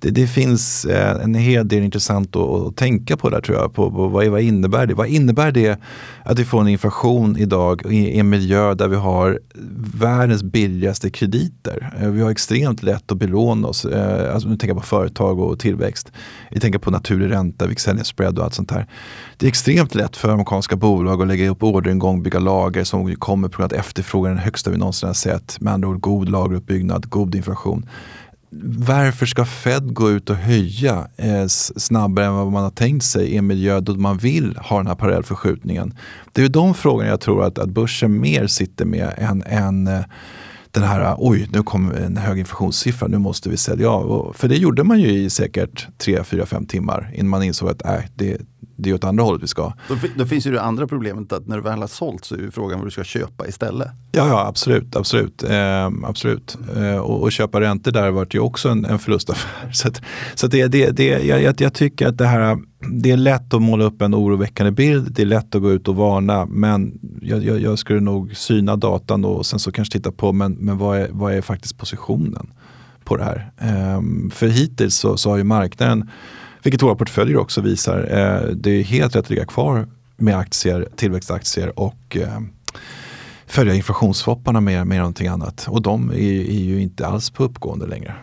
Det, 0.00 0.10
det 0.10 0.26
finns 0.26 0.84
eh, 0.84 1.22
en 1.24 1.34
hel 1.34 1.68
del 1.68 1.82
intressant 1.82 2.36
att, 2.36 2.42
att, 2.42 2.76
tänka 2.76 3.16
på 3.16 3.30
där 3.30 3.40
tror 3.40 3.58
jag. 3.58 3.74
På, 3.74 3.90
på 3.90 4.08
vad, 4.08 4.26
vad 4.26 4.40
innebär 4.40 4.86
det? 4.86 4.94
Vad 4.94 5.06
innebär 5.08 5.52
det 5.52 5.80
att 6.24 6.38
vi 6.38 6.44
får 6.44 6.60
en 6.60 6.68
inflation 6.68 7.36
idag 7.36 7.82
i, 7.92 7.96
i 7.96 8.18
en 8.18 8.28
miljö 8.28 8.74
där 8.74 8.88
vi 8.88 8.96
har 8.96 9.40
världens 9.94 10.42
billigaste 10.42 11.10
krediter? 11.10 11.92
Eh, 12.00 12.08
vi 12.08 12.22
har 12.22 12.30
extremt 12.30 12.82
lätt 12.82 13.12
att 13.12 13.18
belåna 13.18 13.68
oss. 13.68 13.84
Eh, 13.84 14.25
Eh, 14.26 14.34
alltså 14.34 14.48
nu 14.48 14.56
tänker 14.56 14.74
jag 14.74 14.82
på 14.82 14.86
företag 14.86 15.40
och 15.40 15.58
tillväxt. 15.58 16.12
Vi 16.50 16.60
tänker 16.60 16.78
på 16.78 16.90
naturlig 16.90 17.30
ränta, 17.30 17.66
vi 17.66 18.04
spread 18.04 18.38
och 18.38 18.44
allt 18.44 18.54
sånt 18.54 18.68
där. 18.68 18.86
Det 19.36 19.46
är 19.46 19.48
extremt 19.48 19.94
lätt 19.94 20.16
för 20.16 20.28
amerikanska 20.28 20.76
bolag 20.76 21.22
att 21.22 21.28
lägga 21.28 21.50
upp 21.50 21.62
orderingång, 21.62 22.22
bygga 22.22 22.38
lager 22.38 22.84
som 22.84 23.16
kommer 23.16 23.48
på 23.48 23.56
grund 23.56 23.72
av 23.72 23.78
att 23.78 23.86
efterfrågan 23.86 24.32
är 24.32 24.34
den 24.34 24.44
högsta 24.44 24.70
vi 24.70 24.76
någonsin 24.76 25.06
har 25.06 25.14
sett. 25.14 25.60
Med 25.60 25.72
andra 25.72 25.88
ord 25.88 26.00
god 26.00 26.28
lageruppbyggnad, 26.28 27.10
god 27.10 27.34
inflation 27.34 27.86
varför 28.78 29.26
ska 29.26 29.44
Fed 29.44 29.94
gå 29.94 30.10
ut 30.10 30.30
och 30.30 30.36
höja 30.36 31.08
eh, 31.16 31.46
snabbare 31.76 32.26
än 32.26 32.34
vad 32.34 32.52
man 32.52 32.62
har 32.62 32.70
tänkt 32.70 33.04
sig 33.04 33.26
i 33.26 33.36
en 33.36 33.46
miljö 33.46 33.80
då 33.80 33.94
man 33.94 34.18
vill 34.18 34.56
ha 34.56 34.76
den 34.76 34.86
här 34.86 34.94
parallellförskjutningen? 34.94 35.94
Det 36.32 36.42
är 36.42 36.48
de 36.48 36.74
frågorna 36.74 37.08
jag 37.08 37.20
tror 37.20 37.44
att, 37.44 37.58
att 37.58 37.68
börsen 37.68 38.20
mer 38.20 38.46
sitter 38.46 38.84
med 38.84 39.12
än, 39.16 39.42
än 39.46 39.86
eh, 39.86 40.00
den 40.80 40.88
här, 40.88 41.14
oj 41.18 41.48
nu 41.52 41.62
kom 41.62 41.92
en 41.92 42.16
hög 42.16 42.38
inflationssiffra, 42.38 43.08
nu 43.08 43.18
måste 43.18 43.48
vi 43.48 43.56
sälja 43.56 43.90
av. 43.90 44.32
För 44.36 44.48
det 44.48 44.56
gjorde 44.56 44.84
man 44.84 45.00
ju 45.00 45.08
i 45.08 45.30
säkert 45.30 45.88
3, 45.98 46.24
4, 46.24 46.46
5 46.46 46.66
timmar 46.66 47.10
innan 47.14 47.28
man 47.28 47.42
insåg 47.42 47.68
att 47.68 47.84
äh, 47.84 48.00
det, 48.14 48.40
det 48.76 48.90
är 48.90 48.94
åt 48.94 49.04
andra 49.04 49.24
hållet 49.24 49.42
vi 49.42 49.46
ska. 49.46 49.72
Då, 49.88 49.96
då, 50.16 50.26
finns 50.26 50.46
ju 50.46 50.50
det 50.50 50.62
andra 50.62 50.86
problemet 50.86 51.32
att 51.32 51.46
när 51.46 51.56
du 51.56 51.62
väl 51.62 51.78
har 51.78 51.86
sålt 51.86 52.24
så 52.24 52.34
är 52.34 52.38
ju 52.38 52.50
frågan 52.50 52.78
vad 52.78 52.86
du 52.86 52.90
ska 52.90 53.04
köpa 53.04 53.46
istället. 53.46 53.88
Ja, 54.12 54.28
ja 54.28 54.46
absolut. 54.46 54.96
absolut, 54.96 55.42
eh, 55.42 55.86
absolut. 56.04 56.58
Eh, 56.76 56.96
och, 56.96 57.22
och, 57.22 57.32
köpa 57.32 57.60
räntor 57.60 57.92
där 57.92 58.10
vart 58.10 58.34
ju 58.34 58.38
också 58.38 58.68
en, 58.68 58.84
en 58.84 58.98
förlustaffär. 58.98 59.70
Så, 59.72 59.88
att, 59.88 60.02
så 60.34 60.46
att 60.46 60.52
det, 60.52 60.66
det, 60.66 60.90
det, 60.90 61.04
jag, 61.04 61.42
jag, 61.42 61.60
jag 61.60 61.74
tycker 61.74 62.06
att 62.08 62.18
det 62.18 62.26
här 62.26 62.58
det 62.88 63.10
är 63.10 63.16
lätt 63.16 63.54
att 63.54 63.62
måla 63.62 63.84
upp 63.84 64.02
en 64.02 64.14
oroväckande 64.14 64.72
bild, 64.72 65.12
det 65.12 65.22
är 65.22 65.26
lätt 65.26 65.54
att 65.54 65.62
gå 65.62 65.72
ut 65.72 65.88
och 65.88 65.96
varna 65.96 66.46
men 66.46 66.98
jag, 67.22 67.44
jag, 67.44 67.60
jag 67.60 67.78
skulle 67.78 68.00
nog 68.00 68.36
syna 68.36 68.76
datan 68.76 69.24
och 69.24 69.46
sen 69.46 69.58
så 69.58 69.72
kanske 69.72 69.98
titta 69.98 70.12
på 70.12 70.32
men, 70.32 70.52
men 70.52 70.78
vad, 70.78 70.98
är, 70.98 71.08
vad 71.10 71.34
är 71.34 71.40
faktiskt 71.40 71.78
positionen 71.78 72.50
på 73.04 73.16
det 73.16 73.24
här. 73.24 73.50
Um, 73.96 74.30
för 74.30 74.48
hittills 74.48 74.96
så, 74.96 75.16
så 75.16 75.30
har 75.30 75.36
ju 75.36 75.44
marknaden 75.44 76.10
vilket 76.66 76.82
våra 76.82 76.94
portföljer 76.94 77.36
också 77.36 77.60
visar. 77.60 77.98
Eh, 77.98 78.50
det 78.50 78.70
är 78.70 78.82
helt 78.82 79.16
rätt 79.16 79.24
att 79.24 79.30
ligga 79.30 79.44
kvar 79.44 79.88
med 80.16 80.38
aktier, 80.38 80.88
tillväxtaktier 80.96 81.78
och 81.78 82.16
eh, 82.16 82.40
följa 83.46 83.74
inflationsswapparna 83.74 84.60
mer 84.60 84.84
med 84.84 84.98
någonting 84.98 85.26
annat. 85.26 85.66
Och 85.68 85.82
de 85.82 86.10
är, 86.10 86.14
är, 86.14 86.64
ju 86.64 86.82
inte 86.82 87.06
alls 87.06 87.30
på 87.30 87.44
uppgående 87.44 87.86
längre. 87.86 88.14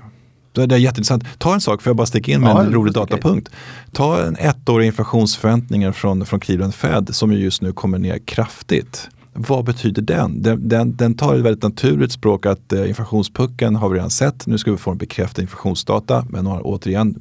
Det 0.51 0.61
är 0.61 0.77
jätteintressant. 0.77 1.23
Ta 1.37 1.53
en 1.53 1.61
sak, 1.61 1.81
för 1.81 1.89
jag 1.89 1.97
bara 1.97 2.07
sticka 2.07 2.31
in 2.31 2.41
med 2.41 2.49
Ja, 2.49 2.63
en 2.63 2.73
rolig 2.73 2.93
datapunkt. 2.93 3.49
Ta 3.91 4.23
en 4.23 4.35
ettårig 4.35 4.87
inflationsförväntningar 4.87 5.91
från, 5.91 6.25
från 6.25 6.39
Cleveland 6.39 6.75
Fed 6.75 7.15
som 7.15 7.33
ju 7.33 7.39
just 7.39 7.61
nu 7.61 7.73
kommer 7.73 7.99
ner 7.99 8.19
kraftigt. 8.19 9.09
Vad 9.33 9.65
betyder 9.65 10.01
den? 10.01 10.41
Den, 10.41 10.69
den, 10.69 10.95
den 10.95 11.15
tar 11.15 11.35
ett 11.35 11.41
väldigt 11.41 11.63
naturligt 11.63 12.11
språk 12.11 12.45
att 12.45 12.73
eh, 12.73 12.87
inflationspucken 12.87 13.75
har 13.75 13.89
vi 13.89 13.95
redan 13.95 14.09
sett. 14.09 14.47
Nu 14.47 14.57
ska 14.57 14.71
vi 14.71 14.77
få 14.77 14.91
en 14.91 14.97
bekräftad 14.97 15.41
inflationsdata. 15.41 16.25
Men 16.29 16.47
återigen, 16.47 17.15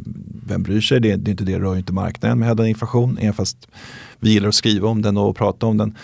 vem 0.46 0.62
bryr 0.62 0.80
sig? 0.80 1.00
Det, 1.00 1.16
det 1.16 1.28
är 1.28 1.32
inte 1.32 1.44
det, 1.44 1.58
rör 1.58 1.72
ju 1.72 1.78
inte 1.78 1.92
marknaden 1.92 2.38
med 2.38 2.48
hävdad 2.48 2.66
inflation. 2.66 3.18
Även 3.20 3.34
fast 3.34 3.68
vi 4.20 4.30
gillar 4.30 4.48
att 4.48 4.54
skriva 4.54 4.88
om 4.88 5.02
den 5.02 5.16
och 5.16 5.36
prata 5.36 5.66
om 5.66 5.76
den. 5.76 5.94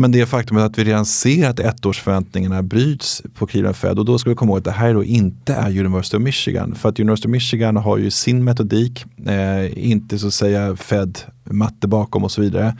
Men 0.00 0.12
det 0.12 0.26
faktumet 0.26 0.64
att 0.64 0.78
vi 0.78 0.84
redan 0.84 1.06
ser 1.06 1.48
att 1.48 1.60
ettårsförväntningarna 1.60 2.62
bryts 2.62 3.22
på 3.34 3.46
Cleveland 3.46 3.76
Fed 3.76 3.98
och 3.98 4.04
då 4.04 4.18
ska 4.18 4.30
vi 4.30 4.36
komma 4.36 4.50
ihåg 4.50 4.58
att 4.58 4.64
det 4.64 4.70
här 4.70 4.94
då 4.94 5.04
inte 5.04 5.54
är 5.54 5.80
University 5.80 6.16
of 6.16 6.22
Michigan. 6.22 6.74
För 6.74 6.88
att 6.88 7.00
University 7.00 7.28
of 7.28 7.32
Michigan 7.32 7.76
har 7.76 7.98
ju 7.98 8.10
sin 8.10 8.44
metodik, 8.44 9.04
eh, 9.26 9.88
inte 9.88 10.18
så 10.18 10.26
att 10.26 10.34
säga 10.34 10.76
Fed 10.76 11.18
matte 11.44 11.88
bakom 11.88 12.24
och 12.24 12.32
så 12.32 12.40
vidare. 12.40 12.76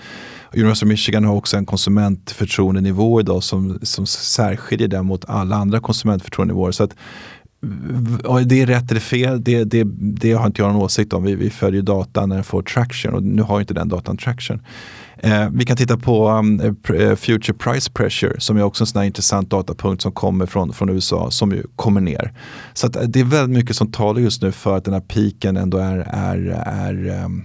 University 0.54 0.86
of 0.86 0.88
Michigan 0.88 1.24
har 1.24 1.34
också 1.34 1.56
en 1.56 1.66
konsumentförtroendenivå 1.66 3.20
idag 3.20 3.42
som, 3.42 3.78
som 3.82 4.06
särskiljer 4.06 4.88
den 4.88 5.06
mot 5.06 5.24
alla 5.28 5.56
andra 5.56 5.80
konsumentförtroendenivåer. 5.80 6.72
Så 6.72 6.84
att, 6.84 6.94
det 8.46 8.62
är 8.62 8.66
rätt 8.66 8.90
eller 8.90 9.00
fel, 9.00 9.44
det, 9.44 9.64
det, 9.64 9.84
det 10.00 10.32
har 10.32 10.46
inte 10.46 10.62
jag 10.62 10.72
någon 10.72 10.82
åsikt 10.82 11.12
om. 11.12 11.22
Vi, 11.22 11.34
vi 11.34 11.50
följer 11.50 11.82
datan 11.82 12.28
när 12.28 12.36
den 12.36 12.44
får 12.44 12.62
traction 12.62 13.14
och 13.14 13.22
nu 13.22 13.42
har 13.42 13.60
inte 13.60 13.74
den 13.74 13.88
datan 13.88 14.16
traction. 14.16 14.60
Eh, 15.22 15.48
vi 15.52 15.64
kan 15.64 15.76
titta 15.76 15.96
på 15.96 16.28
um, 16.28 16.60
eh, 16.60 17.16
Future 17.16 17.58
Price 17.58 17.90
Pressure 17.90 18.40
som 18.40 18.56
är 18.56 18.62
också 18.62 18.82
en 18.82 18.86
sån 18.86 18.98
här 18.98 19.06
intressant 19.06 19.50
datapunkt 19.50 20.02
som 20.02 20.12
kommer 20.12 20.46
från, 20.46 20.72
från 20.72 20.88
USA 20.88 21.30
som 21.30 21.52
ju 21.52 21.62
kommer 21.76 22.00
ner. 22.00 22.32
Så 22.74 22.86
att, 22.86 22.96
eh, 22.96 23.02
det 23.02 23.20
är 23.20 23.24
väldigt 23.24 23.58
mycket 23.58 23.76
som 23.76 23.92
talar 23.92 24.20
just 24.20 24.42
nu 24.42 24.52
för 24.52 24.76
att 24.76 24.84
den 24.84 24.94
här 24.94 25.00
piken 25.00 25.56
ändå 25.56 25.78
är, 25.78 25.98
är, 26.10 26.46
är 26.66 27.24
um, 27.24 27.44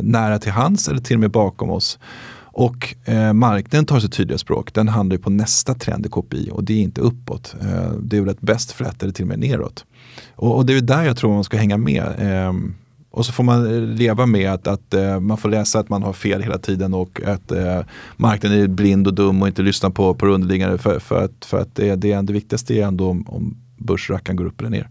nära 0.00 0.38
till 0.38 0.52
hands 0.52 0.88
eller 0.88 1.00
till 1.00 1.16
och 1.16 1.20
med 1.20 1.30
bakom 1.30 1.70
oss. 1.70 1.98
Och 2.56 2.94
eh, 3.04 3.32
marknaden 3.32 3.86
tar 3.86 4.00
sitt 4.00 4.12
tydliga 4.12 4.38
språk. 4.38 4.74
Den 4.74 4.88
handlar 4.88 5.16
ju 5.16 5.22
på 5.22 5.30
nästa 5.30 5.74
trend 5.74 6.06
i 6.06 6.08
KPI 6.08 6.50
och 6.52 6.64
det 6.64 6.72
är 6.74 6.78
inte 6.82 7.00
uppåt. 7.00 7.54
Eh, 7.60 7.92
det 8.00 8.16
är 8.16 8.20
väl 8.20 8.30
ett 8.30 8.40
bäst 8.40 8.72
flätt 8.72 9.02
eller 9.02 9.12
till 9.12 9.24
och 9.24 9.28
med 9.28 9.38
neråt. 9.38 9.84
Och, 10.34 10.56
och 10.56 10.66
det 10.66 10.76
är 10.76 10.80
där 10.80 11.02
jag 11.02 11.16
tror 11.16 11.34
man 11.34 11.44
ska 11.44 11.56
hänga 11.56 11.76
med. 11.76 12.04
Ehm, 12.18 12.74
och 13.10 13.26
så 13.26 13.32
får 13.32 13.44
man 13.44 13.66
eh, 13.74 13.80
leva 13.80 14.26
med 14.26 14.52
att, 14.52 14.66
att 14.66 14.94
eh, 14.94 15.20
man 15.20 15.36
får 15.36 15.48
läsa 15.48 15.78
att 15.78 15.88
man 15.88 16.02
har 16.02 16.12
fel 16.12 16.42
hela 16.42 16.58
tiden 16.58 16.94
och 16.94 17.20
att 17.26 17.52
eh, 17.52 17.80
marknaden 18.16 18.60
är 18.60 18.66
blind 18.66 19.06
och 19.06 19.14
dum 19.14 19.42
och 19.42 19.48
inte 19.48 19.62
lyssnar 19.62 19.90
på, 19.90 20.14
på 20.14 20.26
underliggande. 20.26 20.78
För, 20.78 20.98
för 20.98 21.24
att, 21.24 21.44
för 21.44 21.60
att 21.60 21.74
det, 21.74 21.96
det, 21.96 22.20
det 22.20 22.32
viktigaste 22.32 22.74
är 22.74 22.86
ändå 22.86 23.08
om, 23.10 23.24
om 23.28 23.56
börsrackaren 23.76 24.36
går 24.36 24.44
upp 24.44 24.60
eller 24.60 24.70
ner. 24.70 24.88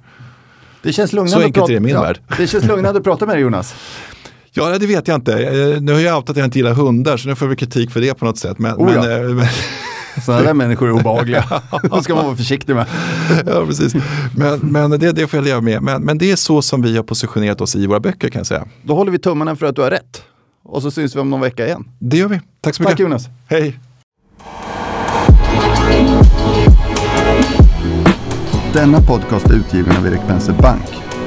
Det 0.83 0.93
känns 0.93 1.13
lugnande 1.13 1.31
Så 1.31 1.37
att 1.39 1.45
enkelt 1.45 1.61
prata- 1.61 1.71
är 1.71 1.79
det 1.79 1.89
i 1.89 1.93
min 1.93 2.01
värld. 2.01 2.19
Det 2.37 2.47
känns 2.47 2.65
lugnande 2.65 2.97
att 2.99 3.03
prata 3.03 3.25
med 3.25 3.35
dig 3.35 3.41
Jonas. 3.41 3.75
Ja, 4.55 4.77
det 4.79 4.87
vet 4.87 5.07
jag 5.07 5.15
inte. 5.15 5.43
Eh, 5.43 5.81
Nu 5.81 5.93
har 5.93 5.99
jag 5.99 6.15
outat 6.17 6.29
att 6.29 6.37
jag 6.37 6.45
inte 6.47 6.59
gillar 6.59 6.73
hundar 6.73 7.17
så 7.17 7.29
nu 7.29 7.35
får 7.35 7.47
vi 7.47 7.55
kritik 7.55 7.91
för 7.91 8.01
det 8.01 8.13
på 8.13 8.25
något 8.25 8.37
sätt. 8.37 8.59
Men, 8.59 8.75
Oh 8.75 8.93
ja. 8.93 9.01
men, 9.01 9.29
eh, 9.29 9.35
men, 9.35 9.45
Sådana 10.25 10.43
där 10.43 10.53
människor 10.53 10.87
är 10.87 10.91
obehagliga. 10.91 11.45
De 11.89 12.03
ska 12.03 12.15
man 12.15 12.25
vara 12.25 12.35
försiktig 12.35 12.75
med. 12.75 12.85
ja, 13.45 13.65
precis. 13.65 13.93
men, 14.35 14.59
men 14.59 14.91
det, 14.91 15.11
det 15.11 15.27
får 15.27 15.37
jag 15.37 15.43
leva 15.45 15.61
med. 15.61 15.81
Men, 15.81 16.01
men 16.01 16.17
det 16.17 16.31
är 16.31 16.35
så 16.35 16.61
som 16.61 16.81
vi 16.81 16.95
har 16.95 17.03
positionerat 17.03 17.61
oss 17.61 17.75
i 17.75 17.87
våra 17.87 17.99
böcker 17.99 18.29
kan 18.29 18.39
jag 18.39 18.47
säga. 18.47 18.65
Då 18.83 18.95
håller 18.95 19.11
vi 19.11 19.19
tummarna 19.19 19.55
för 19.55 19.65
att 19.65 19.75
du 19.75 19.81
har 19.81 19.91
rätt. 19.91 20.23
Och 20.63 20.81
så 20.81 20.91
syns 20.91 21.15
vi 21.15 21.19
om 21.19 21.29
någon 21.29 21.41
vecka 21.41 21.65
igen. 21.65 21.85
Det 21.99 22.17
gör 22.17 22.27
vi. 22.27 22.39
Tack 22.61 22.75
så 22.75 22.83
mycket. 22.83 22.91
Tack 22.97 22.99
Jonas. 22.99 23.27
Hej. 23.47 23.79
Denna 28.73 29.01
podcast 29.01 29.45
är 29.45 29.53
utgiven 29.53 29.97
av 29.97 30.07
Erik 30.07 30.21
Penser 30.27 30.53
Bank 30.53 30.85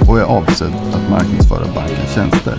och 0.09 0.19
är 0.19 0.25
avsedd 0.25 0.73
att 0.95 1.11
marknadsföra 1.11 1.75
bankens 1.75 2.15
tjänster. 2.15 2.59